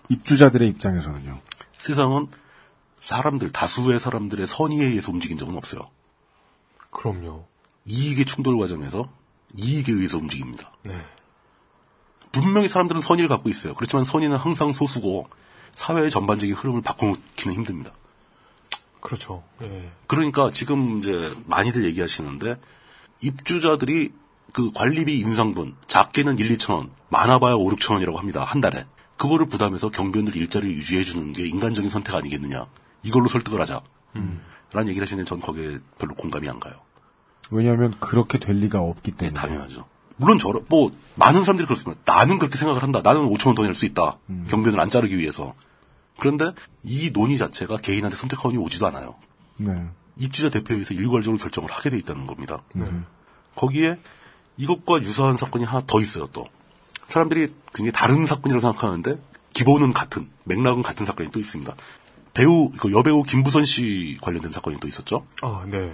[0.08, 1.40] 입주자들의 입장에서는요.
[1.78, 2.28] 세상은
[3.06, 5.88] 사람들, 다수의 사람들의 선의에 의해서 움직인 적은 없어요.
[6.90, 7.44] 그럼요.
[7.84, 9.08] 이익의 충돌 과정에서
[9.56, 10.72] 이익에 의해서 움직입니다.
[10.82, 11.06] 네.
[12.32, 13.74] 분명히 사람들은 선의를 갖고 있어요.
[13.74, 15.28] 그렇지만 선의는 항상 소수고
[15.70, 17.92] 사회의 전반적인 흐름을 바꿔놓기는 힘듭니다.
[19.00, 19.44] 그렇죠.
[19.62, 19.88] 예.
[20.08, 22.56] 그러니까 지금 이제 많이들 얘기하시는데
[23.22, 24.10] 입주자들이
[24.52, 28.42] 그 관리비 인상분 작게는 1, 2천 원, 많아봐야 5, 6천 원이라고 합니다.
[28.42, 28.84] 한 달에.
[29.16, 32.66] 그거를 부담해서 경비원들 일자리를 유지해 주는 게 인간적인 선택 아니겠느냐.
[33.06, 33.80] 이걸로 설득을 하자.
[34.72, 36.74] 라는 얘기를 하시는데 전 거기에 별로 공감이 안 가요.
[37.50, 39.38] 왜냐하면 그렇게 될 리가 없기 때문에.
[39.38, 39.86] 당연하죠.
[40.16, 42.00] 물론 저런 뭐 많은 사람들이 그렇습니다.
[42.04, 43.00] 나는 그렇게 생각을 한다.
[43.02, 44.18] 나는 5천 원 더 낼 수 있다.
[44.48, 45.54] 경비원을 안 자르기 위해서.
[46.18, 46.52] 그런데
[46.82, 49.16] 이 논의 자체가 개인한테 선택권이 오지도 않아요.
[49.58, 49.72] 네.
[50.16, 52.62] 입주자 대표회에서 일괄적으로 결정을 하게 돼 있다는 겁니다.
[53.54, 53.98] 거기에
[54.56, 56.26] 이것과 유사한 사건이 하나 더 있어요.
[56.32, 56.46] 또
[57.08, 59.20] 사람들이 굉장히 다른 사건이라고 생각하는데
[59.52, 61.74] 기본은 같은 맥락은 같은 사건이 또 있습니다.
[62.36, 65.26] 배우 그 여배우 김부선 씨 관련된 사건이 또 있었죠.
[65.40, 65.92] 아, 네.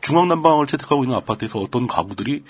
[0.00, 2.42] 중앙 난방을 채택하고 있는 아파트에서 어떤 가구들이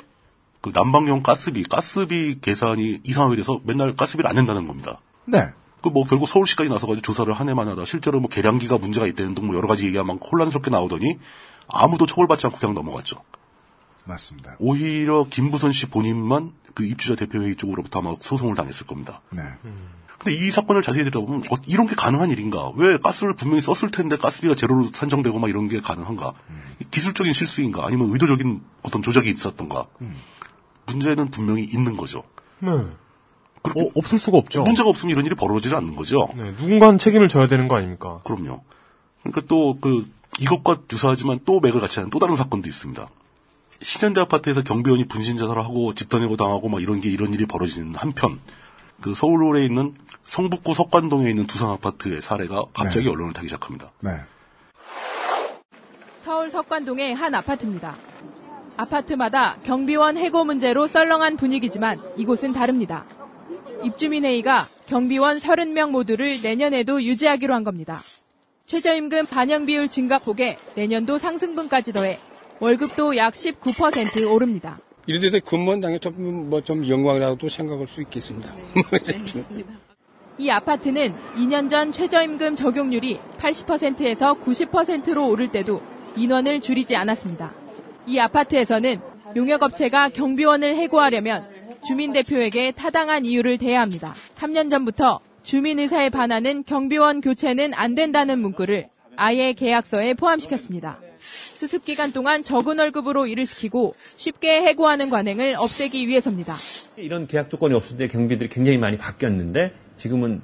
[0.61, 5.01] 그 난방용 가스비, 가스비 계산이 이상하게 돼서 맨날 가스비를 안 낸다는 겁니다.
[5.25, 5.49] 네.
[5.83, 9.47] 그 뭐 결국 서울시까지 나서가지고 조사를 한 해만 하다 실제로 뭐 계량기가 문제가 있다는 등
[9.47, 11.19] 뭐 여러 가지 얘기가 막 혼란스럽게 나오더니
[11.69, 13.17] 아무도 처벌받지 않고 그냥 넘어갔죠.
[14.05, 14.57] 맞습니다.
[14.61, 19.21] 오히려 김부선 씨 본인만 그 입주자 대표회의 쪽으로부터 아마 소송을 당했을 겁니다.
[19.31, 19.43] 네.
[20.19, 22.71] 근데 이 사건을 자세히 들어보면 어, 이런 게 가능한 일인가?
[22.77, 26.33] 왜 가스를 분명히 썼을 텐데 가스비가 제로로 산정되고 막 이런 게 가능한가?
[26.81, 27.87] 이 기술적인 실수인가?
[27.87, 29.87] 아니면 의도적인 어떤 조작이 있었던가?
[30.87, 32.23] 문제는 분명히 있는 거죠.
[32.61, 32.71] 네.
[32.71, 34.63] 어, 없을 수가 없죠.
[34.63, 36.29] 문제가 없으면 이런 일이 벌어지지 않는 거죠.
[36.37, 38.21] 네, 누군가는 책임을 져야 되는 거 아닙니까?
[38.25, 38.63] 그럼요.
[39.23, 40.07] 그러니까 또 그
[40.41, 43.09] 이것과 유사하지만 또 맥을 같이 하는 또 다른 사건도 있습니다.
[43.81, 48.41] 신현대 아파트에서 경비원이 분신 자살을 하고 집단해고 당하고 막 이런 게 이런 일이 벌어지는 한편
[49.01, 49.95] 그 서울에 있는
[50.25, 53.11] 성북구 석관동에 있는 두산 아파트의 사례가 갑자기 네.
[53.11, 53.91] 언론을 타기 시작합니다.
[54.01, 54.11] 네.
[56.23, 57.97] 서울 석관동의 한 아파트입니다.
[58.77, 63.05] 아파트마다 경비원 해고 문제로 썰렁한 분위기지만 이곳은 다릅니다.
[63.85, 67.99] 입주민회의가 경비원 30명 모두를 내년에도 유지하기로 한 겁니다.
[68.67, 72.19] 최저임금 반영 비율 증가 폭에 내년도 상승분까지 더해
[72.61, 74.79] 월급도 약 19% 오릅니다.
[75.07, 78.55] 이런 데서 근무한 당에 좀, 뭐, 좀 영광이라도 생각할 수 있겠습니다.
[80.39, 85.81] 이 아파트는 2년 전 최저임금 적용률이 80%에서 90%로 오를 때도
[86.17, 87.53] 인원을 줄이지 않았습니다.
[88.07, 89.01] 이 아파트에서는
[89.37, 91.47] 용역업체가 경비원을 해고하려면
[91.87, 94.15] 주민대표에게 타당한 이유를 대야 합니다.
[94.37, 100.99] 3년 전부터 주민의사에 반하는 경비원 교체는 안 된다는 문구를 아예 계약서에 포함시켰습니다.
[101.25, 106.55] 수습 기간 동안 적은 월급으로 일을 시키고 쉽게 해고하는 관행을 없애기 위해서입니다.
[106.97, 110.43] 이런 계약 조건이 없을 때 경비들이 굉장히 많이 바뀌었는데 지금은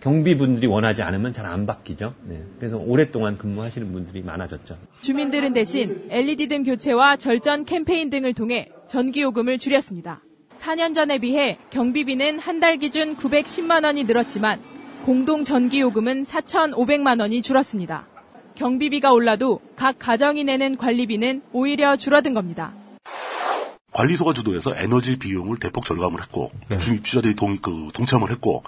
[0.00, 2.14] 경비분들이 원하지 않으면 잘 안 바뀌죠.
[2.24, 2.42] 네.
[2.58, 4.76] 그래서 오랫동안 근무하시는 분들이 많아졌죠.
[5.00, 10.22] 주민들은 대신 LED 등 교체와 절전 캠페인 등을 통해 전기요금을 줄였습니다.
[10.60, 14.60] 4년 전에 비해 경비비는 한 달 기준 910만 원이 늘었지만
[15.04, 18.06] 공동 전기요금은 4,500만 원이 줄었습니다.
[18.56, 22.72] 경비비가 올라도 각 가정이 내는 관리비는 오히려 줄어든 겁니다.
[23.92, 26.50] 관리소가 주도해서 에너지 비용을 대폭 절감을 했고
[26.80, 28.62] 주입주자들이 동, 그, 동참을 했고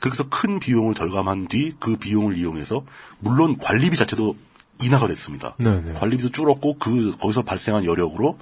[0.00, 2.84] 그래서 큰 비용을 절감한 뒤 그 비용을 이용해서
[3.18, 4.36] 물론 관리비 자체도
[4.82, 5.54] 인하가 됐습니다.
[5.58, 5.92] 네, 네.
[5.94, 8.38] 관리비도 줄었고 그 거기서 발생한 여력으로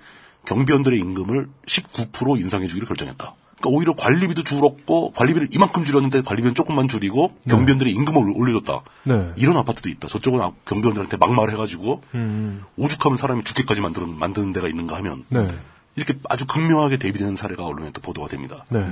[0.47, 3.35] 경비원들의 임금을 19% 인상해 주기로 결정했다.
[3.65, 8.83] 그러니까 오히려 관리비도 줄었고 관리비를 이만큼 줄였는데 관리비는 조금만 줄이고 경비원들의 임금을 올려줬다.
[9.05, 9.29] 네.
[9.37, 10.09] 이런 아파트도 있다.
[10.09, 12.63] 저쪽은 아- 경비원들한테 막말을 해가지고 음.
[12.77, 15.49] 오죽하면 사람이 죽게까지 만드는 만드는 데가 있는가 하면 네.
[15.97, 18.65] 이렇게 아주 극명하게 대비되는 사례가 언론에 또 보도가 됩니다.
[18.71, 18.87] 네.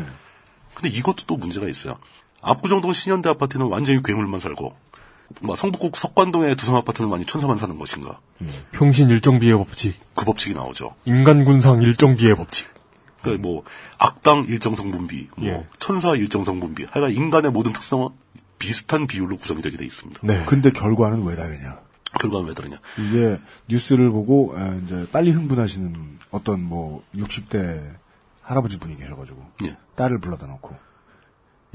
[0.74, 1.98] 근데 이것도 또 문제가 있어요.
[2.40, 4.74] 압구정동 신현대 아파트는 완전히 괴물만 살고,
[5.42, 8.18] 뭐 성북구 석관동의 두성 아파트는 완전히 천사만 사는 것인가.
[8.72, 9.94] 평신 일정 비의 법칙.
[10.14, 10.94] 그 법칙이 나오죠.
[11.04, 12.66] 인간군상 일정 비의 법칙.
[13.22, 13.64] 그뭐
[13.98, 15.66] 악당 일정 성 분비, 뭐 예.
[15.78, 18.08] 천사 일정 성 분비, 하여간 인간의 모든 특성은
[18.58, 20.20] 비슷한 비율로 구성이 되게 돼 있습니다.
[20.22, 20.44] 네.
[20.46, 21.80] 근데 결과는 왜 다르냐?
[22.20, 22.78] 결과는 왜 다르냐?
[22.98, 23.38] 이게
[23.68, 28.02] 뉴스를 보고 아, 이제 빨리 흥분하시는 어떤 뭐 60대
[28.42, 29.76] 할아버지 분이 계셔가지고 예.
[29.96, 30.76] 딸을 불러다 놓고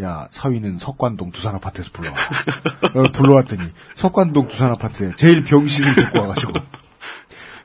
[0.01, 2.15] 야 사위는 석관동 두산 아파트에서 불러와
[2.93, 3.63] 어, 불러왔더니
[3.95, 6.53] 석관동 두산 아파트에 제일 병신을 데리고 와가지고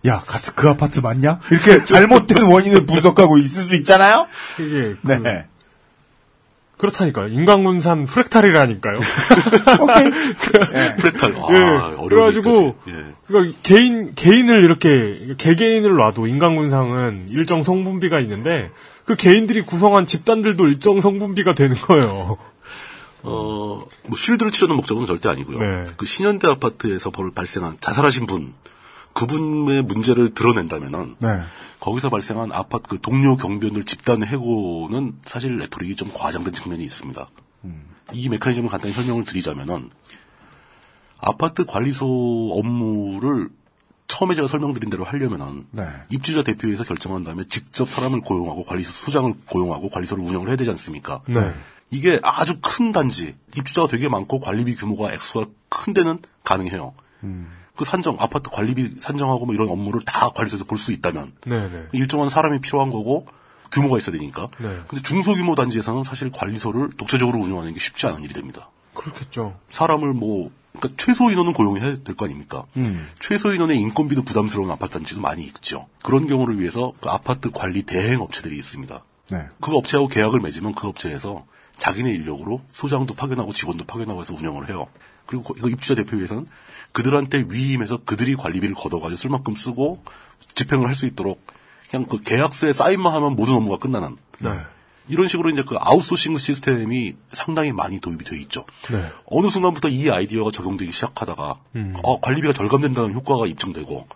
[0.07, 1.41] 야, 같은 그 아파트 맞냐?
[1.51, 4.27] 이렇게 잘못된 원인을 분석하고 있을 수 있잖아요?
[4.59, 5.47] 이게 그, 네.
[6.83, 7.29] 그렇다니까요.
[7.29, 8.99] 인간군산 프랙탈이라니까요.
[9.81, 10.11] 오케이.
[10.99, 11.37] 프랙탈.
[11.37, 11.57] 아, 예.
[11.97, 12.91] 어려운 그래가지고 얘기까지.
[12.91, 13.15] 예.
[13.29, 18.71] 그러니까 개인 개인을 이렇게 개개인을 놔도 인간군상은 일정 성분비가 있는데
[19.05, 22.37] 그 개인들이 구성한 집단들도 일정 성분비가 되는 거예요.
[23.23, 25.59] 어, 뭐 쉴드를 치려는 목적은 절대 아니고요.
[25.59, 25.85] 네.
[25.97, 28.53] 그 신현대 아파트에서 벌 발생한 자살하신 분
[29.15, 31.43] 그분의 문제를 드러낸다면은 네.
[31.81, 37.29] 거기서 발생한 아파트 그 동료 경비원들 집단 해고는 사실 레토릭이 좀 과장된 측면이 있습니다.
[38.13, 39.91] 이 메커니즘을 간단히 설명을 드리자면은
[41.21, 43.49] 아파트 관리소 업무를
[44.09, 45.85] 처음에 제가 설명드린 대로 하려면은 네.
[46.11, 51.23] 입주자 대표회에서 결정한 다음에 직접 사람을 고용하고 관리소 소장을 고용하고 관리소를 운영을 해야 되지 않습니까?
[51.27, 51.53] 네.
[51.91, 56.95] 이게 아주 큰 단지, 입주자가 되게 많고 관리비 규모가 액수가 큰 데는 가능해요.
[57.77, 61.89] 그 산정, 아파트 관리비 산정하고 뭐 이런 업무를 다 관리소에서 볼 수 있다면 네네.
[61.93, 63.27] 일정한 사람이 필요한 거고
[63.71, 64.49] 규모가 있어야 되니까.
[64.59, 64.81] 네.
[64.89, 68.69] 근데 중소규모 단지에서는 사실 관리소를 독자적으로 운영하는 게 쉽지 않은 일이 됩니다.
[68.95, 69.59] 그렇겠죠.
[69.71, 72.65] 사람을 뭐 그러니까 최소 인원은 고용해야 될 거 아닙니까?
[72.77, 73.09] 음.
[73.21, 75.87] 최소 인원의 인건비도 부담스러운 아파트 단지도 많이 있죠.
[76.03, 79.03] 그런 경우를 위해서 그 아파트 관리 대행 업체들이 있습니다.
[79.31, 79.39] 네.
[79.61, 81.45] 그 업체하고 계약을 맺으면 그 업체에서
[81.79, 84.89] 자기네 인력으로 소장도 파견하고 직원도 파견하고 해서 운영을 해요.
[85.27, 86.47] 그리고 거- 이거 입주자 대표회에서는
[86.93, 90.03] 그들한테 위임해서 그들이 관리비를 걷어가지고 쓸 만큼 쓰고
[90.55, 91.45] 집행을 할 수 있도록
[91.91, 94.51] 그냥 그 계약서에 사인만 하면 모든 업무가 끝나는 네.
[95.09, 98.65] 이런 식으로 이제 그 아웃소싱 시스템이 상당히 많이 도입이 돼 있죠.
[98.91, 99.11] 네.
[99.27, 101.95] 어느 순간부터 이 아이디어가 적용되기 시작하다가 음.
[102.03, 104.07] 어, 관리비가 절감된다는 효과가 입증되고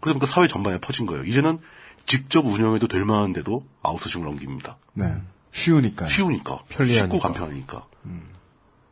[0.00, 1.24] 그러다 보니까 사회 전반에 퍼진 거예요.
[1.24, 1.58] 이제는
[2.06, 4.78] 직접 운영해도 될 만한데도 아웃소싱을 넘깁니다.
[4.94, 5.14] 네.
[5.52, 6.06] 쉬우니까.
[6.06, 6.60] 쉬우니까.
[6.68, 7.16] 편리하니까.
[7.16, 7.84] 쉽고 간편하니까.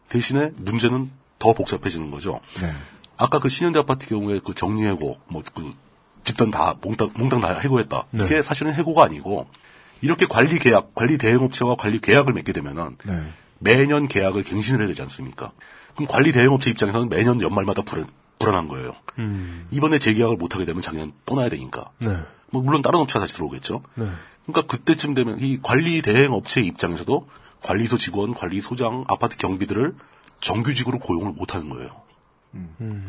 [0.08, 2.40] 대신에 문제는 더 복잡해지는 거죠.
[2.60, 2.72] 네.
[3.16, 5.70] 아까 그 신현대 아파트 경우에 그 정리해고, 뭐, 그,
[6.24, 8.04] 집단 다, 몽땅, 몽땅 다 해고했다.
[8.10, 8.24] 네.
[8.24, 9.48] 이게 사실은 해고가 아니고,
[10.00, 13.32] 이렇게 관리 계약, 관리 대행업체와 관리 계약을 맺게 되면은, 네.
[13.58, 15.50] 매년 계약을 갱신을 해야 되지 않습니까?
[15.94, 18.06] 그럼 관리 대행업체 입장에서는 매년 연말마다 불안,
[18.38, 18.92] 불안한 거예요.
[19.18, 19.66] 음.
[19.72, 21.90] 이번에 재계약을 못 하게 되면 작년 떠나야 되니까.
[21.98, 22.18] 네.
[22.50, 23.82] 뭐, 물론 다른 업체가 다시 들어오겠죠.
[23.96, 24.06] 네.
[24.46, 27.28] 그러니까 그때쯤 되면 이 관리 대행 업체 입장에서도
[27.62, 29.94] 관리소 직원, 관리소장, 아파트 경비들을
[30.40, 31.90] 정규직으로 고용을 못 하는 거예요.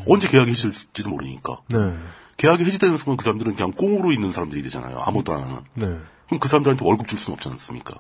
[0.08, 1.62] 언제 계약이 해지될지도 모르니까.
[1.70, 1.96] 네.
[2.38, 5.00] 계약이 해지되는 순간 그 사람들은 그냥 꽁으로 있는 사람들이 되잖아요.
[5.00, 5.58] 아무것도 안 하는.
[5.74, 6.00] 네.
[6.28, 7.96] 그럼 그 사람들한테 월급 줄 수는 없지 않습니까?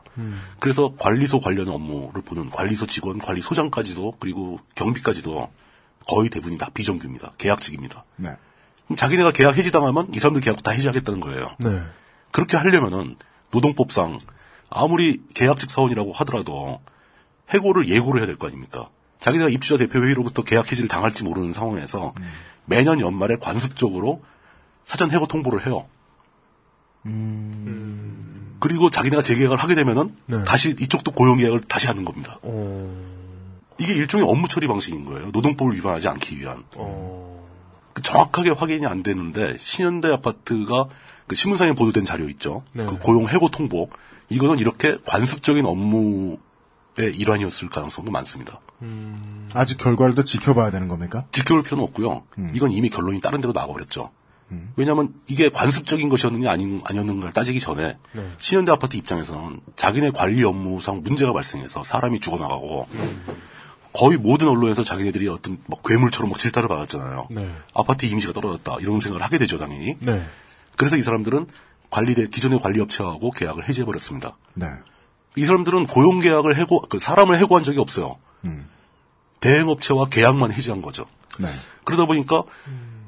[0.59, 5.49] 그래서 관리소 관련 업무를 보는 관리소 직원, 관리소장까지도 그리고 경비까지도
[6.07, 7.31] 거의 대부분이 다 비정규입니다.
[7.37, 8.05] 계약직입니다.
[8.17, 8.29] 네.
[8.85, 11.55] 그럼 자기네가 계약 해지당하면 이 사람들 계약도 다 해지하겠다는 거예요.
[11.59, 11.81] 네.
[12.31, 13.15] 그렇게 하려면은
[13.51, 14.19] 노동법상
[14.69, 16.81] 아무리 계약직 사원이라고 하더라도
[17.49, 18.89] 해고를 예고를 해야 될 거 아닙니까?
[19.19, 22.13] 자기네가 입주자 대표회의로부터 계약 해지를 당할지 모르는 상황에서
[22.65, 24.21] 매년 연말에 관습적으로
[24.85, 25.87] 사전 해고 통보를 해요.
[28.59, 30.43] 그리고 자기네가 재계약을 하게 되면은 네.
[30.43, 32.39] 다시 이쪽도 고용 계약을 다시 하는 겁니다.
[32.41, 32.93] 어,
[33.77, 35.29] 이게 일종의 업무 처리 방식인 거예요.
[35.31, 36.63] 노동법을 위반하지 않기 위한.
[36.75, 37.47] 어,
[37.93, 40.87] 그 정확하게 확인이 안 되는데 신현대 아파트가
[41.27, 42.63] 그 신문상에 보도된 자료 있죠.
[42.73, 42.85] 네.
[42.85, 43.89] 그 고용 해고 통보
[44.29, 46.37] 이거는 이렇게 관습적인 업무
[46.99, 48.59] 의 일환이었을 가능성도 많습니다.
[49.53, 51.25] 아직 결과를 더 지켜봐야 되는 겁니까?
[51.31, 52.23] 지켜볼 필요는 없고요.
[52.53, 54.11] 이건 이미 결론이 다른 데로 나와버렸죠.
[54.75, 58.31] 왜냐하면 이게 관습적인 것이었느냐 아닌, 아니었는가를 따지기 전에 네.
[58.39, 62.87] 신현대 아파트 입장에서는 자기네 관리 업무상 문제가 발생해서 사람이 죽어나가고
[63.93, 67.27] 거의 모든 언론에서 자기네들이 어떤 막 괴물처럼 막 질타를 받았잖아요.
[67.31, 67.51] 네.
[67.73, 69.95] 아파트 이미지가 떨어졌다 이런 생각을 하게 되죠 당연히.
[69.99, 70.25] 네.
[70.77, 71.47] 그래서 이 사람들은
[71.89, 74.37] 관리대 기존의 관리 업체하고 계약을 해지해 버렸습니다.
[75.35, 75.41] 네.
[75.41, 78.17] 이 사람들은 고용 계약을 해고 그 사람을 해고한 적이 없어요.
[79.39, 81.05] 대행업체와 계약만 해지한 거죠.
[81.39, 81.47] 네.
[81.85, 82.43] 그러다 보니까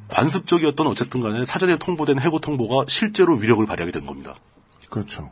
[0.08, 4.36] 관습적이었던 어쨌든 간에 사전에 통보된 해고 통보가 실제로 위력을 발휘하게 된 겁니다.
[4.90, 5.32] 그렇죠.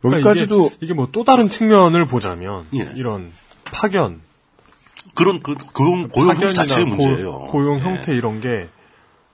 [0.00, 2.90] 그러니까 여기까지도 이게, 뭐 또 다른 측면을 보자면 예.
[2.94, 3.32] 이런
[3.64, 4.20] 파견
[5.14, 7.32] 그런 그 고용 고용 형태 자체의 고- 문제예요.
[7.50, 7.82] 고용 예.
[7.82, 8.68] 형태 이런 게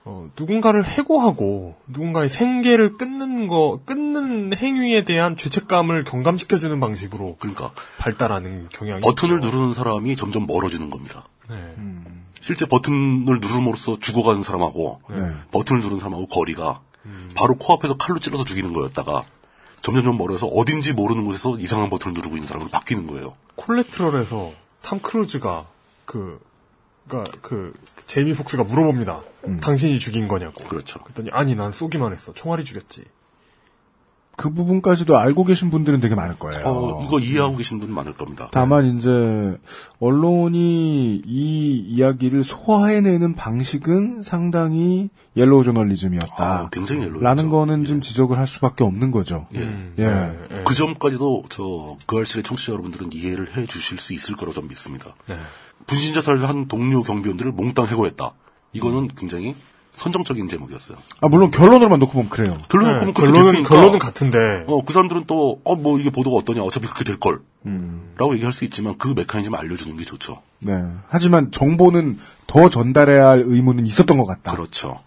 [0.07, 8.69] 어, 누군가를 해고하고 누군가의 생계를 끊는 거 끊는 행위에 대한 죄책감을 경감시켜주는 방식으로 그러니까 발달하는
[8.69, 9.47] 경향이 버튼을 있죠.
[9.47, 11.25] 누르는 사람이 점점 멀어지는 겁니다.
[11.49, 11.55] 네.
[12.39, 15.31] 실제 버튼을 누름으로써 죽어가는 사람하고 네.
[15.51, 16.81] 버튼을 누른 사람하고 거리가
[17.35, 19.23] 바로 코앞에서 칼로 찔러서 죽이는 거였다가
[19.81, 23.35] 점점점 멀어서 어딘지 모르는 곳에서 이상한 버튼을 누르고 있는 사람으로 바뀌는 거예요.
[23.55, 25.65] 콜레트럴에서 탐 크루즈가
[26.05, 26.39] 그,
[27.07, 27.73] 그니까 그,
[28.07, 29.21] 제이미 폭스가 물어봅니다.
[29.61, 30.63] 당신이 죽인 거냐고.
[30.63, 30.99] 그렇죠.
[30.99, 32.33] 그랬더니, 아니, 난 쏘기만 했어.
[32.33, 33.05] 총알이 죽였지.
[34.37, 36.65] 그 부분까지도 알고 계신 분들은 되게 많을 거예요.
[36.67, 38.49] 어, 이거 이해하고 계신 분 많을 겁니다.
[38.51, 39.57] 다만 이제
[39.99, 46.35] 언론이 이 이야기를 소화해내는 방식은 상당히 옐로우 저널리즘이었다.
[46.37, 49.47] 아, 굉장히 yellow 라는 거는 좀 지적을 할 수밖에 없는 거죠.
[49.55, 49.93] 예.
[49.99, 50.63] 예.
[50.65, 55.15] 그 점까지도 저 그알실의 청취자 여러분들은 이해를 해 주실 수 있을 거라고 저는 믿습니다.
[55.87, 58.31] 분신자살을 한 동료 경비원들을 몽땅 해고했다.
[58.73, 59.55] 이거는 굉장히
[59.93, 60.97] 선정적인 제목이었어요.
[61.21, 62.57] 아 물론 결론으로만 놓고 보면 그래요.
[62.67, 63.67] 결론 네, 놓고 보면 그렇게 결론은-.
[63.67, 64.65] 결론은 같은데.
[64.67, 66.63] 어, 그 사람들은 또, 어, 뭐 이게 보도가 어떠냐.
[66.63, 67.39] 어차피 그렇게 될 걸.
[67.65, 68.11] 음.
[68.17, 70.41] 라고 얘기할 수 있지만 그 메커니즘을 알려주는 게 좋죠.
[70.59, 70.73] 네.
[71.07, 74.51] 하지만 정보는 더 전달해야 할 의무는 있었던 것 같다.
[74.51, 74.99] 그렇죠.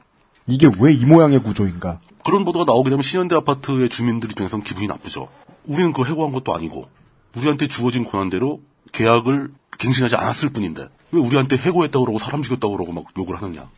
[0.46, 2.00] 이게 왜 이 모양의 구조인가?
[2.24, 5.28] 그런 보도가 나오게 되면 신현대 아파트의 주민들 입장에서는 기분이 나쁘죠.
[5.66, 6.88] 우리는 그거 해고한 것도 아니고
[7.36, 8.60] 우리한테 주어진 권한대로
[8.92, 13.68] 계약을 갱신하지 않았을 뿐인데 왜 우리한테 해고했다고 그러고 사람 죽였다고 그러고 막 욕을 하느냐.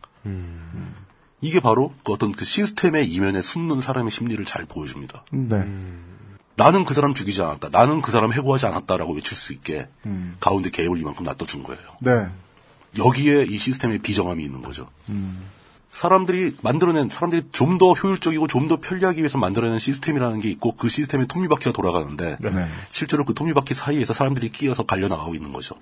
[1.41, 5.25] 이게 바로 그 어떤 그 시스템의 이면에 숨는 사람의 심리를 잘 보여줍니다.
[5.31, 5.67] 네.
[6.57, 7.71] 나는 그 사람 죽이지 않았다.
[7.71, 10.37] 나는 그 사람 해고하지 않았다라고 외칠 수 있게 음.
[10.41, 11.83] 가운데 개입을 이만큼 놔둬준 거예요.
[12.01, 12.27] 네.
[12.99, 14.89] 여기에 이 시스템의 비정함이 있는 거죠.
[15.09, 15.43] 음.
[15.91, 20.89] 사람들이 만들어낸 사람들이 좀 더 효율적이고 좀 더 편리하기 위해서 만들어낸 시스템이라는 게 있고 그
[20.89, 22.69] 시스템의 톱니바퀴가 돌아가는데 네.
[22.91, 25.75] 실제로 그 톱니바퀴 사이에서 사람들이 끼어서 갈려 나가고 있는 거죠.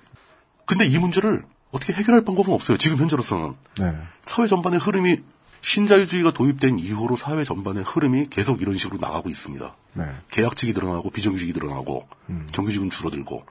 [0.65, 2.77] 근데 이 문제를 어떻게 해결할 방법은 없어요.
[2.77, 3.95] 지금 현재로서는 네.
[4.25, 5.17] 사회 전반의 흐름이
[5.61, 9.75] 신자유주의가 도입된 이후로 사회 전반의 흐름이 계속 이런 식으로 나가고 있습니다.
[9.93, 10.03] 네.
[10.31, 12.07] 계약직이 늘어나고 비정규직이 늘어나고
[12.51, 13.43] 정규직은 줄어들고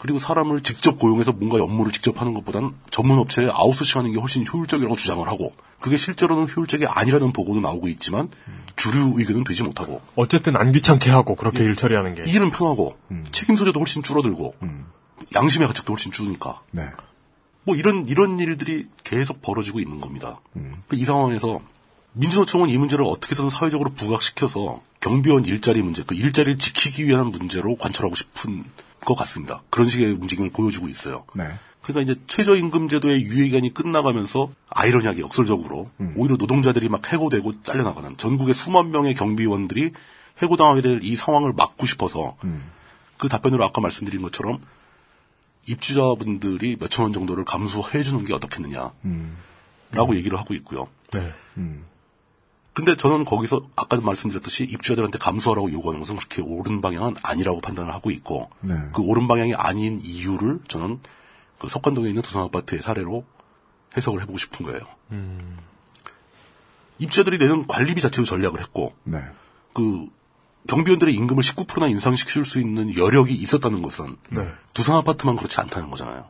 [0.00, 4.96] 그리고 사람을 직접 고용해서 뭔가 업무를 직접 하는 것보다는 전문 업체에 아웃소싱하는 게 훨씬 효율적이라고
[4.96, 8.30] 주장을 하고 그게 실제로는 효율적이 아니라는 보고도 나오고 있지만
[8.76, 12.22] 주류 의견은 되지 못하고 어쨌든 안 귀찮게 하고 그렇게 일 처리하는 게.
[12.30, 12.96] 일은 편하고
[13.30, 14.54] 책임 소재도 훨씬 줄어들고
[15.34, 16.84] 양심의 가책도 훨씬 줄으니까 네.
[17.64, 20.40] 뭐 이런 이런 일들이 계속 벌어지고 있는 겁니다.
[20.94, 21.60] 이 상황에서
[22.14, 27.76] 민주노총은 이 문제를 어떻게 해서든 사회적으로 부각시켜서 경비원 일자리 문제, 그 일자리를 지키기 위한 문제로
[27.76, 28.64] 관철하고 싶은
[29.04, 29.62] 것 같습니다.
[29.70, 31.24] 그런 식의 움직임을 보여주고 있어요.
[31.34, 31.44] 네.
[31.82, 39.14] 그러니까 이제 최저임금제도의 유예기간이 끝나가면서 아이러니하게 역설적으로 오히려 노동자들이 막 해고되고 잘려나가는 전국의 수만 명의
[39.14, 39.92] 경비원들이
[40.42, 42.36] 해고당하게 될 이 상황을 막고 싶어서
[43.16, 44.60] 그 답변으로 아까 말씀드린 것처럼
[45.66, 48.92] 입주자분들이 몇천 원 정도를 감수해 주는 게 어떻겠느냐.
[49.92, 50.86] 라고 얘기를 하고 있고요.
[51.12, 51.32] 네.
[52.72, 58.10] 근데 저는 거기서 아까도 말씀드렸듯이 입주자들한테 감수하라고 요구하는 것은 그렇게 옳은 방향은 아니라고 판단을 하고
[58.10, 58.74] 있고 네.
[58.92, 61.00] 그 옳은 방향이 아닌 이유를 저는
[61.58, 63.24] 그 석관동에 있는 두산 아파트의 사례로
[63.96, 64.80] 해석을 해보고 싶은 거예요.
[66.98, 69.18] 입주자들이 내는 관리비 자체로 전략을 했고 네.
[69.72, 70.06] 그
[70.68, 74.48] 경비원들의 임금을 19%나 인상시킬 수 있는 여력이 있었다는 것은 네.
[74.74, 76.28] 두산 아파트만 그렇지 않다는 거잖아요.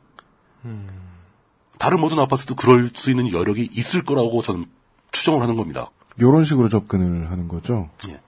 [1.79, 4.67] 다른 모든 아파트도 그럴 수 있는 여력이 있을 거라고 저는
[5.13, 5.91] 추정을 하는 겁니다.
[6.21, 7.89] 요런 식으로 접근을 하는 거죠.
[8.09, 8.21] 예.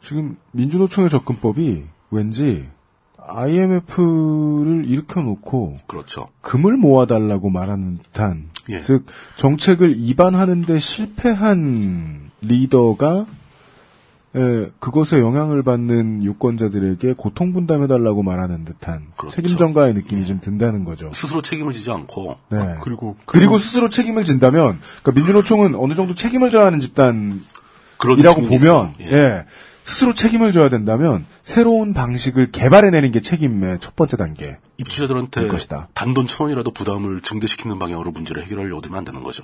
[0.00, 2.68] 지금 민주노총의 접근법이 왠지
[3.16, 6.28] IMF를 일으켜 놓고 그렇죠.
[6.40, 8.78] 금을 모아달라고 말하는 듯한 예.
[8.78, 9.06] 즉
[9.36, 13.26] 정책을 입안하는데 실패한 리더가
[14.36, 19.34] 에, 그것에 영향을 받는 유권자들에게 고통 분담해달라고 말하는 듯한 그렇죠.
[19.34, 21.10] 책임 전가의 느낌이 좀 든다는 거죠.
[21.14, 22.76] 스스로 책임을 지지 않고 네.
[22.82, 28.92] 그리고 그리고 스스로 책임을 진다면, 그러니까 민주노총은 어느 정도 책임을 져야 하는 집단이라고 보면, 있어요.
[29.10, 29.46] 예.
[29.82, 34.58] 스스로 책임을 져야 된다면 새로운 방식을 개발해내는 게 책임의 첫 번째 단계.
[34.76, 35.88] 입주자들한테 될 것이다.
[35.94, 39.42] 단돈 천 원이라도 부담을 증대시키는 방향으로 문제를 해결하려고 들면 안 되는 거죠.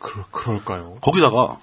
[0.00, 0.96] 그, 그럴까요?
[1.02, 1.58] 거기다가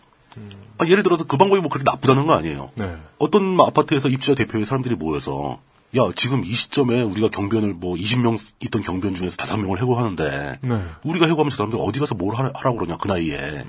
[0.80, 2.70] 아, 예를 들어서 그 방법이 뭐 그렇게 나쁘다는 거 아니에요.
[2.76, 2.96] 네.
[3.18, 5.60] 어떤 아파트에서 입주자 대표의 사람들이 모여서
[5.96, 10.86] 야 지금 이 시점에 우리가 경비원을 뭐 20명 있던 경비원 중에서 5명을 해고하는데 네.
[11.04, 13.64] 우리가 해고하면 저 사람들 어디 가서 뭘 하, 라 고 그러냐 그 나이에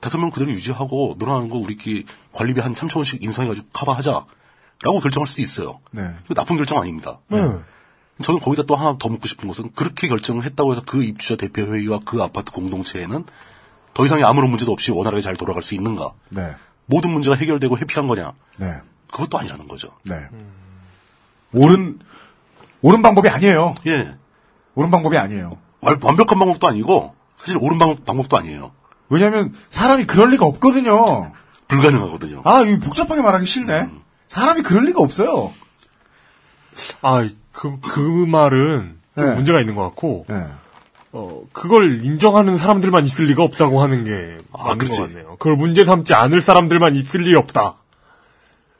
[0.00, 5.42] 다섯 명 그대로 유지하고 늘어나는 거 우리끼리 관리비 한 3천 원씩 인상해가지고 커버하자라고 결정할 수도
[5.42, 5.80] 있어요.
[5.90, 6.14] 네.
[6.24, 7.18] 이거 나쁜 결정 아닙니다.
[7.28, 7.38] 네.
[8.22, 11.62] 저는 거기다 또 하나 더 묻고 싶은 것은 그렇게 결정을 했다고 해서 그 입주자 대표
[11.62, 13.24] 회의와 그 아파트 공동체에는
[13.98, 16.12] 더 이상의 아무런 문제도 없이 원활하게 잘 돌아갈 수 있는가?
[16.28, 16.54] 네.
[16.86, 18.32] 모든 문제가 해결되고 회피한 거냐?
[18.58, 18.80] 네.
[19.10, 19.88] 그것도 아니라는 거죠.
[20.04, 20.14] 네.
[21.52, 21.98] 옳은,
[22.82, 23.74] 옳은 방법이 아니에요.
[23.88, 24.14] 예.
[24.76, 25.58] 옳은 방법이 아니에요.
[25.80, 28.70] 완- 완벽한 방법도 아니고 사실 옳은 방, 방법도 아니에요.
[29.08, 31.32] 왜냐면 사람이 그럴 리가 없거든요.
[31.66, 32.42] 불가능하거든요.
[32.44, 33.88] 아, 이거 복잡하게 말하기 싫네.
[34.28, 35.52] 사람이 그럴 리가 없어요.
[37.02, 39.34] 아, 그, 그 말은 좀 네.
[39.34, 40.46] 문제가 있는 것 같고, 네.
[41.18, 44.10] 어, 그걸 인정하는 사람들만 있을 리가 없다고 하는 게
[44.52, 45.00] 맞는 그렇지.
[45.00, 45.36] 것 같네요.
[45.38, 47.76] 그걸 문제 삼지 않을 사람들만 있을 리 없다.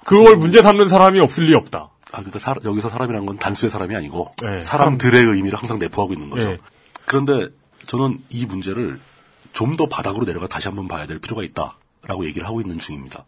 [0.05, 1.89] 그걸 문제 삼는 사람이 없을 리 없다.
[2.13, 6.31] 아, 그러니까 사- 여기서 사람이란 건 단수의 사람이 아니고 네, 사람들의 의미를 항상 내포하고 있는
[6.31, 6.49] 거죠.
[6.51, 6.59] 네.
[7.07, 7.49] 그런데
[7.87, 8.99] 저는 이 문제를
[9.53, 11.77] 좀 더 바닥으로 내려가 다시 한번 봐야 될 필요가 있다.
[12.07, 13.25] 라고 얘기를 하고 있는 중입니다.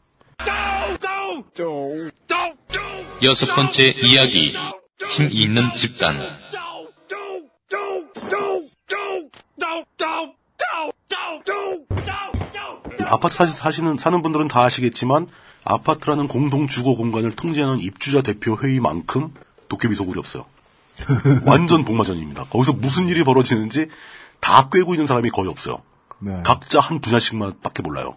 [3.22, 4.56] 여섯 번째 이야기.
[5.08, 6.14] 힘 있는 집단.
[13.04, 15.26] 아파트 사시, 사시는, 사는 분들은 다 아시겠지만,
[15.64, 19.34] 아파트라는 공동 주거 공간을 통제하는 입주자 대표 회의만큼
[19.68, 20.44] 도깨비 소굴이 없어요.
[21.46, 22.44] 완전 복마전입니다.
[22.44, 23.88] 거기서 무슨 일이 벌어지는지
[24.40, 25.82] 다 꿰고 있는 사람이 거의 없어요.
[26.18, 26.40] 네.
[26.44, 28.16] 각자 한 분야씩만 밖에 몰라요.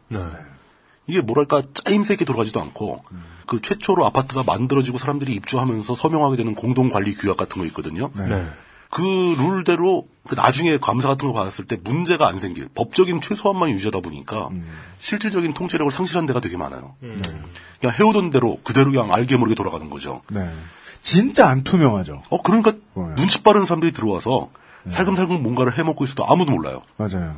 [1.07, 3.03] 이게 뭐랄까 짜임새 있게 돌아가지도 않고
[3.45, 8.09] 그 최초로 아파트가 만들어지고 사람들이 입주하면서 서명하게 되는 공동관리 규약 같은 거 있거든요.
[8.15, 8.49] 네.
[8.93, 9.01] 그
[9.39, 14.49] 룰대로 그 나중에 감사 같은 거 받았을 때 문제가 안 생길 법적인 최소한만 유지하다 보니까
[14.99, 16.95] 실질적인 통제력을 상실한 데가 되게 많아요.
[16.99, 20.21] 그냥 해오던 대로 그대로 그냥 알게 모르게 돌아가는 거죠.
[20.29, 20.47] 네.
[21.01, 22.21] 진짜 안 투명하죠.
[22.29, 22.73] 어 그러니까
[23.17, 24.51] 눈치 빠른 사람들이 들어와서
[24.87, 26.83] 살금살금 뭔가를 해먹고 있어도 아무도 몰라요.
[26.97, 27.35] 맞아요.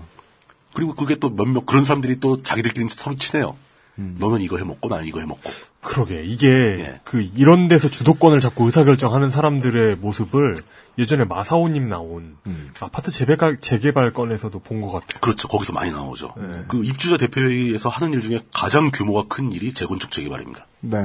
[0.74, 3.56] 그리고 그게 또 몇몇 그런 사람들이 또 자기들끼리 서로 친해요.
[3.96, 5.50] 너는 이거 해 먹고 나는 이거 해 먹고.
[5.82, 10.56] 그러게 이게 그 이런 데서 주도권을 잡고 의사결정하는 사람들의 모습을
[10.98, 12.38] 예전에 마사오님 나온
[12.80, 15.20] 아파트 재개발 재개발 건에서도 본 것 같아요.
[15.22, 15.48] 그렇죠.
[15.48, 16.34] 거기서 많이 나오죠.
[16.68, 20.66] 그 입주자 대표회의에서 하는 일 중에 가장 규모가 큰 일이 재건축 재개발입니다.
[20.82, 20.98] 네.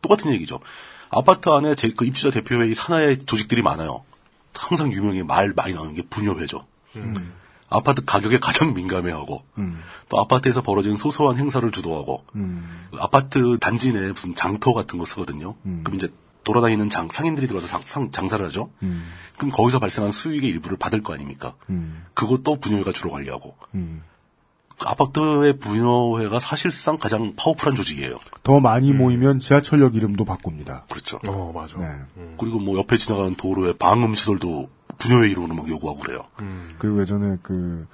[0.00, 0.60] 똑같은 얘기죠.
[1.10, 4.04] 아파트 안에 제, 그 입주자 대표회의 산하의 조직들이 많아요.
[4.54, 6.64] 항상 유명히 말 많이 나오는 게 분여회죠.
[7.72, 9.42] 아파트 가격에 가장 민감해하고
[10.08, 15.54] 또 아파트에서 벌어진 소소한 행사를 주도하고 그 아파트 단지 내에 무슨 장터 같은 거 쓰거든요.
[15.62, 16.08] 그럼 이제
[16.44, 18.70] 돌아다니는 장 상인들이 들어와서 상, 상- 장사를 하죠.
[19.36, 21.54] 그럼 거기서 발생한 수익의 일부를 받을 거 아닙니까?
[22.14, 23.56] 그것도 분여회가 주로 관리하고
[24.78, 28.18] 그 아파트의 분여회가 사실상 가장 파워풀한 조직이에요.
[28.42, 30.86] 더 많이 모이면 지하철역 이름도 바꿉니다.
[30.90, 31.20] 그렇죠.
[31.28, 31.76] 어 맞아.
[32.38, 34.68] 그리고 뭐 옆에 지나가는 도로에 방음 시설도
[34.98, 36.24] 분여회 이름으로 막 요구하고 그래요.
[36.78, 37.86] 그리고 예전에 그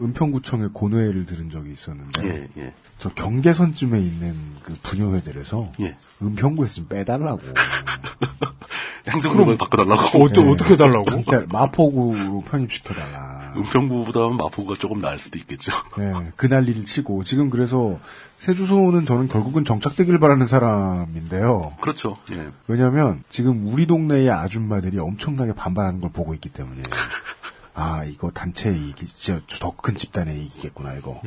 [0.00, 2.24] 은평구청의 고뇌를 들은 적이 있었는데
[2.56, 2.74] 예, 예.
[2.98, 5.96] 저 경계선쯤에 있는 그 분여회들에서 예.
[6.22, 7.40] 은평구에 좀 빼달라고.
[9.08, 10.24] 행정구역을 바꿔달라고.
[10.24, 11.10] 어떠- 어떻게 해달라고?
[11.10, 13.33] 진짜 마포구로 편입시켜달라.
[13.56, 15.72] 은평구보다는 마포구가 조금 나을 수도 있겠죠.
[15.98, 17.98] 네, 그 난리를 치고 지금 그래서
[18.38, 21.76] 새 주소는 저는 결국은 정착되길 바라는 사람인데요.
[21.80, 22.16] 그렇죠.
[22.32, 22.46] 예.
[22.66, 26.82] 왜냐하면 지금 우리 동네의 아줌마들이 엄청나게 반발하는 걸 보고 있기 때문에
[27.74, 31.20] 아 이거 단체 이익이 진짜 더 큰 집단의 이익이겠구나 이거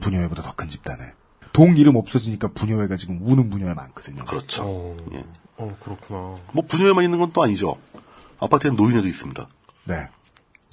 [0.00, 1.02] 분여회보다 더 큰 집단에
[1.52, 4.24] 동 이름 없어지니까 분여회가 지금 우는 분여회 많거든요.
[4.24, 4.96] 그렇죠.
[5.12, 5.24] 예.
[5.58, 6.36] 어 그렇구나.
[6.52, 7.76] 뭐 분여회만 있는 건 또 아니죠.
[8.40, 9.46] 아파트에는 노인회도 있습니다.
[9.84, 10.08] 네.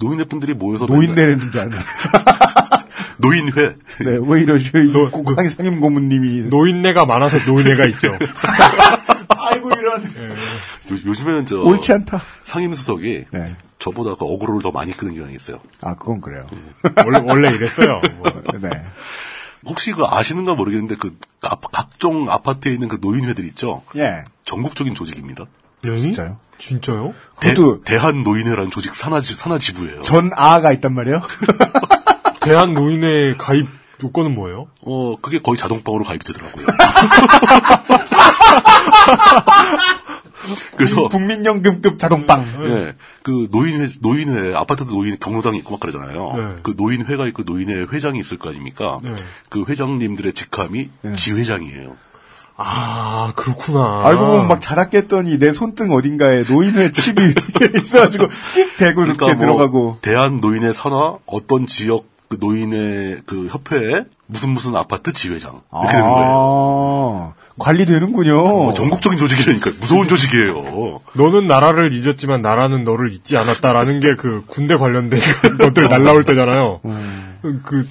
[0.00, 1.78] 노인회 분들이 모여서 노인네는 줄 알면
[3.18, 3.52] 노인회.
[4.00, 4.78] 네, 왜 이러죠?
[4.78, 8.16] 이 국방 상임 고문님이 노인네가 많아서 노인네가 있죠.
[9.28, 12.20] 아이고 이런 요, 즘에는 저 옳지 않다.
[12.42, 13.56] 상임 수석이 네.
[13.78, 15.60] 저보다 그 어그로를 더 많이 끄는 경향이 있어요.
[15.82, 16.46] 아 그건 그래요.
[17.04, 18.00] 원래 원래 이랬어요.
[18.60, 18.70] 네.
[19.66, 23.82] 혹시 그 아시는가 모르겠는데 그 아- 각종 아파트에 있는 그 노인회들 있죠.
[23.96, 24.24] 예.
[24.46, 25.44] 전국적인 조직입니다.
[25.82, 26.38] 진짜요?
[26.58, 27.14] 진짜요?
[27.40, 30.02] 대, 그것도- 대 한 노인회라는 조직 산하 지- 산하 지부예요.
[30.02, 31.20] 전 아가 있단 말이에요.
[32.42, 33.66] 대한 노인회 가입
[34.02, 34.68] 요건은 뭐예요?
[34.86, 36.66] 어 그게 거의 자동방으로 가입이 되더라고요.
[40.76, 42.44] 그래서 국민연금급 자동빵.
[42.64, 46.32] 예, 그 노인회 노인회 아파트도 노인 경로당이 있고 막 그러잖아요.
[46.34, 46.48] 네.
[46.62, 48.98] 그 노인회가 있고 노인회 회장이 있을 거 아닙니까?
[49.02, 49.12] 네.
[49.50, 51.96] 그 회장님들의 직함이 지회장이에요.
[52.62, 54.02] 아 그렇구나.
[54.04, 57.34] 알고 보면 막 자다 깼더니 내 손등 어딘가에 노인회 칩이
[57.82, 59.98] 있어가지고 끽 대고 이렇게 그러니까 뭐 들어가고.
[60.02, 66.08] 대한 노인회 산하 어떤 지역 그 노인회 그 협회에 무슨 무슨 아파트 지회장 이렇게 되는
[66.08, 66.28] 거예요.
[66.28, 68.42] 아, 관리되는군요.
[68.42, 71.00] 뭐 전국적인 조직이라니까 무서운 조직이에요.
[71.14, 75.18] 너는 나라를 잊었지만 나라는 너를 잊지 않았다라는 게 그 군대 관련된
[75.58, 76.80] 것들 날라올 때잖아요.
[77.64, 77.88] 그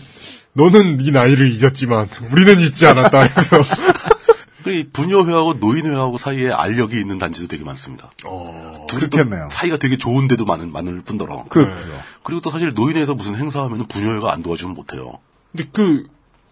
[0.54, 3.20] 너는 네 나이를 잊었지만 우리는 잊지 않았다.
[3.22, 3.64] 해서 이
[4.92, 8.10] 분여회하고 노인회하고 사이에 알력이 있는 단지도 되게 많습니다.
[8.88, 9.50] 둘이 또 그렇겠네요.
[9.52, 11.46] 사이가 되게 좋은데도 많은 많을 뿐더러.
[11.50, 11.82] 그렇죠.
[12.24, 15.20] 그리고 또 사실 노인회에서 무슨 행사하면 분여회가 안 도와주면 못해요.
[15.52, 16.06] 근데 그,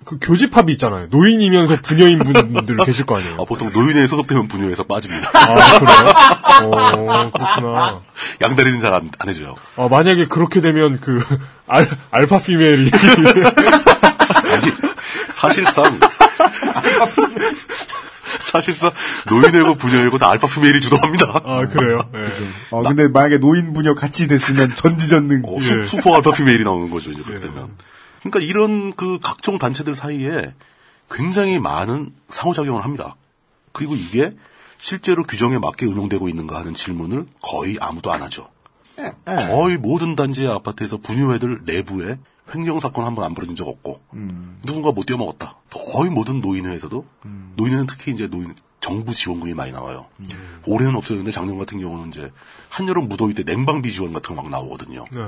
[0.05, 1.07] 그 교집합이 있잖아요.
[1.09, 3.35] 노인이면서 부녀인 분들 계실 거 아니에요.
[3.41, 5.29] 아, 보통 노인회에 소속되면 분여회에서 빠집니다.
[5.33, 6.71] 아, 그래요?
[6.73, 8.01] 어, 그렇구나.
[8.41, 9.55] 양다리는 잘안 해줘요.
[9.75, 11.21] 어, 만약에 그렇게 되면 그,
[11.67, 12.89] 알, 알파 피멜이.
[14.47, 14.71] 아니,
[15.33, 15.99] 사실상.
[18.47, 18.91] 사실상
[19.29, 21.41] 노인회고 분여회고 다 알파 피메일이 주도합니다.
[21.43, 22.09] 아, 그래요?
[22.13, 22.27] 네.
[22.71, 25.43] 어, 근데 만약에 노인 분녀 같이 됐으면 전지전능.
[25.45, 27.69] 어, 수, 슈퍼 알파 피메일이 나오는 거죠, 이제 그렇게 되면.
[28.19, 30.53] 그러니까 이런 그 각종 단체들 사이에
[31.11, 33.15] 굉장히 많은 상호작용을 합니다.
[33.71, 34.33] 그리고 이게
[34.77, 38.47] 실제로 규정에 맞게 운영되고 있는가 하는 질문을 거의 아무도 안 하죠.
[39.25, 42.17] 거의 모든 단지의 아파트에서 분유회들 내부에
[42.53, 44.01] 횡령 사건 한 번 안 벌어진 적 없고
[44.65, 45.55] 누군가 못 뛰어먹었다.
[45.71, 47.05] 거의 모든 노인회에서도
[47.55, 50.05] 노인회는 특히 이제 노인 정부 지원금이 많이 나와요.
[50.65, 52.31] 올해는 없었는데 작년 같은 경우는 이제
[52.69, 55.05] 한여름 무더위 때 냉방비 지원 같은 거 막 나오거든요.
[55.11, 55.19] 네.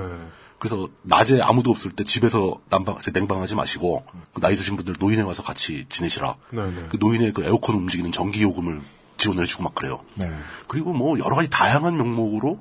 [0.60, 5.42] 그래서 낮에 아무도 없을 때 집에서 난방, 냉방하지 마시고 그 나이 드신 분들 노인회 와서
[5.42, 6.36] 같이 지내시라.
[6.52, 6.86] 네 네.
[6.90, 8.82] 그 노인회 그 에어컨 움직이는 전기 요금을
[9.18, 10.02] 지원해주고 막 그래요.
[10.16, 10.30] 네.
[10.68, 12.60] 그리고 뭐 여러 가지 다양한 명목으로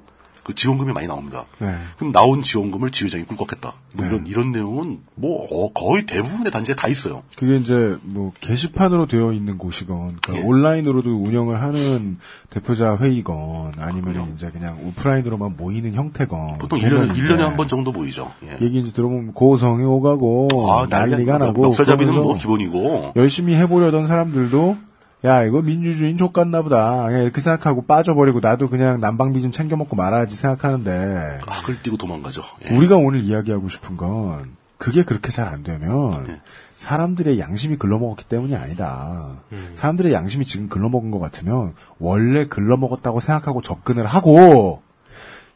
[0.49, 1.45] 그 지원금이 많이 나옵니다.
[1.59, 1.75] 네.
[1.99, 3.71] 그럼 나온 지원금을 지회장이 꿀꺽했다.
[3.93, 4.09] 뭐 네.
[4.09, 7.23] 이런 이런 내용은 뭐 어, 거의 대부분의 단지에 다 있어요.
[7.37, 10.41] 그게 이제 뭐 게시판으로 되어 있는 곳이건 그러니까 예.
[10.49, 12.17] 온라인으로도 운영을 하는
[12.49, 17.69] 대표자 회의건 아니면 이제 그냥 오프라인으로만 모이는 형태건 보통 되면 1년에, 이제 1년에 한 번
[17.69, 18.33] 정도 보이죠.
[18.47, 18.57] 예.
[18.65, 23.13] 얘기 이제 들어보면 고성이 오가고 아, 난리가 난리- 나고 멱살잡이는 그러면서 뭐 기본이고.
[23.17, 24.79] 열심히 해보려던 사람들도
[25.25, 29.97] 야 이거 민주주의는 족같나 보다 그냥 이렇게 생각하고 빠져버리고 나도 그냥 난방비 좀 챙겨 먹고
[29.97, 32.43] 말아야지 생각하는데 악을 띠고 도망가죠.
[32.71, 32.77] 예.
[32.77, 36.41] 우리가 오늘 이야기하고 싶은 건 그게 그렇게 잘 안 되면 네.
[36.77, 39.41] 사람들의 양심이 글러먹었기 때문이 아니다.
[39.51, 39.71] 음.
[39.75, 44.83] 사람들의 양심이 지금 글러먹은 것 같으면 원래 글러먹었다고 생각하고 접근을 하고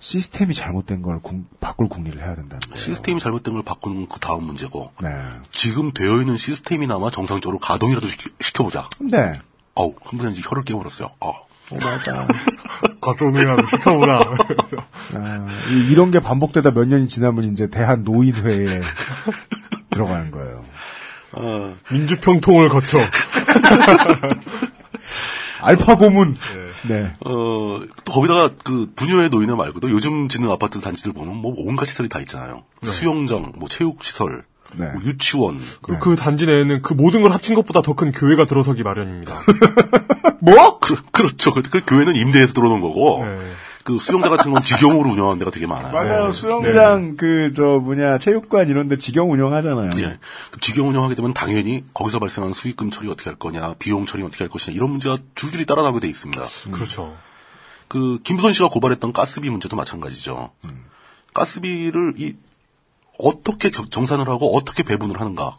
[0.01, 2.75] 시스템이 잘못된 걸 궁- 바꿀 궁리를 해야 된다는 거예요.
[2.75, 4.91] 시스템이 잘못된 걸 바꾸는 건그 다음 문제고.
[5.01, 5.09] 네.
[5.53, 8.09] 지금 되어 있는 시스템이나마 정상적으로 가동이라도
[8.41, 9.33] 시켜, 보자 네.
[9.75, 11.11] 분은 이제 혀를 깨물었어요.
[11.21, 11.33] 아.
[11.81, 12.27] 맞아.
[13.01, 14.19] 가정이라도 시켜보라.
[15.15, 18.81] 아, 이- 이런 게 반복되다 몇 년이 지나면 이제 대한 노인회에
[19.91, 20.65] 들어가는 거예요.
[21.91, 22.99] 민주평통을 거쳐.
[25.61, 26.37] 알파 고문.
[26.89, 27.15] 네.
[27.25, 32.09] 어, 또 거기다가 그 분유의 노인회 말고도 요즘 짓는 아파트 단지들 보면 뭐 온갖 시설이
[32.09, 32.65] 다 있잖아요.
[32.83, 34.45] 수영장, 뭐 체육시설,
[34.75, 34.91] 네.
[34.93, 35.61] 뭐 유치원.
[35.83, 39.35] 그리고 그 단지 내에는 그 모든 걸 합친 것보다 더 큰 교회가 들어서기 마련입니다.
[40.41, 40.79] 뭐?
[40.79, 41.53] 그, 그렇죠.
[41.53, 43.39] 그, 그 교회는 임대해서 들어오는 거고, 네.
[43.85, 45.93] 그 수영장 같은 건 직영으로 운영하는 데가 되게 많아요.
[45.93, 46.27] 맞아요.
[46.27, 46.33] 네.
[46.33, 49.91] 수영장 그저 뭐냐 체육관 이런 데 직영 운영하잖아요.
[49.99, 50.19] 예.
[50.61, 54.49] 직영 운영하게 되면 당연히 거기서 발생하는 수익금 처리 어떻게 할 거냐, 비용 처리 어떻게 할
[54.51, 56.43] 것이냐, 이런 문제가 줄줄이 따라나게 돼 있습니다.
[56.71, 57.17] 그렇죠.
[57.89, 60.51] 그 김부선 씨가 고발했던 가스비 문제도 마찬가지죠.
[61.35, 62.35] 가스비를 이
[63.19, 65.57] 어떻게 겨- 정산을 하고 어떻게 배분을 하는가.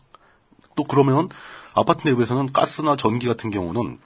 [0.76, 1.30] 또 그러면
[1.76, 4.00] 아파트 내부에서는 가스나 전기 같은 경우는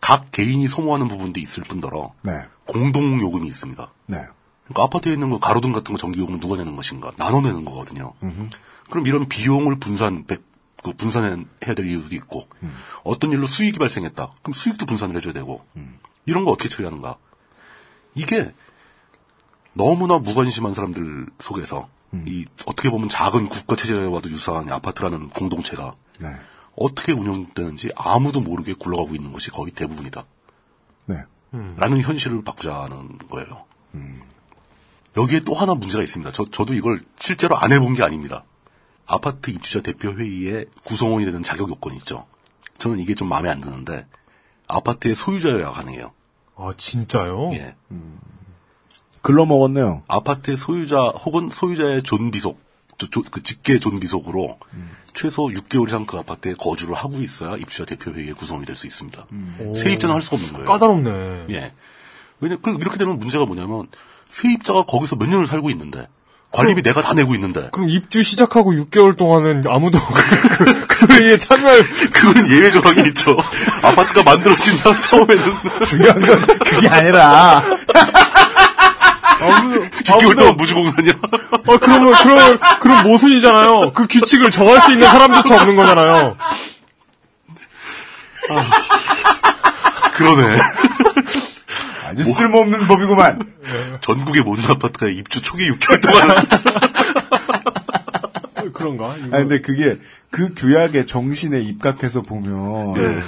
[0.00, 2.32] 각 개인이 소모하는 부분도 있을 뿐더러 네.
[2.66, 3.92] 공동 요금이 있습니다.
[4.06, 4.16] 네.
[4.64, 8.12] 그러니까 아파트에 있는 거 가로등 같은 거 전기 요금은 누가 내는 것인가 나눠내는 거거든요.
[8.90, 10.38] 그럼 이런 비용을 분산 배-
[10.82, 12.42] 그 분산해야 될 이유도 있고
[13.04, 14.32] 어떤 일로 수익이 발생했다.
[14.42, 15.64] 그럼 수익도 분산을 해줘야 되고
[16.26, 17.16] 이런 거 어떻게 처리하는가.
[18.14, 18.52] 이게
[19.74, 21.88] 너무나 무관심한 사람들 속에서
[22.26, 26.28] 이 어떻게 보면 작은 국가 체제와도 유사한 아파트라는 공동체가 네.
[26.76, 30.24] 어떻게 운영되는지 아무도 모르게 굴러가고 있는 것이 거의 대부분이다.
[31.06, 31.16] 네.
[31.76, 33.64] 라는 현실을 바꾸자는 거예요.
[35.16, 36.32] 여기에 또 하나 문제가 있습니다.
[36.32, 38.44] 저, 저도 이걸 실제로 안 해본 게 아닙니다.
[39.06, 42.26] 아파트 입주자 대표회의에 구성원이 되는 자격 요건이 있죠.
[42.78, 44.06] 저는 이게 좀 마음에 안 드는데,
[44.68, 46.12] 아파트의 소유자여야 가능해요.
[46.56, 47.52] 아, 진짜요?
[47.52, 47.76] 예.
[49.22, 50.02] 글러 먹었네요.
[50.08, 52.60] 아파트의 소유자 혹은 소유자의 존비속,
[52.98, 54.58] 조- 조- 그 직계 존비속으로
[55.14, 59.24] 최소 6개월 이상 그 아파트에 거주를 하고 있어야 입주자 대표회의에 구성이 될 수 있습니다.
[59.76, 60.66] 세입자는 할 수가 없는 거예요.
[60.66, 61.44] 까다롭네.
[61.50, 61.72] 예.
[62.40, 63.86] 왜냐, 그, 이렇게 되면 문제가 뭐냐면,
[64.28, 66.08] 세입자가 거기서 몇 년을 살고 있는데,
[66.50, 71.38] 관리비 내가 다 내고 있는데, 그럼 입주 시작하고 6개월 동안은 아무도 그, 그, 그 회의에
[71.38, 71.82] 참여할
[72.12, 73.36] 그건 예외 조항이 있죠.
[73.82, 75.52] 아파트가 만들어진 다음 처음에는.
[75.86, 77.62] 중요한 건 그게 아니라
[79.46, 81.12] 6개월 동안 무주공사냐?
[81.22, 83.92] 아, 그러면, 그럼, 그럼 모순이잖아요.
[83.92, 86.36] 그 규칙을 정할 수 있는 사람조차 없는 거잖아요.
[90.14, 90.58] 그러네.
[92.08, 93.40] 아주 쓸모없는 법이구만.
[94.00, 96.36] 전국의 모든 아파트가 입주 초기 6개월 동안.
[98.72, 99.14] 그런가?
[99.16, 99.98] 이거- 아니 근데 그게
[100.30, 103.22] 그 규약의 정신에 입각해서 보면 네.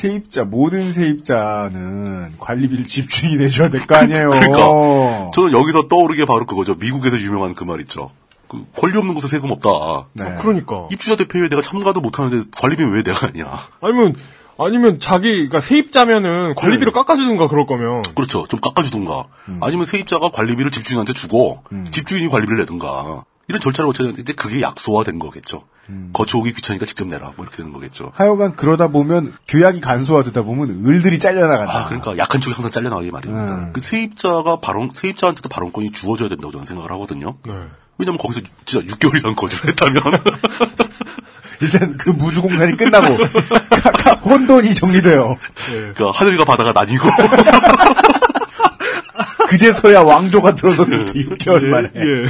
[0.00, 4.28] 세입자 모든 세입자는 관리비를 집주인이 내줘야 될 거 아니에요.
[4.28, 5.30] 그러니까.
[5.32, 6.74] 저는 여기서 떠오르게 바로 그거죠.
[6.74, 8.10] 미국에서 유명한 그 말 있죠.
[8.46, 9.70] 그 권리 없는 곳에 세금 없다.
[10.12, 10.34] 네.
[10.42, 10.86] 그러니까.
[10.92, 13.50] 입주자 대표회에 내가 참가도 못하는데 관리비는 왜 내가 하냐.
[13.80, 14.14] 아니면,
[14.58, 18.02] 아니면 자기, 그러니까 세입자면은 관리비를 깎아주든가 그럴 거면.
[18.14, 18.46] 그렇죠.
[18.48, 19.24] 좀 깎아주든가.
[19.48, 19.60] 음.
[19.62, 23.24] 아니면 세입자가 관리비를 집주인한테 주고 집주인이 관리비를 내든가.
[23.48, 25.62] 이런 절차를 거쳐야 되는데 그게 약소화된 거겠죠.
[25.88, 26.10] 음.
[26.12, 27.32] 거쳐오기 귀찮으니까 직접 내라.
[27.36, 28.12] 뭐 이렇게 되는 거겠죠.
[28.14, 31.78] 하여간 그러다 보면 규약이 간소화되다 보면 을들이 잘려나간다.
[31.78, 33.54] 아, 그러니까 약한 쪽이 항상 잘려나가기 마련입니다.
[33.54, 33.72] 음.
[33.72, 37.36] 그 세입자가 발언, 세입자한테도 발언권이 주어져야 된다고 저는 생각을 하거든요.
[37.46, 37.52] 네.
[37.98, 40.02] 왜냐면 거기서 진짜 6개월 이상 거주를 했다면.
[41.62, 43.16] 일단 그 무주공산이 끝나고
[44.24, 45.38] 혼돈이 정리돼요.
[45.94, 47.08] 그 하늘과 바다가 나뉘고.
[49.48, 51.90] 그제서야 왕조가 들어섰을 때 6개월 만에.
[51.94, 52.24] 예.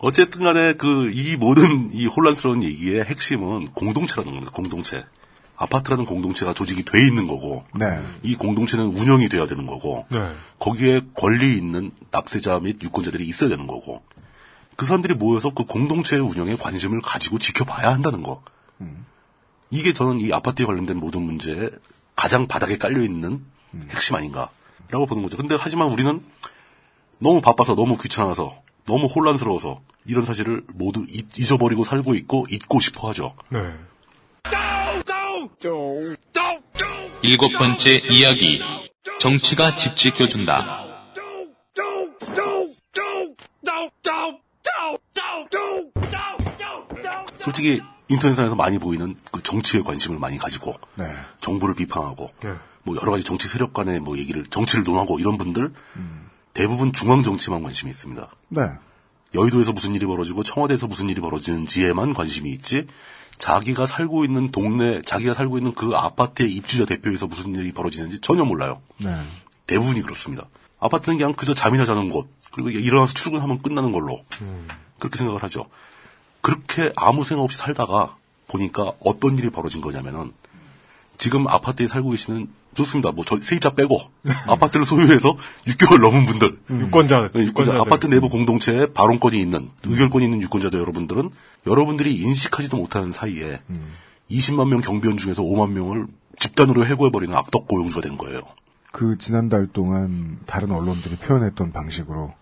[0.00, 4.52] 어쨌든 간에 그, 이 모든 이 혼란스러운 얘기의 핵심은 공동체라는 겁니다.
[4.52, 5.04] 공동체.
[5.58, 7.86] 아파트라는 공동체가 조직이 돼 있는 거고, 네.
[8.22, 10.18] 이 공동체는 운영이 돼야 되는 거고, 네.
[10.58, 14.02] 거기에 권리 있는 납세자 및 유권자들이 있어야 되는 거고,
[14.76, 18.42] 그 사람들이 모여서 그 공동체의 운영에 관심을 가지고 지켜봐야 한다는 거.
[19.70, 21.70] 이게 저는 이 아파트에 관련된 모든 문제에
[22.14, 23.44] 가장 바닥에 깔려 있는
[23.90, 25.36] 핵심 아닌가라고 보는 거죠.
[25.36, 26.22] 근데 하지만 우리는
[27.18, 33.08] 너무 바빠서 너무 귀찮아서 너무 혼란스러워서 이런 사실을 모두 잊- 잊어버리고 살고 있고 잊고 싶어
[33.08, 33.34] 하죠.
[33.50, 33.60] 네.
[37.22, 38.62] 일곱 번째 이야기.
[39.18, 40.84] 정치가 집 지켜준다.
[47.38, 51.04] 솔직히 인터넷상에서 많이 보이는 그 정치에 관심을 많이 가지고 네.
[51.40, 52.50] 정부를 비판하고 네.
[52.84, 55.72] 뭐 여러 가지 정치 세력 간의 뭐 얘기를 정치를 논하고 이런 분들
[56.56, 58.30] 대부분 중앙 정치만 관심이 있습니다.
[58.48, 58.62] 네.
[59.34, 62.86] 여의도에서 무슨 일이 벌어지고 청와대에서 무슨 일이 벌어지는지에만 관심이 있지
[63.36, 68.46] 자기가 살고 있는 동네 자기가 살고 있는 그 아파트의 입주자 대표에서 무슨 일이 벌어지는지 전혀
[68.46, 68.80] 몰라요.
[68.96, 69.14] 네.
[69.66, 70.46] 대부분이 그렇습니다.
[70.80, 74.24] 아파트는 그냥 그저 잠이나 자는 곳 그리고 일어나서 출근하면 끝나는 걸로
[74.98, 75.66] 그렇게 생각을 하죠.
[76.40, 78.16] 그렇게 아무 생각 없이 살다가
[78.48, 80.32] 보니까 어떤 일이 벌어진 거냐면은
[81.18, 83.10] 지금 아파트에 살고 계시는 좋습니다.
[83.12, 83.98] 뭐 저 세입자 빼고
[84.46, 85.36] 아파트를 소유해서
[85.66, 87.80] 6개월 넘은 분들 유권자, 네, 유권자.
[87.80, 91.30] 아파트 내부 공동체에 발언권이 있는 의결권이 있는 유권자들 여러분들은
[91.66, 93.58] 여러분들이 인식하지도 못하는 사이에
[94.30, 96.06] 20만 명 경비원 중에서 5만 명을
[96.38, 98.42] 집단으로 해고해버리는 악덕 고용주가 된 거예요.
[98.92, 102.32] 그 지난달 동안 다른 언론들이 표현했던 방식으로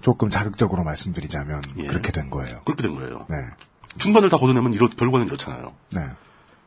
[0.00, 2.60] 조금 자극적으로 말씀드리자면 그렇게 된 거예요.
[2.64, 3.26] 그렇게 된 거예요.
[3.30, 3.36] 네.
[3.98, 5.72] 중간을 다 걷어내면 이런 결과는 이렇잖아요.
[5.92, 6.00] 네.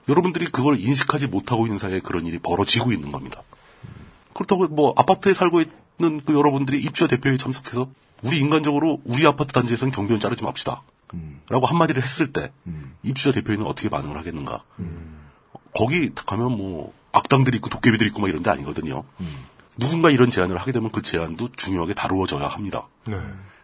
[0.08, 3.42] 여러분들이 그걸 인식하지 못하고 있는 사이에 그런 일이 벌어지고 있는 겁니다.
[4.34, 7.90] 그렇다고 뭐 아파트에 살고 있는 그 여러분들이 입주자 대표회에 참석해서
[8.24, 10.84] 우리 인간적으로 우리 아파트 단지에서는 경비원 자르지 맙시다.
[11.50, 12.52] 라고 한마디를 했을 때
[13.04, 14.64] 입주자 대표회는 어떻게 반응을 하겠는가.
[15.78, 19.04] 거기 가면 뭐 악당들이 있고 도깨비들이 있고 막 이런 데 아니거든요.
[19.78, 22.88] 누군가 이런 제안을 하게 되면 그 제안도 중요하게 다루어져야 합니다.
[23.06, 23.18] 네.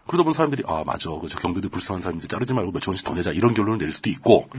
[0.08, 3.32] 그러다 보면 사람들이 아 맞아 그저 경비들 불쌍한 사람인데 자르지 말고 몇천 원씩 더 내자
[3.32, 4.50] 이런 결론을 내릴 수도 있고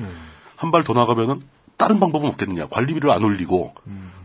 [0.57, 1.43] 한 발 더 나가면은
[1.83, 2.69] 다른 방법은 없겠느냐.
[2.69, 3.75] 관리비를 안 올리고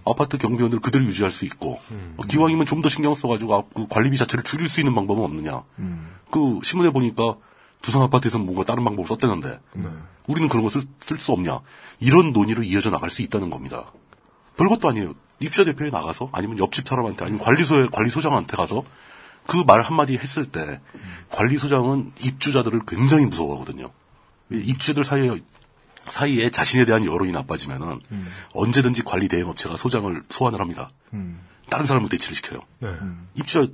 [0.05, 1.79] 아파트 경비원들 그대로 유지할 수 있고
[2.17, 5.63] 어, 기왕이면 좀 더 신경 써가지고 아, 그 관리비 자체를 줄일 수 있는 방법은 없느냐.
[6.31, 7.35] 그 신문에 보니까
[7.81, 9.59] 두산 아파트에서는 뭔가 다른 방법을 썼다는데
[10.27, 11.59] 우리는 그런 거쓸수 없냐.
[11.99, 13.91] 이런 논의로 이어져 나갈 수 있다는 겁니다.
[14.57, 15.13] 별것도 아니에요.
[15.39, 18.83] 입주자 대표에 나가서 아니면 옆집 사람한테 아니면 관리소에 관리소장한테 가서
[19.45, 20.81] 그 말 한마디 했을 때
[21.31, 23.89] 관리소장은 입주자들을 굉장히 무서워하거든요.
[24.51, 25.39] 입주자들 사이에
[26.09, 27.99] 사이에 자신에 대한 여론이 나빠지면은
[28.53, 30.89] 언제든지 관리 대행 업체가 소장을 소환을 합니다.
[31.69, 32.61] 다른 사람을 대치를 시켜요.
[32.79, 32.89] 네.
[33.35, 33.71] 입주자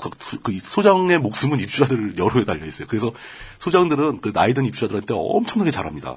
[0.00, 2.88] 그, 그 소장의 목숨은 입주자들 여론에 달려 있어요.
[2.88, 3.12] 그래서
[3.58, 6.16] 소장들은 그 나이든 입주자들한테 엄청나게 잘합니다.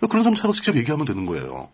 [0.00, 1.70] 그런 사람 찾아서 직접 얘기하면 되는 거예요.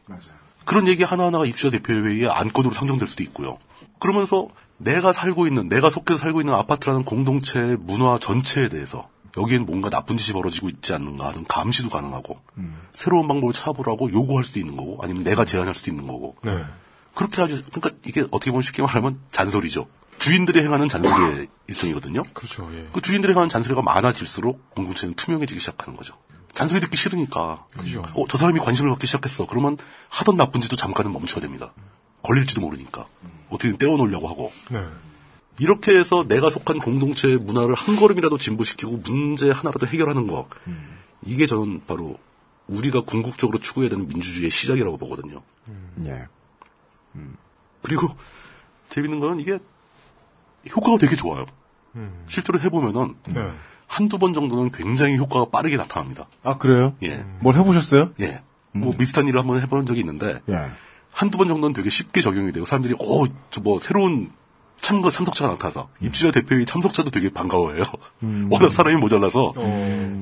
[0.65, 3.59] 그런 얘기 하나하나가 입주자 대표회의에 안건으로 상정될 수도 있고요.
[3.99, 4.49] 그러면서
[4.79, 10.17] 내가 살고 있는, 내가 속해서 살고 있는 아파트라는 공동체의 문화 전체에 대해서 여기에는 뭔가 나쁜
[10.17, 12.41] 짓이 벌어지고 있지 않는가 하는 감시도 가능하고
[12.93, 16.65] 새로운 방법을 찾아보라고 요구할 수도 있는 거고 아니면 내가 제안할 수도 있는 거고 네.
[17.15, 17.57] 그렇게 하죠.
[17.73, 19.87] 그러니까 이게 어떻게 보면 쉽게 말하면 잔소리죠.
[20.19, 22.23] 주인들이 행하는 잔소리의 일종이거든요.
[22.35, 22.71] 그렇죠.
[22.75, 22.87] 예.
[22.93, 26.15] 그 주인들이 행하는 잔소리가 많아질수록 공동체는 투명해지기 시작하는 거죠.
[26.55, 27.67] 잔소리 듣기 싫으니까.
[27.77, 28.03] 그죠.
[28.15, 29.47] 어, 저 사람이 관심을 갖기 시작했어.
[29.47, 29.77] 그러면
[30.09, 31.73] 하던 나쁜 짓도 잠깐은 멈춰야 됩니다.
[32.23, 33.07] 걸릴지도 모르니까.
[33.51, 34.53] 어떻게든 떼어놓으려고 하고.
[34.71, 34.85] 네.
[35.59, 40.49] 이렇게 해서 내가 속한 공동체의 문화를 한 걸음이라도 진보시키고 문제 하나라도 해결하는 거.
[41.23, 42.17] 이게 저는 바로
[42.67, 45.43] 우리가 궁극적으로 추구해야 되는 민주주의의 시작이라고 보거든요.
[46.07, 46.27] 예.
[47.83, 48.09] 그리고
[48.89, 49.59] 재밌는 거는 이게
[50.75, 51.47] 효과가 되게 좋아요.
[52.27, 53.51] 실제로 해보면은 네.
[53.87, 56.27] 한두 번 정도는 굉장히 효과가 빠르게 나타납니다.
[56.43, 56.97] 아, 그래요?
[57.03, 57.25] 예.
[57.41, 58.13] 뭘 해보셨어요?
[58.21, 58.43] 예.
[58.73, 60.71] 뭐 비슷한 일을 한번 해본 적이 있는데 예.
[61.13, 64.33] 한두 번 정도는 되게 쉽게 적용이 되고 사람들이 어, 저 뭐 새로운
[64.85, 67.85] 참가 참석자가 나타나서 입주자 대표의 참석자도 되게 반가워해요.
[68.51, 69.55] 워낙 사람이 모자라서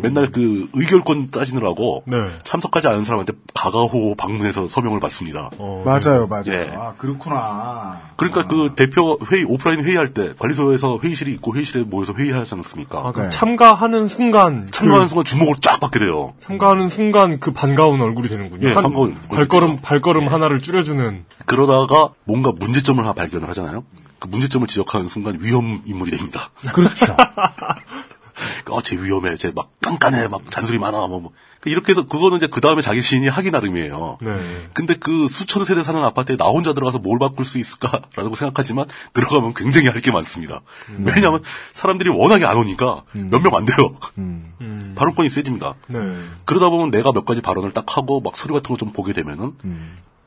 [0.01, 2.29] 맨날 그 의결권 따지느라고 네.
[2.45, 5.51] 참석하지 않은 사람한테 가가호 방문해서 서명을 받습니다.
[5.85, 6.45] 맞아요, 맞아요.
[6.53, 6.73] 예.
[6.77, 8.01] 아, 그렇구나.
[8.15, 13.01] 그러니까 그 대표 회의 오프라인 회의할 때 관리소에서 회의실이 있고 회의실에 모여서 회의하지 않습니까?
[13.01, 16.35] 아, 그럼 참가하는 순간 참가하는 그 순간 주목을 쫙 받게 돼요.
[16.39, 18.69] 참가하는 순간 그 반가운 얼굴이 되는군요.
[18.69, 23.83] 예, 한- 반가운 발걸음 발걸음 하나를 줄여주는 그러다가 뭔가 문제점을 하나 발견을 하잖아요.
[24.23, 26.51] 그 문제점을 지적하는 순간 위험 인물이 됩니다.
[26.73, 27.17] 그렇죠.
[28.71, 29.37] 어, 쟤 위험해.
[29.37, 30.29] 쟤 막 깐깐해.
[30.29, 31.07] 막 잔소리 많아.
[31.09, 31.33] 뭐, 뭐.
[31.65, 34.19] 이렇게 해서 그거는 이제 그 다음에 자기 시인이 하기 나름이에요.
[34.21, 34.69] 네.
[34.73, 39.55] 근데 그 수천 세대 사는 아파트에 나 혼자 들어가서 뭘 바꿀 수 있을까라고 생각하지만 들어가면
[39.55, 40.63] 굉장히 할 게 많습니다.
[40.97, 41.13] 네.
[41.15, 41.43] 왜냐하면
[41.75, 43.97] 사람들이 워낙에 안 오니까 몇명 안 돼요.
[44.19, 44.53] 음.
[44.97, 45.75] 발언권이 세집니다.
[45.89, 45.99] 네.
[46.45, 49.53] 그러다 보면 내가 몇 가지 발언을 딱 하고 막 서류 같은 거 좀 보게 되면은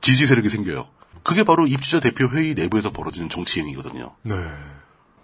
[0.02, 0.88] 지지 세력이 생겨요.
[1.26, 4.12] 그게 바로 입주자 대표 회의 내부에서 벌어지는 정치 행위거든요.
[4.22, 4.36] 네.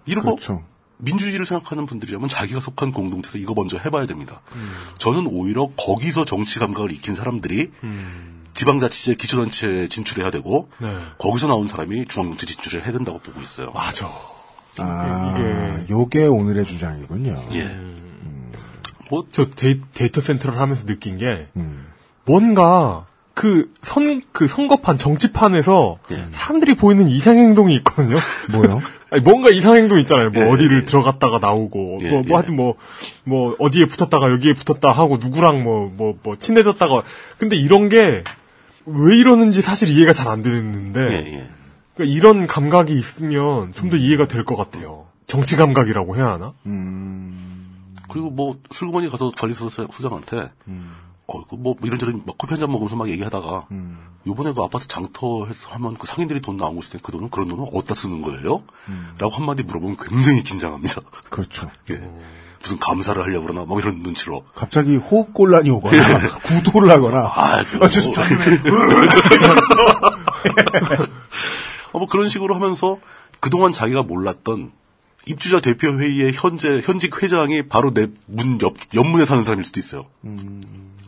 [0.06, 0.66] 이런 거 그렇죠.
[0.98, 4.42] 민주주의를 생각하는 분들이라면 자기가 속한 공동체에서 이거 먼저 해봐야 됩니다.
[4.98, 7.72] 저는 오히려 거기서 정치 감각을 익힌 사람들이
[8.54, 10.96] 지방자치제 기초단체에 진출해야 되고 네.
[11.20, 13.72] 거기서 나온 사람이 중앙정치 진출을 해야 된다고 보고 있어요.
[13.72, 14.10] 맞아.
[14.80, 17.42] 아, 이게- 요게 오늘의 주장이군요.
[17.54, 17.80] 예.
[19.10, 21.88] 뭐, 저 데이, 데이터 센터를 하면서 느낀 게, 음.
[22.26, 26.26] 뭔가, 그, 선, 그 선거판, 정치판에서, 예.
[26.32, 28.18] 사람들이 보이는 이상행동이 있거든요?
[28.52, 28.82] 뭐요?
[29.10, 30.30] 아니, 뭔가 이상행동 있잖아요.
[30.32, 30.86] 뭐, 예, 어디를 예.
[30.86, 32.28] 들어갔다가 나오고, 예, 뭐, 예.
[32.28, 32.76] 뭐, 하여튼 뭐,
[33.24, 37.04] 뭐, 어디에 붙었다가 여기에 붙었다 하고, 누구랑 뭐, 뭐, 뭐, 친해졌다가,
[37.38, 38.24] 근데 이런 게,
[38.86, 41.50] 왜 이러는지 사실 이해가 잘 안 되는데, 예, 예.
[41.96, 45.06] 그러니까 이런 감각이 있으면 좀 더 이해가 될 것 같아요.
[45.26, 46.54] 정치 감각이라고 해야 하나?
[48.10, 50.50] 그리고 뭐 슬그머니 가서 관리소 소장한테
[51.34, 53.68] 어, 그뭐 이런저런 막 커피 한 잔 먹으면서 막 얘기하다가
[54.28, 57.48] 요번에 그 아파트 장터 해서 하면 그 상인들이 돈 나온 거 있을 때그 돈은 그런
[57.48, 58.64] 돈은 어디다 쓰는 거예요?
[59.20, 61.02] 라고 한마디 물어보면 굉장히 긴장합니다.
[61.30, 61.70] 그렇죠.
[61.92, 62.02] 예.
[62.62, 64.44] 무슨 감사를 하려고 그러나 막 이런 눈치로.
[64.54, 65.98] 갑자기 호흡 곤란이 오거나
[66.44, 68.60] 구토를 하거나 아, 아, 죄송- 죄송해요.
[71.94, 72.98] 어, 뭐 그런 식으로 하면서
[73.40, 74.72] 그동안 자기가 몰랐던
[75.28, 80.06] 입주자 대표 회의의 현재 현직 회장이 바로 내 문 옆 옆문에 사는 사람일 수도 있어요.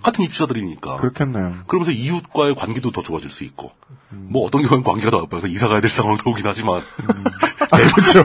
[0.03, 0.97] 같은 입주자들이니까.
[0.97, 1.53] 그렇겠네요.
[1.67, 3.71] 그러면서 이웃과의 관계도 더 좋아질 수 있고.
[4.09, 6.81] 뭐 어떤 경우는 관계가 더 나빠서 이사 가야 될 상황도 오긴 하지만.
[7.95, 8.23] 그렇죠.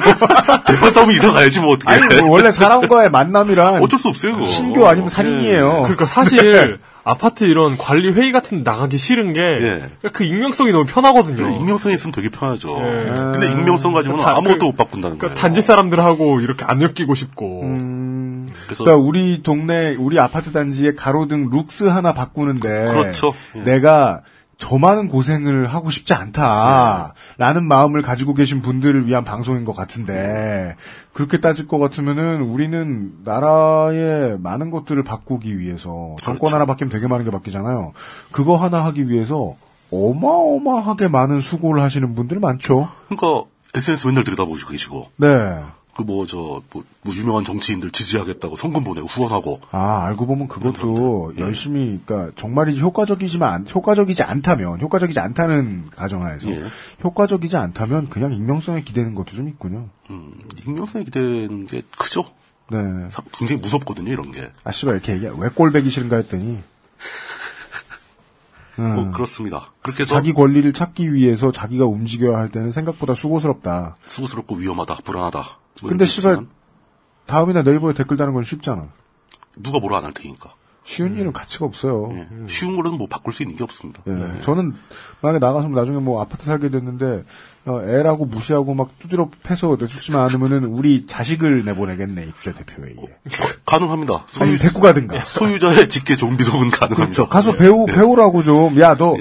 [0.67, 1.91] 대판 싸우면 이사 가야지 뭐 어떻게.
[1.91, 4.35] 아니 뭐 원래 사람과의 만남이란 어쩔 수 없어요.
[4.35, 4.47] 그거.
[4.47, 5.83] 신교 아니면 살인이에요.
[5.83, 10.27] 그러니까 사실 아파트 이런 관리 회의 같은 데 나가기 싫은 게그 예.
[10.29, 11.37] 익명성이 너무 편하거든요.
[11.37, 12.77] 그래, 익명성이 있으면 되게 편하죠.
[12.79, 13.13] 예.
[13.15, 15.35] 근데 익명성 가지고는 다- 아무것도 그- 못 바꾼다는 그러니까 거예요.
[15.41, 17.63] 단지 사람들하고 이렇게 안 엮이고 싶고.
[18.65, 23.35] 그래서 그러니까 우리 동네 우리 아파트 단지의 가로등 룩스 하나 바꾸는데 그렇죠.
[23.57, 23.61] 예.
[23.61, 24.23] 내가
[24.59, 30.75] 저 많은 고생을 하고 싶지 않다라는 마음을 가지고 계신 분들을 위한 방송인 것 같은데
[31.13, 37.25] 그렇게 따질 것 같으면은 우리는 나라의 많은 것들을 바꾸기 위해서 정권 하나 바뀌면 되게 많은
[37.25, 37.93] 게 바뀌잖아요.
[38.33, 39.55] 그거 하나 하기 위해서
[39.93, 42.89] 어마어마하게 많은 수고를 하시는 분들 많죠.
[43.09, 45.11] 그러니까 SNS 맨날 들여다보시고 계시고.
[45.17, 45.63] 네.
[45.99, 46.63] 그 뭐저뭐
[47.13, 53.67] 유명한 정치인들 지지하겠다고 성금 보내고 후원하고 아, 알고 보면 그것도 열심히, 그러니까 정말이지 효과적이지만, 안-
[53.69, 56.63] 효과적이지 않다면, 효과적이지 않다는 가정하에서, 예.
[57.03, 59.89] 효과적이지 않다면 그냥 익명성에 기대는 것도 좀 있군요.
[60.11, 60.35] 음,
[60.65, 62.23] 익명성이 기대는 게 크죠.
[62.71, 62.79] 네.
[63.11, 64.53] 사- 굉장히 무섭거든요 이런 게.
[64.63, 65.33] 아, 씨발, 이렇게 얘기해.
[65.37, 66.61] 왜 꼴배기 싫은가 했더니,
[68.79, 69.73] 음, 뭐 그렇습니다.
[69.83, 73.97] 그렇게 자기 권리를 찾기 위해서 자기가 움직여야 할 때는 생각보다 수고스럽다.
[74.07, 75.59] 수고스럽고 위험하다, 불안하다.
[75.83, 76.47] 뭐 근데 씨발,
[77.27, 78.89] 다음이나 네이버에 댓글 다는 건 쉽잖아.
[79.59, 80.55] 누가 뭐라 안 할 테니까.
[80.85, 82.11] 쉬운 일은 가치가 없어요.
[82.15, 82.27] 예.
[82.47, 84.01] 쉬운 거는 뭐 바꿀 수 있는 게 없습니다.
[84.07, 84.41] 예.
[84.41, 84.75] 저는
[85.21, 87.25] 만약에 나가서 나중에 뭐 아파트 살게 됐는데
[87.67, 92.97] 어, 애라고 무시하고 막 두드려 패서 내쫓지만 않으면은 우리 자식을 내보내겠네 입주자 대표회의에.
[93.67, 94.25] 가능합니다.
[94.41, 95.23] 아니 데리고 가든가.
[95.25, 96.95] 소유자의 직계 종비속은 가능합니다.
[96.97, 97.29] 그렇죠.
[97.29, 97.57] 가서 예.
[97.59, 97.93] 배우 예.
[97.93, 98.81] 배우라고 좀.
[98.81, 99.15] 야 너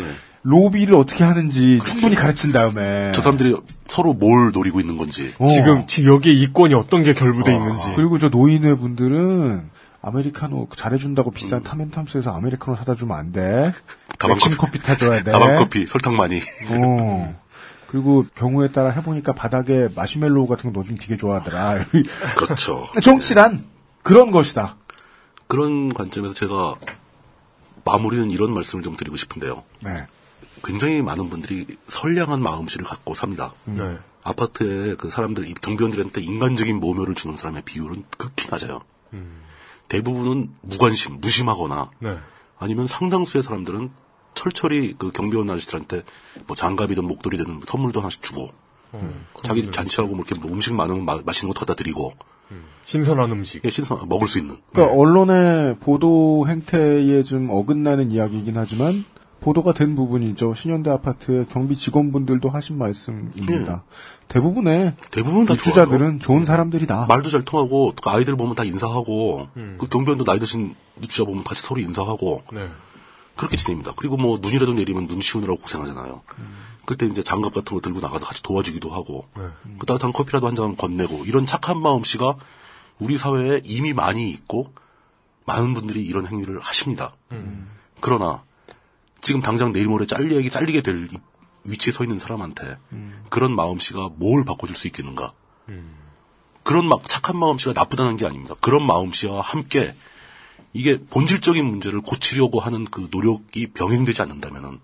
[0.44, 3.12] 로비를 어떻게 하는지 충분히 가르친 다음에.
[3.14, 3.56] 저 사람들이
[3.88, 5.34] 서로 뭘 노리고 있는 건지.
[5.40, 5.48] 어.
[5.48, 7.92] 지금 지금 여기에 이권이 어떤 게 결부돼 있는지.
[7.96, 9.70] 그리고 저 노인회 분들은
[10.02, 13.74] 아메리카노 잘해준다고 비싼 탐앤탐스에서 아메리카노 사다 주면 안 돼.
[14.20, 14.78] 다방 맥심 커피.
[14.78, 15.32] 커피 타줘야 돼.
[15.32, 16.42] 다방 커피, 설탕 많이.
[16.70, 17.36] 어.
[17.88, 21.86] 그리고 경우에 따라 해보니까 바닥에 마시멜로우 같은 거 넣어주면 되게 좋아하더라.
[22.38, 22.88] 그렇죠.
[23.02, 23.64] 정치란
[24.04, 24.76] 그런 것이다.
[25.48, 26.76] 그런 관점에서 제가
[27.86, 29.64] 마무리는 이런 말씀을 좀 드리고 싶은데요.
[29.82, 29.92] 네.
[30.68, 33.54] 굉장히 많은 분들이 선량한 마음씨를 갖고 삽니다.
[33.64, 33.98] 네.
[34.24, 38.82] 아파트에 그 사람들, 이 경비원들한테 인간적인 모멸을 주는 사람의 비율은 극히 낮아요.
[39.88, 42.18] 대부분은 무관심, 무심하거나 네.
[42.60, 43.90] 아니면 상당수의 사람들은
[44.34, 46.04] 철철이 그 경비원 아저씨들한테
[46.46, 48.52] 뭐 장갑이든 목도리든 선물도 하나씩 주고
[49.44, 52.14] 자기 잔치하고 뭐 이렇게 뭐 음식 많으면 마, 맛있는 거 갖다 드리고
[52.84, 53.64] 신선한 음식.
[53.64, 59.06] 예, 신선 먹을 수 있는 그러니까 언론의 보도 행태에 좀 어긋나는 이야기이긴 하지만
[59.40, 60.54] 보도가 된 부분이죠.
[60.56, 63.84] 신현대 아파트의 경비 직원분들도 하신 말씀입니다.
[64.28, 67.06] 대부분의 대부분 다 입주자들은 좋은 사람들이다.
[67.08, 69.48] 말도 잘 통하고 또 아이들 보면 다 인사하고
[69.78, 72.68] 그 경비원도 나이 드신 입주자 보면 같이 서로 인사하고 네.
[73.36, 73.92] 그렇게 지냅니다.
[73.96, 76.22] 그리고 뭐 눈이라도 내리면 눈 치우느라고 고생하잖아요.
[76.86, 79.26] 그때 이제 장갑 같은 거 들고 나가서 같이 도와주기도 하고
[79.78, 82.36] 그 따뜻한 커피라도 한 잔 건네고 이런 착한 마음씨가
[83.00, 84.74] 우리 사회에 이미 많이 있고
[85.46, 87.16] 많은 분들이 이런 행위를 하십니다.
[88.02, 88.44] 그러나
[89.22, 91.18] 지금 당장 내일 모레 잘리게 잘리게 될 이-
[91.66, 92.78] 위치에 서 있는 사람한테
[93.30, 95.34] 그런 마음씨가 뭘 바꿔줄 수 있겠는가?
[96.64, 98.56] 그런 막 착한 마음씨가 나쁘다는 게 아닙니다.
[98.62, 99.96] 그런 마음씨와 함께
[100.74, 104.80] 이게 본질적인 문제를 고치려고 하는 그 노력이 병행되지 않는다면은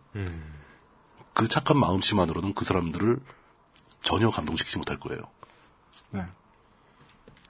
[1.33, 3.19] 그 착한 마음씨만으로는 그 사람들을
[4.01, 5.21] 전혀 감동시키지 못할 거예요.
[6.11, 6.23] 네.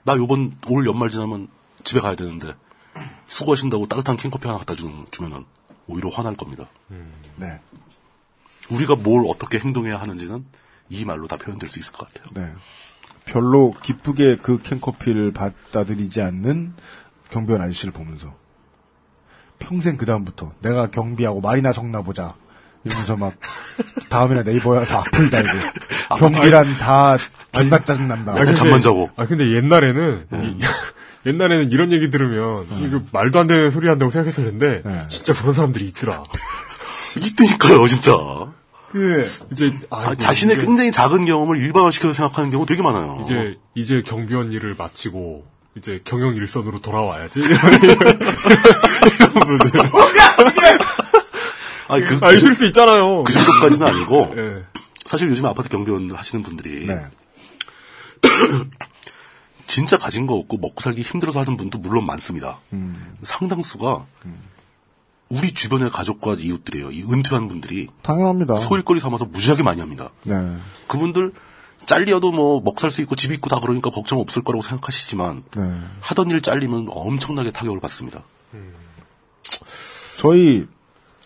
[0.04, 1.48] 나 요번 올 연말 지나면
[1.82, 2.54] 집에 가야 되는데
[3.26, 5.44] 수고하신다고 따뜻한 캔커피 하나 갖다 주면은
[5.86, 6.66] 오히려 화날 겁니다.
[7.36, 7.60] 네.
[8.70, 10.44] 우리가 뭘 어떻게 행동해야 하는지는
[10.88, 12.32] 이 말로 다 표현될 수 있을 것 같아요.
[12.34, 12.52] 네.
[13.26, 16.74] 별로 기쁘게 그 캔커피를 받아들이지 않는
[17.30, 18.34] 경비원 아저씨를 보면서
[19.58, 22.34] 평생 그 다음부터 내가 경비하고 말이나 적나 보자
[22.84, 23.34] 이러면서 막
[24.10, 25.48] 다음이나 네이버에서 악플 달고
[26.18, 27.16] 경비란 다
[27.52, 28.32] 존나 짜증난다.
[28.32, 28.58] 아, 근데-
[29.16, 30.60] 아 근데 옛날에는 이-
[31.26, 36.22] 옛날에는 이런 얘기 들으면 이거 말도 안 되는 소리 한다고 생각했었는데 진짜 그런 사람들이 있더라.
[37.16, 38.12] 있다니까요, 진짜.
[38.90, 43.18] 그 이제 아, 아이고, 자신의 이제- 굉장히 작은 경험을 일반화시켜서 생각하는 경우 되게 많아요.
[43.22, 45.44] 이제 이제 경비원 일을 마치고
[45.76, 47.40] 이제 경영 일선으로 돌아와야지.
[47.40, 47.58] 이런
[49.34, 49.80] 분들.
[51.88, 53.24] 아니, 그, 아, 있을 수 있잖아요.
[53.24, 54.62] 그 정도까지는 아니고, 예.
[55.06, 56.96] 사실 요즘 아파트 경비원 하시는 분들이, 네.
[59.74, 62.58] 진짜 가진 거 없고 먹고 살기 힘들어서 하는 분도 물론 많습니다.
[62.72, 63.16] 음.
[63.24, 64.06] 상당수가,
[65.30, 66.92] 우리 주변의 가족과 이웃들이에요.
[66.92, 68.54] 이 은퇴한 분들이 당연합니다.
[68.54, 70.10] 소일거리 삼아서 무지하게 많이 합니다.
[70.26, 70.58] 네.
[70.86, 71.32] 그분들
[71.86, 75.80] 잘려도 뭐 먹살 수 있고 집 있고 다 그러니까 걱정 없을 거라고 생각하시지만 네.
[76.02, 78.22] 하던 일 잘리면 엄청나게 타격을 받습니다.
[80.18, 80.68] 저희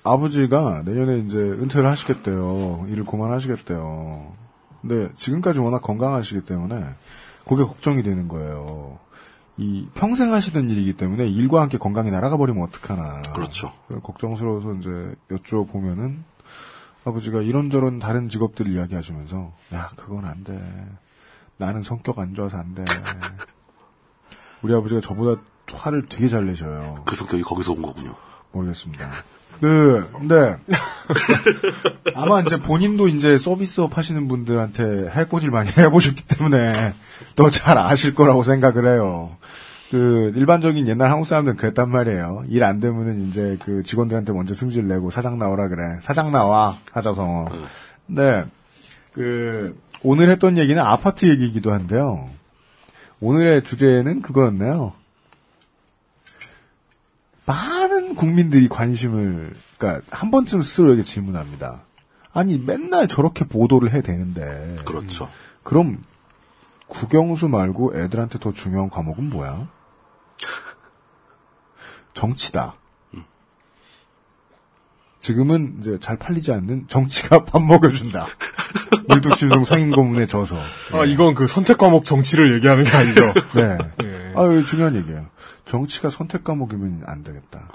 [0.05, 2.87] 아버지가 내년에 이제 은퇴를 하시겠대요.
[2.89, 4.33] 일을 그만하시겠대요.
[4.81, 6.83] 근데 지금까지 워낙 건강하시기 때문에
[7.49, 8.99] 그게 걱정이 되는 거예요.
[9.57, 13.23] 이 평생 하시던 일이기 때문에 일과 함께 건강이 날아가 버리면 어떡하나.
[13.35, 13.73] 그렇죠.
[14.03, 16.23] 걱정스러워서 이제 여쭤보면은
[17.05, 20.61] 아버지가 이런저런 다른 직업들 이야기하시면서 야 그건 안 돼.
[21.57, 22.85] 나는 성격 안 좋아서 안 돼.
[24.63, 25.41] 우리 아버지가 저보다
[25.73, 26.95] 화를 되게 잘 내셔요.
[27.05, 28.15] 그 성격이 거기서 온 거군요.
[28.53, 29.11] 모르겠습니다.
[29.61, 30.57] 그, 근데,
[32.15, 36.95] 아마 이제 본인도 이제 서비스업 하시는 분들한테 해코지를 많이 해보셨기 때문에
[37.35, 39.37] 더 잘 아실 거라고 생각을 해요.
[39.91, 42.45] 그, 일반적인 옛날 한국 사람들은 그랬단 말이에요.
[42.49, 45.83] 일 안 되면은 이제 그 직원들한테 먼저 승질 내고 사장 나오라 그래.
[46.03, 46.77] 사장 나와.
[46.93, 47.49] 하자서.
[48.07, 48.45] 근데,
[49.13, 52.29] 그, 오늘 했던 얘기는 아파트 얘기이기도 한데요.
[53.21, 54.93] 오늘의 주제는 그거였네요.
[58.15, 61.83] 국민들이 관심을, 그니까, 한 번쯤 스스로에게 질문합니다.
[62.33, 64.77] 아니, 맨날 저렇게 보도를 해야 되는데.
[64.85, 65.29] 그렇죠.
[65.63, 66.03] 그럼,
[66.87, 69.69] 국영수 말고 애들한테 더 중요한 과목은 뭐야?
[72.15, 72.75] 정치다.
[75.21, 78.27] 지금은 이제 잘 팔리지 않는 정치가 밥 먹여준다.
[79.09, 80.57] 물뚝심송 상인고문에 져서.
[80.93, 83.35] 아 이건 그 선택 과목 정치를 얘기하는 게 아니죠.
[83.55, 83.79] 네.
[84.05, 84.33] 예.
[84.37, 85.27] 아, 이거 중요한 얘기예요.
[85.69, 87.69] 정치가 선택 과목이면 안 되겠다.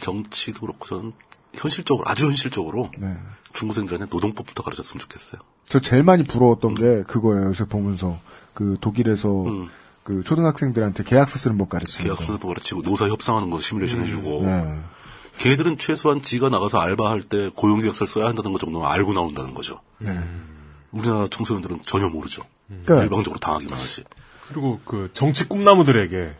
[0.00, 1.12] 정치도 그렇고 저는
[1.52, 3.16] 현실적으로 아주 현실적으로 네.
[3.52, 5.40] 중고생들한테 노동법부터 가르쳤으면 좋겠어요.
[5.66, 7.48] 저 제일 많이 부러웠던 게 그거예요.
[7.48, 8.18] 요새 보면서
[8.54, 9.68] 그 독일에서 음.
[10.02, 12.16] 그 초등학생들한테 계약서 쓰는 법 가르치는 거.
[12.16, 14.80] 계약서도 가르치고 노사 협상하는 거 시뮬레이션 해주고 네.
[15.38, 19.80] 걔네들은 최소한 지가 나가서 알바할 때 고용계약서를 써야 한다는 것 정도는 알고 나온다는 거죠.
[19.98, 20.18] 네.
[20.92, 22.42] 우리나라 청소년들은 전혀 모르죠.
[22.68, 24.04] 그러니까- 일방적으로 당하기만 하지.
[24.48, 26.34] 그리고 그 정치 꿈나무들에게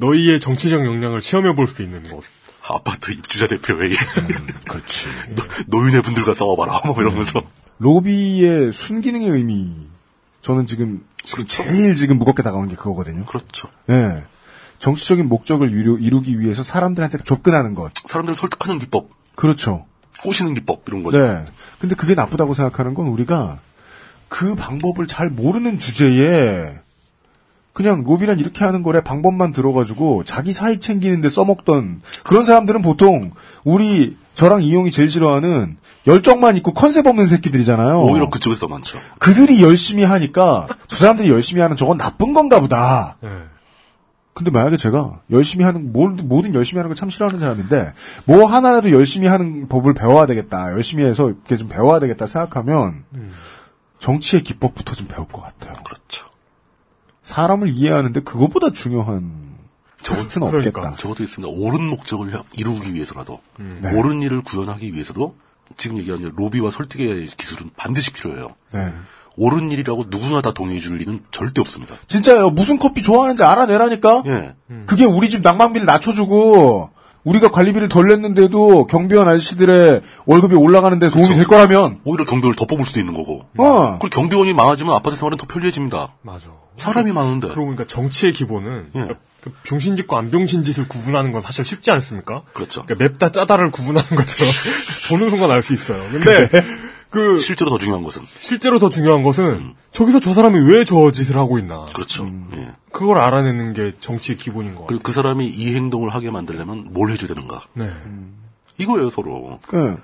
[0.00, 2.24] 너희의 정치적 역량을 시험해 볼 수 있는 곳.
[2.68, 3.92] 아파트 입주자 대표회의.
[3.92, 5.06] 음, 그렇지.
[5.68, 6.82] 노인의 분들과 싸워봐라.
[6.86, 7.42] 뭐 이러면서.
[7.78, 9.72] 로비의 순기능의 의미.
[10.42, 13.24] 저는 지금, 지금 제일 지금 무겁게 다가오는 게 그거거든요.
[13.26, 13.68] 그렇죠.
[13.86, 14.24] 네.
[14.78, 17.92] 정치적인 목적을 이루, 이루기 위해서 사람들한테 접근하는 것.
[18.06, 19.86] 사람들을 설득하는 기법, 그렇죠.
[20.22, 21.18] 꼬시는 기법 이런 거죠.
[21.18, 21.44] 네.
[21.78, 23.58] 근데 그게 나쁘다고 생각하는 건 우리가
[24.28, 26.78] 그 방법을 잘 모르는 주제에
[27.72, 33.30] 그냥 로비란 이렇게 하는 거래 방법만 들어가지고 자기 사익 챙기는데 써먹던 그런 사람들은 보통
[33.64, 35.76] 우리 저랑 이용이 제일 싫어하는
[36.06, 38.00] 열정만 있고 컨셉 없는 새끼들이잖아요.
[38.02, 38.98] 오히려 그쪽에서 더 많죠.
[39.18, 43.16] 그들이 열심히 하니까 저 사람들이 열심히 하는 저건 나쁜 건가 보다.
[44.32, 47.92] 근데 만약에 제가 열심히 하는 뭘 뭐든 열심히 하는 걸 참 싫어하는 사람인데
[48.24, 50.72] 뭐 하나라도 열심히 하는 법을 배워야 되겠다.
[50.72, 53.04] 열심히 해서 이렇게 좀 배워야 되겠다 생각하면
[53.98, 55.74] 정치의 기법부터 좀 배울 것 같아요.
[55.84, 56.29] 그렇죠.
[57.30, 59.50] 사람을 이해하는데 그것보다 중요한
[60.02, 60.80] 없겠다.
[60.80, 61.52] 그러니까 적어도 있습니다.
[61.52, 63.96] 옳은 목적을 향- 이루기 위해서라도 네.
[63.96, 65.34] 옳은 일을 구현하기 위해서도
[65.76, 68.48] 지금 얘기한 로비와 설득의 기술은 반드시 필요해요.
[68.72, 68.92] 네.
[69.36, 71.94] 옳은 일이라고 누구나 다 동의해 줄 리는 절대 없습니다.
[72.06, 72.50] 진짜요.
[72.50, 74.24] 무슨 커피 좋아하는지 알아내라니까.
[74.26, 74.54] 예.
[74.86, 76.90] 그게 우리 집 난방비를 낮춰주고
[77.22, 82.66] 우리가 관리비를 덜 냈는데도 경비원 아저씨들의 월급이 올라가는 데 도움이 될 거라면 오히려 경비원을 더
[82.66, 83.44] 뽑을 수도 있는 거고.
[83.58, 83.98] 어.
[84.00, 86.14] 그리고 경비원이 많아지면 아파트 생활은 더 편리해집니다.
[86.22, 86.48] 맞아.
[86.76, 87.48] 사람이 많은데.
[87.48, 89.00] 그러고 보니까 정치의 기본은 예.
[89.00, 92.42] 그러니까 그 병신짓과 안 병신짓을 구분하는 건 사실 쉽지 않습니까?
[92.52, 92.82] 그렇죠.
[92.84, 94.52] 그러니까 맵다 짜다를 구분하는 것처럼
[95.10, 95.98] 보는 순간 알 수 있어요.
[96.10, 96.48] 근데
[97.10, 101.36] 그 실제로 더 중요한 것은 실제로 더 중요한 것은 저기서 저 사람이 왜 저 짓을
[101.36, 101.86] 하고 있나.
[101.94, 102.30] 그렇죠.
[102.54, 102.72] 예.
[102.92, 104.86] 그걸 알아내는 게 정치의 기본인 것 같아요.
[104.88, 107.62] 그리고 그 사람이 이 행동을 하게 만들려면 뭘 해줘야 되는가.
[107.74, 107.90] 네.
[108.78, 109.58] 이거예요 서로.
[109.66, 109.96] 그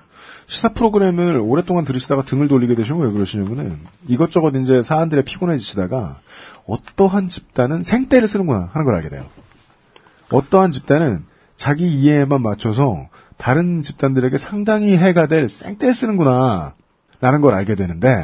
[0.47, 6.19] 시사 프로그램을 오랫동안 들으시다가 등을 돌리게 되시면 왜 그러시냐면은 이것저것 이제 사안들에 피곤해지시다가
[6.65, 9.25] 어떠한 집단은 생떼를 쓰는구나 하는 걸 알게 돼요.
[10.31, 11.25] 어떠한 집단은
[11.57, 16.75] 자기 이해에만 맞춰서 다른 집단들에게 상당히 해가 될 생떼 쓰는구나
[17.19, 18.23] 라는 걸 알게 되는데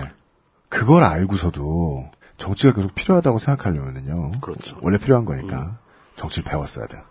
[0.70, 4.40] 그걸 알고서도 정치가 계속 필요하다고 생각하려면요.
[4.40, 4.78] 그렇죠.
[4.82, 5.78] 원래 필요한 거니까
[6.16, 7.02] 정치를 배웠어야 돼요.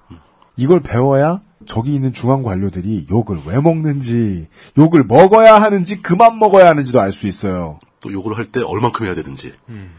[0.57, 4.49] 이걸 배워야 저기 있는 중앙 관료들이 욕을 왜 먹는지,
[4.79, 7.79] 욕을 먹어야 하는지, 그만 먹어야 하는지도 알 수 있어요.
[8.01, 9.55] 또 요걸 할때 얼만큼 해야 되는지.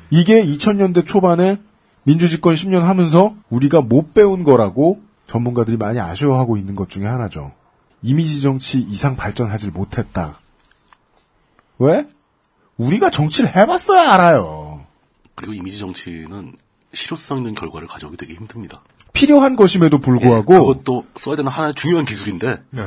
[0.09, 1.57] 이게 2000년대 초반에
[2.03, 7.53] 민주집권 10년 하면서 우리가 못 배운 거라고 전문가들이 많이 아쉬워하고 있는 것 중에 하나죠.
[8.01, 10.39] 이미지 정치 이상 발전하지 못했다.
[11.79, 12.05] 왜?
[12.77, 14.85] 우리가 정치를 해봤어야 알아요.
[15.35, 16.57] 그리고 이미지 정치는
[16.93, 18.83] 실효성 있는 결과를 가져오기 되게 힘듭니다.
[19.13, 22.83] 필요한 것임에도 불구하고 예, 그것도 써야 되는 하나의 중요한 기술인데 네.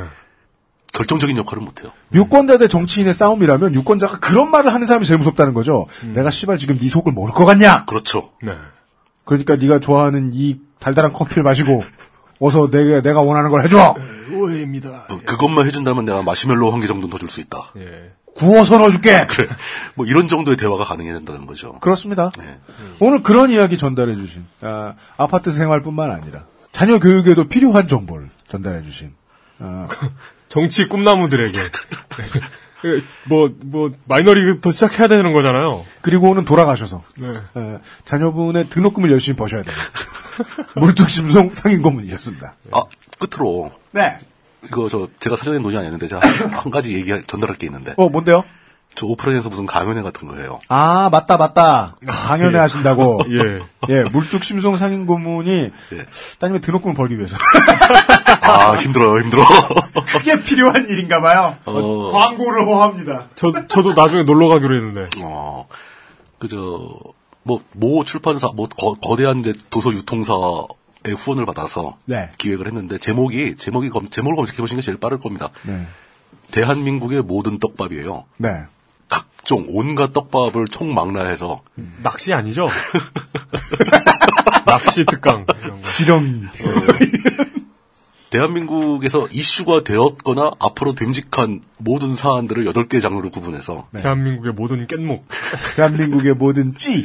[0.93, 1.91] 결정적인 역할을 못해요.
[2.15, 5.87] 유권자 대 정치인의 싸움이라면 유권자가 그런 말을 하는 사람이 제일 무섭다는 거죠.
[6.15, 7.85] 내가 씨발 지금 네 속을 모를 것 같냐?
[7.87, 8.33] 그렇죠.
[8.43, 8.53] 네.
[9.25, 11.83] 그러니까 네가 좋아하는 이 달달한 커피를 마시고
[12.41, 13.95] 어서 내가 내가 원하는 걸 해줘.
[14.33, 15.07] 오해입니다.
[15.11, 17.73] 어, 그것만 해준다면 내가 마시멜로 한 개 정도는 더 줄 수 있다.
[17.77, 18.13] 예.
[18.37, 19.27] 구워서 넣어줄게.
[19.29, 19.49] 그래.
[19.95, 21.79] 뭐 이런 정도의 대화가 가능해야 된다는 거죠.
[21.81, 22.31] 그렇습니다.
[22.39, 22.59] 네.
[23.01, 29.15] 오늘 그런 이야기 전달해 주신 아, 아파트 생활뿐만 아니라 자녀 교육에도 필요한 정보를 전달해 주신
[29.59, 29.89] 아,
[30.49, 31.61] 정치 꿈나무들에게
[32.83, 35.85] 그, 뭐, 뭐, 마이너리그부터 시작해야 되는 거잖아요.
[36.03, 37.29] 그리고는 돌아가셔서 네.
[37.29, 39.85] 에, 자녀분의 등록금을 열심히 버셔야 됩니다.
[40.77, 42.55] 물뚝심송 상인 고문이셨습니다.
[42.73, 42.85] 아
[43.19, 44.19] 끝으로 네.
[44.67, 47.95] 이거 저 제가 사전에 논의 안 했는데 제가 한, 한 가지 얘기 전달할 게 있는데
[47.97, 48.45] 어 뭔데요?
[48.95, 50.59] 저 오프라인에서 무슨 강연회 같은 거예요.
[50.69, 52.61] 아 맞다 맞다 강연회 예.
[52.61, 53.61] 하신다고 예.
[53.91, 56.07] 예 물뚝심송 상인 고문이 예.
[56.39, 57.37] 따님의 등록금을 벌기 위해서
[58.43, 59.43] 아 힘들어요 힘들어.
[60.07, 61.57] 그게 필요한 일인가 봐요.
[61.67, 62.11] 어.
[62.13, 63.27] 광고를 호합니다.
[63.35, 65.09] 저, 저도 나중에 놀러 가기로 했는데.
[65.21, 65.67] 어,
[66.39, 66.91] 그저,
[67.43, 70.67] 뭐, 모 출판사, 뭐, 거, 대한 도서 유통사의
[71.13, 72.31] 후원을 받아서 네.
[72.39, 75.51] 기획을 했는데, 제목이, 제목이, 검, 제목을 검색해 보시는 게 제일 빠를 겁니다.
[75.63, 75.87] 네.
[76.51, 78.25] 대한민국의 모든 떡밥이에요.
[78.39, 78.49] 네.
[79.09, 81.63] 각종, 온갖 떡밥을 총망라해서,
[82.03, 82.69] 낚시 아니죠?
[84.67, 85.47] 낚시 특강.
[85.65, 85.91] 이런 거.
[85.93, 86.47] 지렁이.
[88.31, 95.23] 대한민국에서 이슈가 되었거나 앞으로 됨직한 모든 사안들을 8개 장르로 구분해서, 대한민국의 모든 깻목.
[95.77, 97.05] 대한민국의 모든 찌.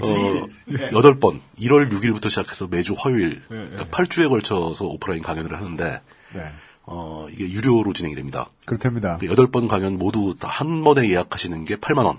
[0.00, 3.68] 어, 8번, 1월 6일부터 시작해서 매주 화요일, 예, 예.
[3.70, 6.00] 그러니까 8주에 걸쳐서 오프라인 강연을 하는데,
[6.34, 6.42] 네.
[6.84, 8.46] 어, 이게 유료로 진행이 됩니다.
[8.66, 9.18] 그렇답니다.
[9.18, 12.18] 그 8번 강연 모두 다 한 번에 예약하시는 게 8만 원.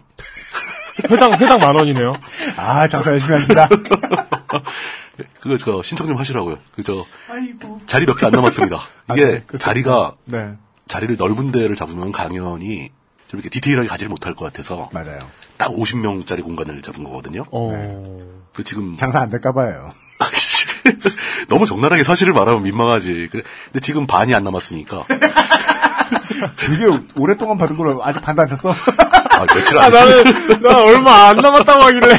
[1.10, 2.14] 회당, 회당 만 원이네요.
[2.58, 3.68] 아 장사 열심히 하신다.
[5.40, 6.58] 그거 저 신청 좀 하시라고요.
[6.76, 7.80] 그저 아이고.
[7.86, 8.78] 자리 몇 개 안 남았습니다.
[9.14, 9.60] 이게 아, 네, 그렇군요.
[9.60, 10.54] 자리가 네.
[10.88, 12.90] 자리를 넓은 데를 잡으면 강연이
[13.28, 15.20] 좀 이렇게 디테일하게 가지를 못할 것 같아서 맞아요.
[15.58, 17.44] 딱 50명짜리 공간을 잡은 거거든요.
[17.52, 18.22] 어.
[18.54, 19.94] 그 지금 장사 안 될까 봐요.
[21.50, 23.30] 너무 적나라하게 사실을 말하면 민망하지.
[23.32, 25.04] 그- 근데 지금 반이 안 남았으니까
[26.58, 26.86] 되게
[27.16, 28.72] 오랫동안 받은 걸 아직 반도 안 찼어.
[28.72, 32.18] 아, 며칠 아, 안 나는, 나 얼마 안 남았다고 하길래.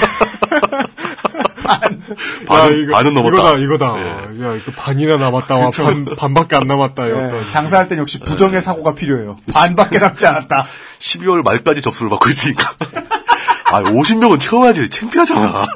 [2.47, 3.57] 반은- 반은 넘었다.
[3.57, 3.87] 이거다, 이거다.
[4.47, 5.57] 야, 이거 반이나 남았다.
[5.57, 7.05] 와, 반, 반밖에 안 남았다.
[7.05, 7.51] 네, 이었던.
[7.51, 9.37] 장사할 땐 역시 부정의 사고가 필요해요.
[9.53, 10.67] 반밖에 남지 않았다.
[10.99, 12.75] 12월 말까지 접수를 받고 있으니까.
[13.65, 14.91] 아, 50명은 채워야지.
[14.91, 15.67] 창피하잖아.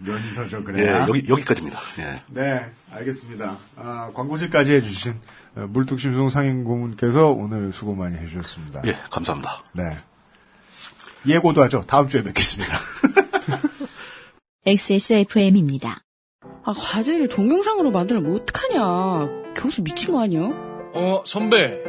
[0.00, 1.06] 면서죠, 예, 그래야.
[1.08, 1.78] 여기, 여기까지입니다.
[2.00, 2.14] 예.
[2.28, 3.56] 네, 알겠습니다.
[3.76, 5.14] 아, 광고질까지 해주신
[5.56, 8.82] 어, 물뚝심송 상인고문께서 오늘 수고 많이 해주셨습니다.
[8.86, 9.62] 예, 감사합니다.
[9.72, 9.96] 네.
[11.26, 11.84] 예고도 하죠.
[11.86, 12.78] 다음 주에 뵙겠습니다.
[14.66, 16.02] XSFM입니다.
[16.64, 19.54] 아, 과제를 동영상으로 만들면 어떡하냐.
[19.56, 20.42] 교수 미친 거 아니야?
[20.94, 21.82] 어, 선배.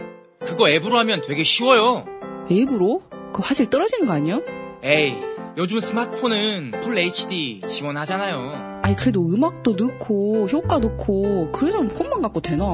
[0.45, 2.05] 그거 앱으로 하면 되게 쉬워요.
[2.49, 3.03] 앱으로?
[3.33, 4.39] 그 화질 떨어지는 거 아니야?
[4.83, 5.15] 에이,
[5.57, 8.79] 요즘 스마트폰은 풀 HD 지원하잖아요.
[8.83, 12.65] 아니, 그래도 음악도 넣고, 효과 넣고, 그래서 폰만 갖고 되나.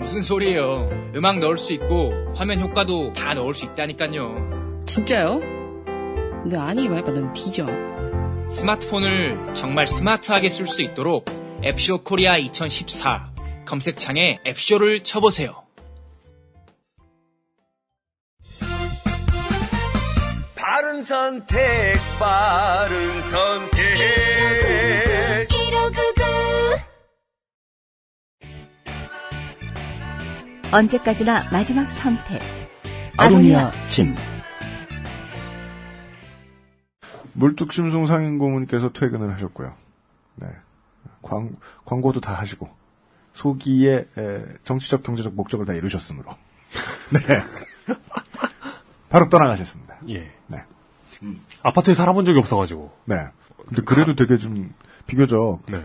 [0.00, 0.90] 무슨 소리예요.
[1.14, 4.82] 음악 넣을 수 있고 화면 효과도 다 넣을 수 있다니까요.
[4.84, 5.38] 진짜요?
[6.50, 7.66] 너 아니 말봐 넌 뒤져.
[8.50, 11.24] 스마트폰을 정말 스마트하게 쓸 수 있도록
[11.64, 13.30] 앱쇼 코리아 2014
[13.66, 15.62] 검색창에 앱쇼를 쳐보세요.
[20.54, 21.58] 바른 선택,
[22.18, 23.78] 바른 선택.
[30.72, 32.40] 언제까지나 마지막 선택.
[33.18, 34.14] 아로니아 침.
[37.34, 39.74] 물뚝심송 상인 고문께서 퇴근을 하셨고요.
[40.36, 40.46] 네.
[41.22, 42.68] 광, 광고도 다 하시고,
[43.32, 46.30] 소기의 에, 정치적 경제적 목적을 다 이루셨으므로.
[47.12, 47.42] 네.
[49.08, 49.96] 바로 떠나가셨습니다.
[50.08, 50.32] 예.
[50.48, 50.64] 네.
[51.62, 52.92] 아파트에 살아본 적이 없어가지고.
[53.04, 53.16] 네.
[53.66, 54.74] 근데 그래도 되게 좀,
[55.06, 55.84] 비교적, 네.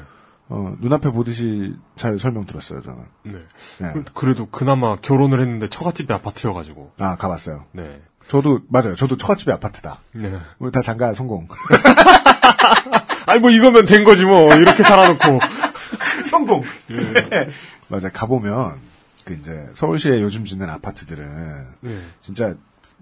[0.50, 3.04] 어, 눈앞에 보듯이 잘 설명 들었어요, 저는.
[3.24, 3.40] 네.
[3.80, 3.94] 네.
[3.94, 6.94] 그- 그래도 그나마 결혼을 했는데 처갓집이 아파트여가지고.
[7.00, 7.66] 아, 가봤어요.
[7.74, 8.02] 네.
[8.28, 8.96] 저도, 맞아요.
[8.96, 10.00] 저도 처갓집이 아파트다.
[10.14, 10.34] 네.
[10.60, 11.48] 우리 다 장가 성공.
[13.26, 15.40] 아니 뭐 이거면 된 거지 뭐 이렇게 살아놓고
[16.30, 16.64] 성공.
[17.90, 18.10] 맞아.
[18.10, 18.80] 가 보면
[19.26, 22.00] 그 이제 서울시에 요즘 짓는 아파트들은 네.
[22.22, 22.56] 진짜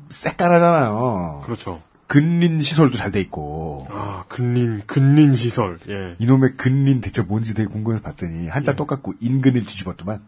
[0.09, 1.41] 새까라잖아요.
[1.45, 1.81] 그렇죠.
[2.07, 3.87] 근린 시설도 잘 돼 있고.
[3.91, 5.77] 아 근린 근린 시설.
[5.89, 6.15] 예.
[6.19, 10.21] 이놈의 근린 대체 뭔지 되게 궁금해서 봤더니 한자 똑같고 인근을 뒤집었더만.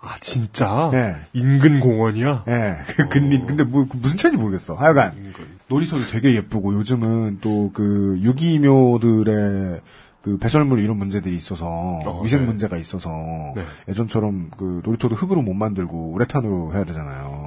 [0.00, 0.90] 아 진짜.
[0.94, 1.16] 예.
[1.32, 2.44] 인근 공원이야.
[2.48, 2.76] 예.
[2.94, 4.74] 그 근린 근데 뭐 무슨 차인지 모르겠어.
[4.74, 5.32] 하여간
[5.68, 9.80] 놀이터도 되게 예쁘고 요즘은 또 그 유기묘들의
[10.22, 12.46] 그 배설물 이런 문제들이 있어서 위생 네.
[12.46, 13.10] 문제가 있어서
[13.56, 13.62] 네.
[13.88, 17.46] 예전처럼 그 놀이터도 흙으로 못 만들고 우레탄으로 해야 되잖아요.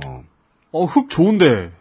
[0.72, 1.72] 어 흙 좋은데.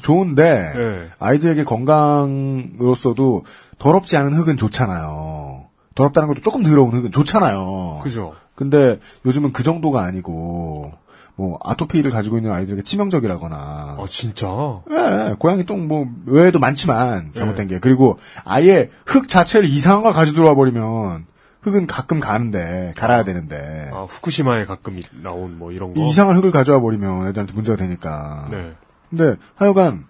[0.00, 1.08] 좋은데 네.
[1.18, 3.44] 아이들에게 건강으로서도
[3.78, 5.67] 더럽지 않은 흙은 좋잖아요.
[5.98, 8.00] 더럽다는 것도 조금 더러운 흙은 좋잖아요.
[8.04, 8.34] 그죠.
[8.54, 10.92] 근데 요즘은 그 정도가 아니고
[11.34, 13.56] 뭐 아토피를 가지고 있는 아이들에게 치명적이라거나
[13.98, 14.46] 아 진짜.
[14.90, 17.74] 예, 고양이 똥 뭐 외에도 많지만 잘못된 네.
[17.74, 21.26] 게 그리고 아예 흙 자체를 이상한 거 가지고 들어와 버리면
[21.62, 26.00] 흙은 가끔 가는데 갈아야 되는데 아 후쿠시마에 가끔 이- 나온 뭐 이런 거.
[26.06, 28.46] 이상한 흙을 가져와 버리면 애들한테 문제가 되니까.
[28.50, 28.72] 네.
[29.10, 30.04] 근데 하여간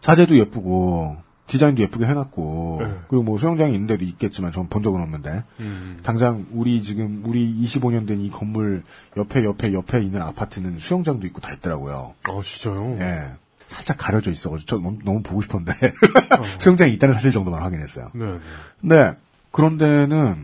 [0.00, 1.16] 자재도 예쁘고
[1.50, 2.94] 디자인도 예쁘게 해놨고 네.
[3.08, 5.98] 그리고 뭐 수영장이 있는 데도 있겠지만 전 본 적은 없는데 음.
[6.02, 8.84] 당장 우리 지금 우리 25년 된 이 건물
[9.16, 12.14] 옆에 옆에 옆에 있는 아파트는 수영장도 있고 다 있더라고요.
[12.28, 12.96] 아 진짜요.
[13.00, 13.32] 예.
[13.68, 15.72] 살짝 가려져 있어가지고 저 너무, 너무 보고 싶었는데
[16.60, 18.10] 수영장이 있다는 사실 정도만 확인했어요.
[18.14, 18.24] 네.
[18.32, 18.38] 네.
[18.80, 19.16] 근데
[19.50, 20.36] 그런 데는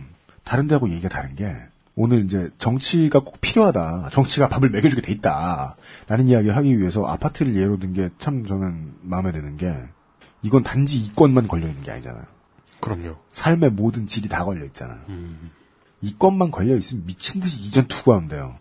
[0.45, 1.53] 다른 데하고 얘기가 다른 게
[1.95, 4.11] 오늘 이제 정치가 꼭 필요하다.
[4.13, 5.77] 정치가 밥을 먹여주게 돼 있다.
[6.09, 9.73] 라는 이야기를 하기 위해서 아파트를 예로 든 게 참 저는 마음에 드는 게
[10.47, 12.25] 이건 단지 이권만 걸려 있는 게 아니잖아요.
[12.81, 13.15] 그럼요.
[13.33, 15.01] 삶의 모든 질이 다 걸려 있잖아요.
[15.09, 15.51] 음.
[16.03, 18.57] 이권만 걸려 있으면 미친 듯이 이전 투구하면 돼요.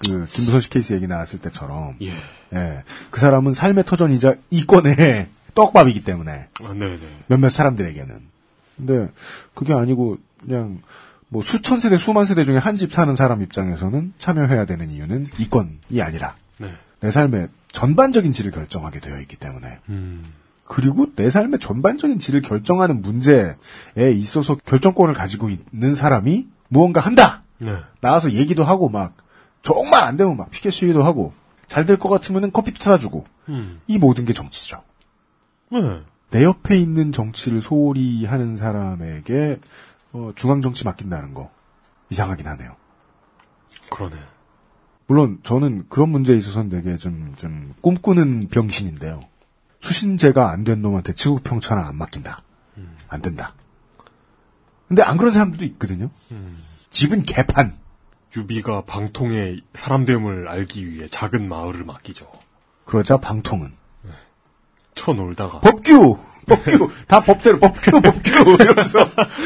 [0.00, 2.12] 그 김부선 씨 케이스 얘기 나왔을 때처럼 예.
[2.54, 2.84] 예.
[3.10, 6.98] 그 사람은 삶의 터전이자 이권의 떡밥이기 때문에 아 네네.
[7.26, 8.20] 몇몇 사람들에게는.
[8.76, 9.08] 근데
[9.54, 10.80] 그게 아니고 그냥
[11.28, 16.00] 뭐 수천 세대 수만 세대 중에 한 집 사는 사람 입장에서는 참여해야 되는 이유는 이권이
[16.02, 16.72] 아니라 네.
[17.00, 20.24] 내 삶의 전반적인 질을 결정하게 되어 있기 때문에 음.
[20.68, 23.54] 그리고 내 삶의 전반적인 질을 결정하는 문제에
[24.14, 27.42] 있어서 결정권을 가지고 있는 사람이 무언가 한다.
[27.58, 27.78] 네.
[28.00, 29.14] 나와서 얘기도 하고 막
[29.62, 31.32] 정말 안 되면 막 피켓 시위도 하고
[31.66, 33.80] 잘 될 것 같으면은 커피도 타다 주고 음.
[33.86, 34.82] 이 모든 게 정치죠.
[35.72, 36.00] 네.
[36.30, 39.58] 내 옆에 있는 정치를 소홀히 하는 사람에게
[40.12, 41.50] 어, 중앙 정치 맡긴다는 거
[42.10, 42.76] 이상하긴 하네요.
[43.90, 44.16] 그러네.
[45.06, 49.20] 물론 저는 그런 문제에 있어서는 되게 좀, 좀 꿈꾸는 병신인데요.
[49.80, 52.42] 수신제가 안 된 놈한테 치우평천하 안 맡긴다.
[53.08, 53.54] 안 된다.
[54.88, 56.10] 근데 안 그런 사람들도 있거든요.
[56.90, 57.76] 집은 개판.
[58.36, 62.30] 유비가 방통의 사람됨을 알기 위해 작은 마을을 맡기죠.
[62.84, 63.72] 그러자 방통은
[64.94, 65.60] 쳐놀다가.
[65.60, 66.18] 법규!
[66.46, 66.90] 법규!
[67.06, 68.56] 다 법대로 법규, 법규!
[68.60, 68.98] 이러면서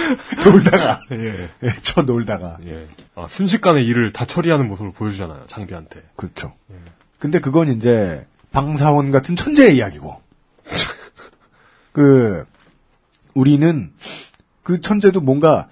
[0.45, 1.01] 놀다가.
[1.13, 1.49] 예.
[1.63, 2.57] 예, 쳐 놀다가.
[2.65, 2.87] 예.
[3.15, 6.03] 아, 순식간에 일을 다 처리하는 모습을 보여주잖아요, 장비한테.
[6.17, 6.55] 그렇죠.
[7.19, 10.22] 근데 그건 이제 방사원 같은 천재의 이야기고.
[11.93, 12.45] 그
[13.35, 13.93] 우리는
[14.63, 15.69] 그 천재도 뭔가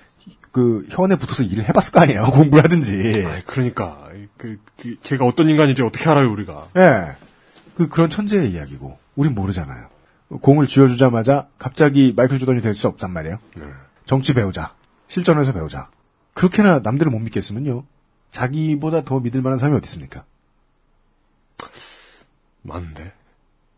[0.52, 2.24] 그 현에 붙어서 일을 해봤을 거 아니에요.
[2.32, 3.24] 공부를 하든지.
[3.26, 6.68] 아, 그러니까 그, 그 걔가 어떤 인간인지 어떻게 알아요, 우리가?
[6.76, 7.16] 예.
[7.76, 8.98] 그 그런 천재의 이야기고.
[9.16, 9.88] 우린 모르잖아요.
[10.40, 13.38] 공을 쥐어주자마자 갑자기 마이클 조던이 될 수 없단 말이에요.
[13.56, 13.64] 네.
[14.06, 14.74] 정치 배우자.
[15.08, 15.88] 실전에서 배우자.
[16.34, 17.84] 그렇게나 남들을 못 믿겠으면요.
[18.30, 20.24] 자기보다 더 믿을 만한 사람이 어디 있습니까?
[22.62, 23.12] 많은데.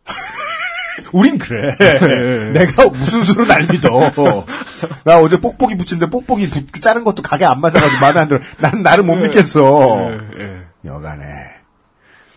[1.13, 1.77] 우린 그래.
[1.79, 2.45] 네.
[2.53, 4.13] 내가 무슨 수로 날 믿어.
[5.05, 8.41] 나 어제 뽁뽁이 붙인데 뽁뽁이 붙, 자른 것도 가게 안 맞아가지고 마음에 안 들어.
[8.59, 10.11] 난 나를 못 믿겠어.
[10.11, 10.63] 예, 예.
[10.85, 11.27] 여간에.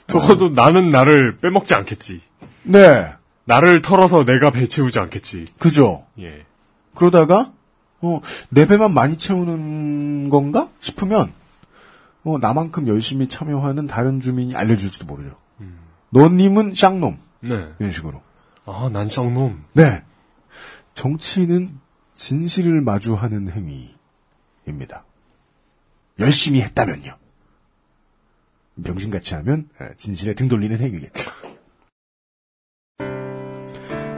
[0.08, 2.22] 적어도 나는 나를 빼먹지 않겠지.
[2.64, 3.12] 네.
[3.46, 5.46] 나를 털어서 내가 배 채우지 않겠지.
[5.60, 6.06] 그죠?
[6.20, 6.46] 예.
[6.94, 7.52] 그러다가
[8.02, 11.32] 어, 내 배만 많이 채우는 건가 싶으면
[12.24, 15.36] 어, 나만큼 열심히 참여하는 다른 주민이 알려줄지도 모르죠.
[16.10, 17.68] 너님은 쌍놈 네.
[17.80, 18.22] 이런 식으로.
[18.66, 19.64] 아, 난 쌍놈.
[19.74, 20.04] 네.
[20.96, 21.80] 정치는
[22.14, 25.06] 진실을 마주하는 행위입니다.
[26.20, 27.18] 열심히 했다면요.
[28.76, 31.32] 명신같이 하면 에, 진실에 등 돌리는 행위겠죠.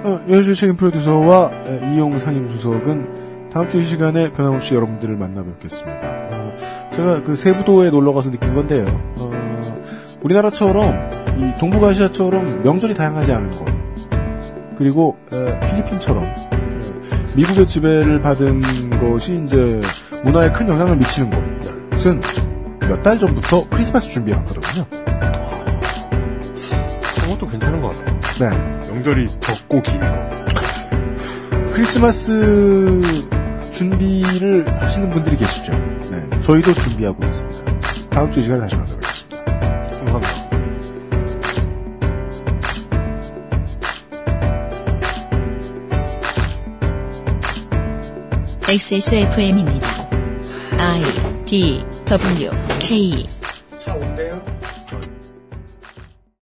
[0.04, 5.44] 어, 연수 책임 프로듀서와 에, 이용 상임 수석은 다음 주 이 시간에 변함없이 여러분들을 만나
[5.44, 6.00] 뵙겠습니다.
[6.12, 8.86] 어, 제가 그 세부도에 놀러 가서 느낀 건데요.
[9.20, 13.66] 어, 우리나라처럼 이 동북아시아처럼 명절이 다양하지 않은 것
[14.78, 16.36] 그리고 에, 필리핀처럼 에,
[17.36, 18.62] 미국의 지배를 받은
[19.00, 19.82] 것이 이제
[20.24, 22.22] 문화에 큰 영향을 미치는 곳은
[22.82, 24.86] 몇 달 전부터 크리스마스 준비해왔거든요.
[27.22, 28.20] 그것도 괜찮은 것 같아요.
[28.40, 28.92] 네.
[28.94, 30.08] 명절이 적고 긴 거.
[31.74, 33.02] 크리스마스
[33.72, 35.74] 준비를 하시는 분들이 계시죠.
[36.12, 36.40] 네.
[36.42, 37.66] 저희도 준비하고 있습니다.
[38.10, 39.17] 다음 주 이 시간에 다시 만나뵙겠습니다.
[48.70, 50.10] XSFM입니다.
[50.78, 51.02] I
[51.46, 53.37] D W K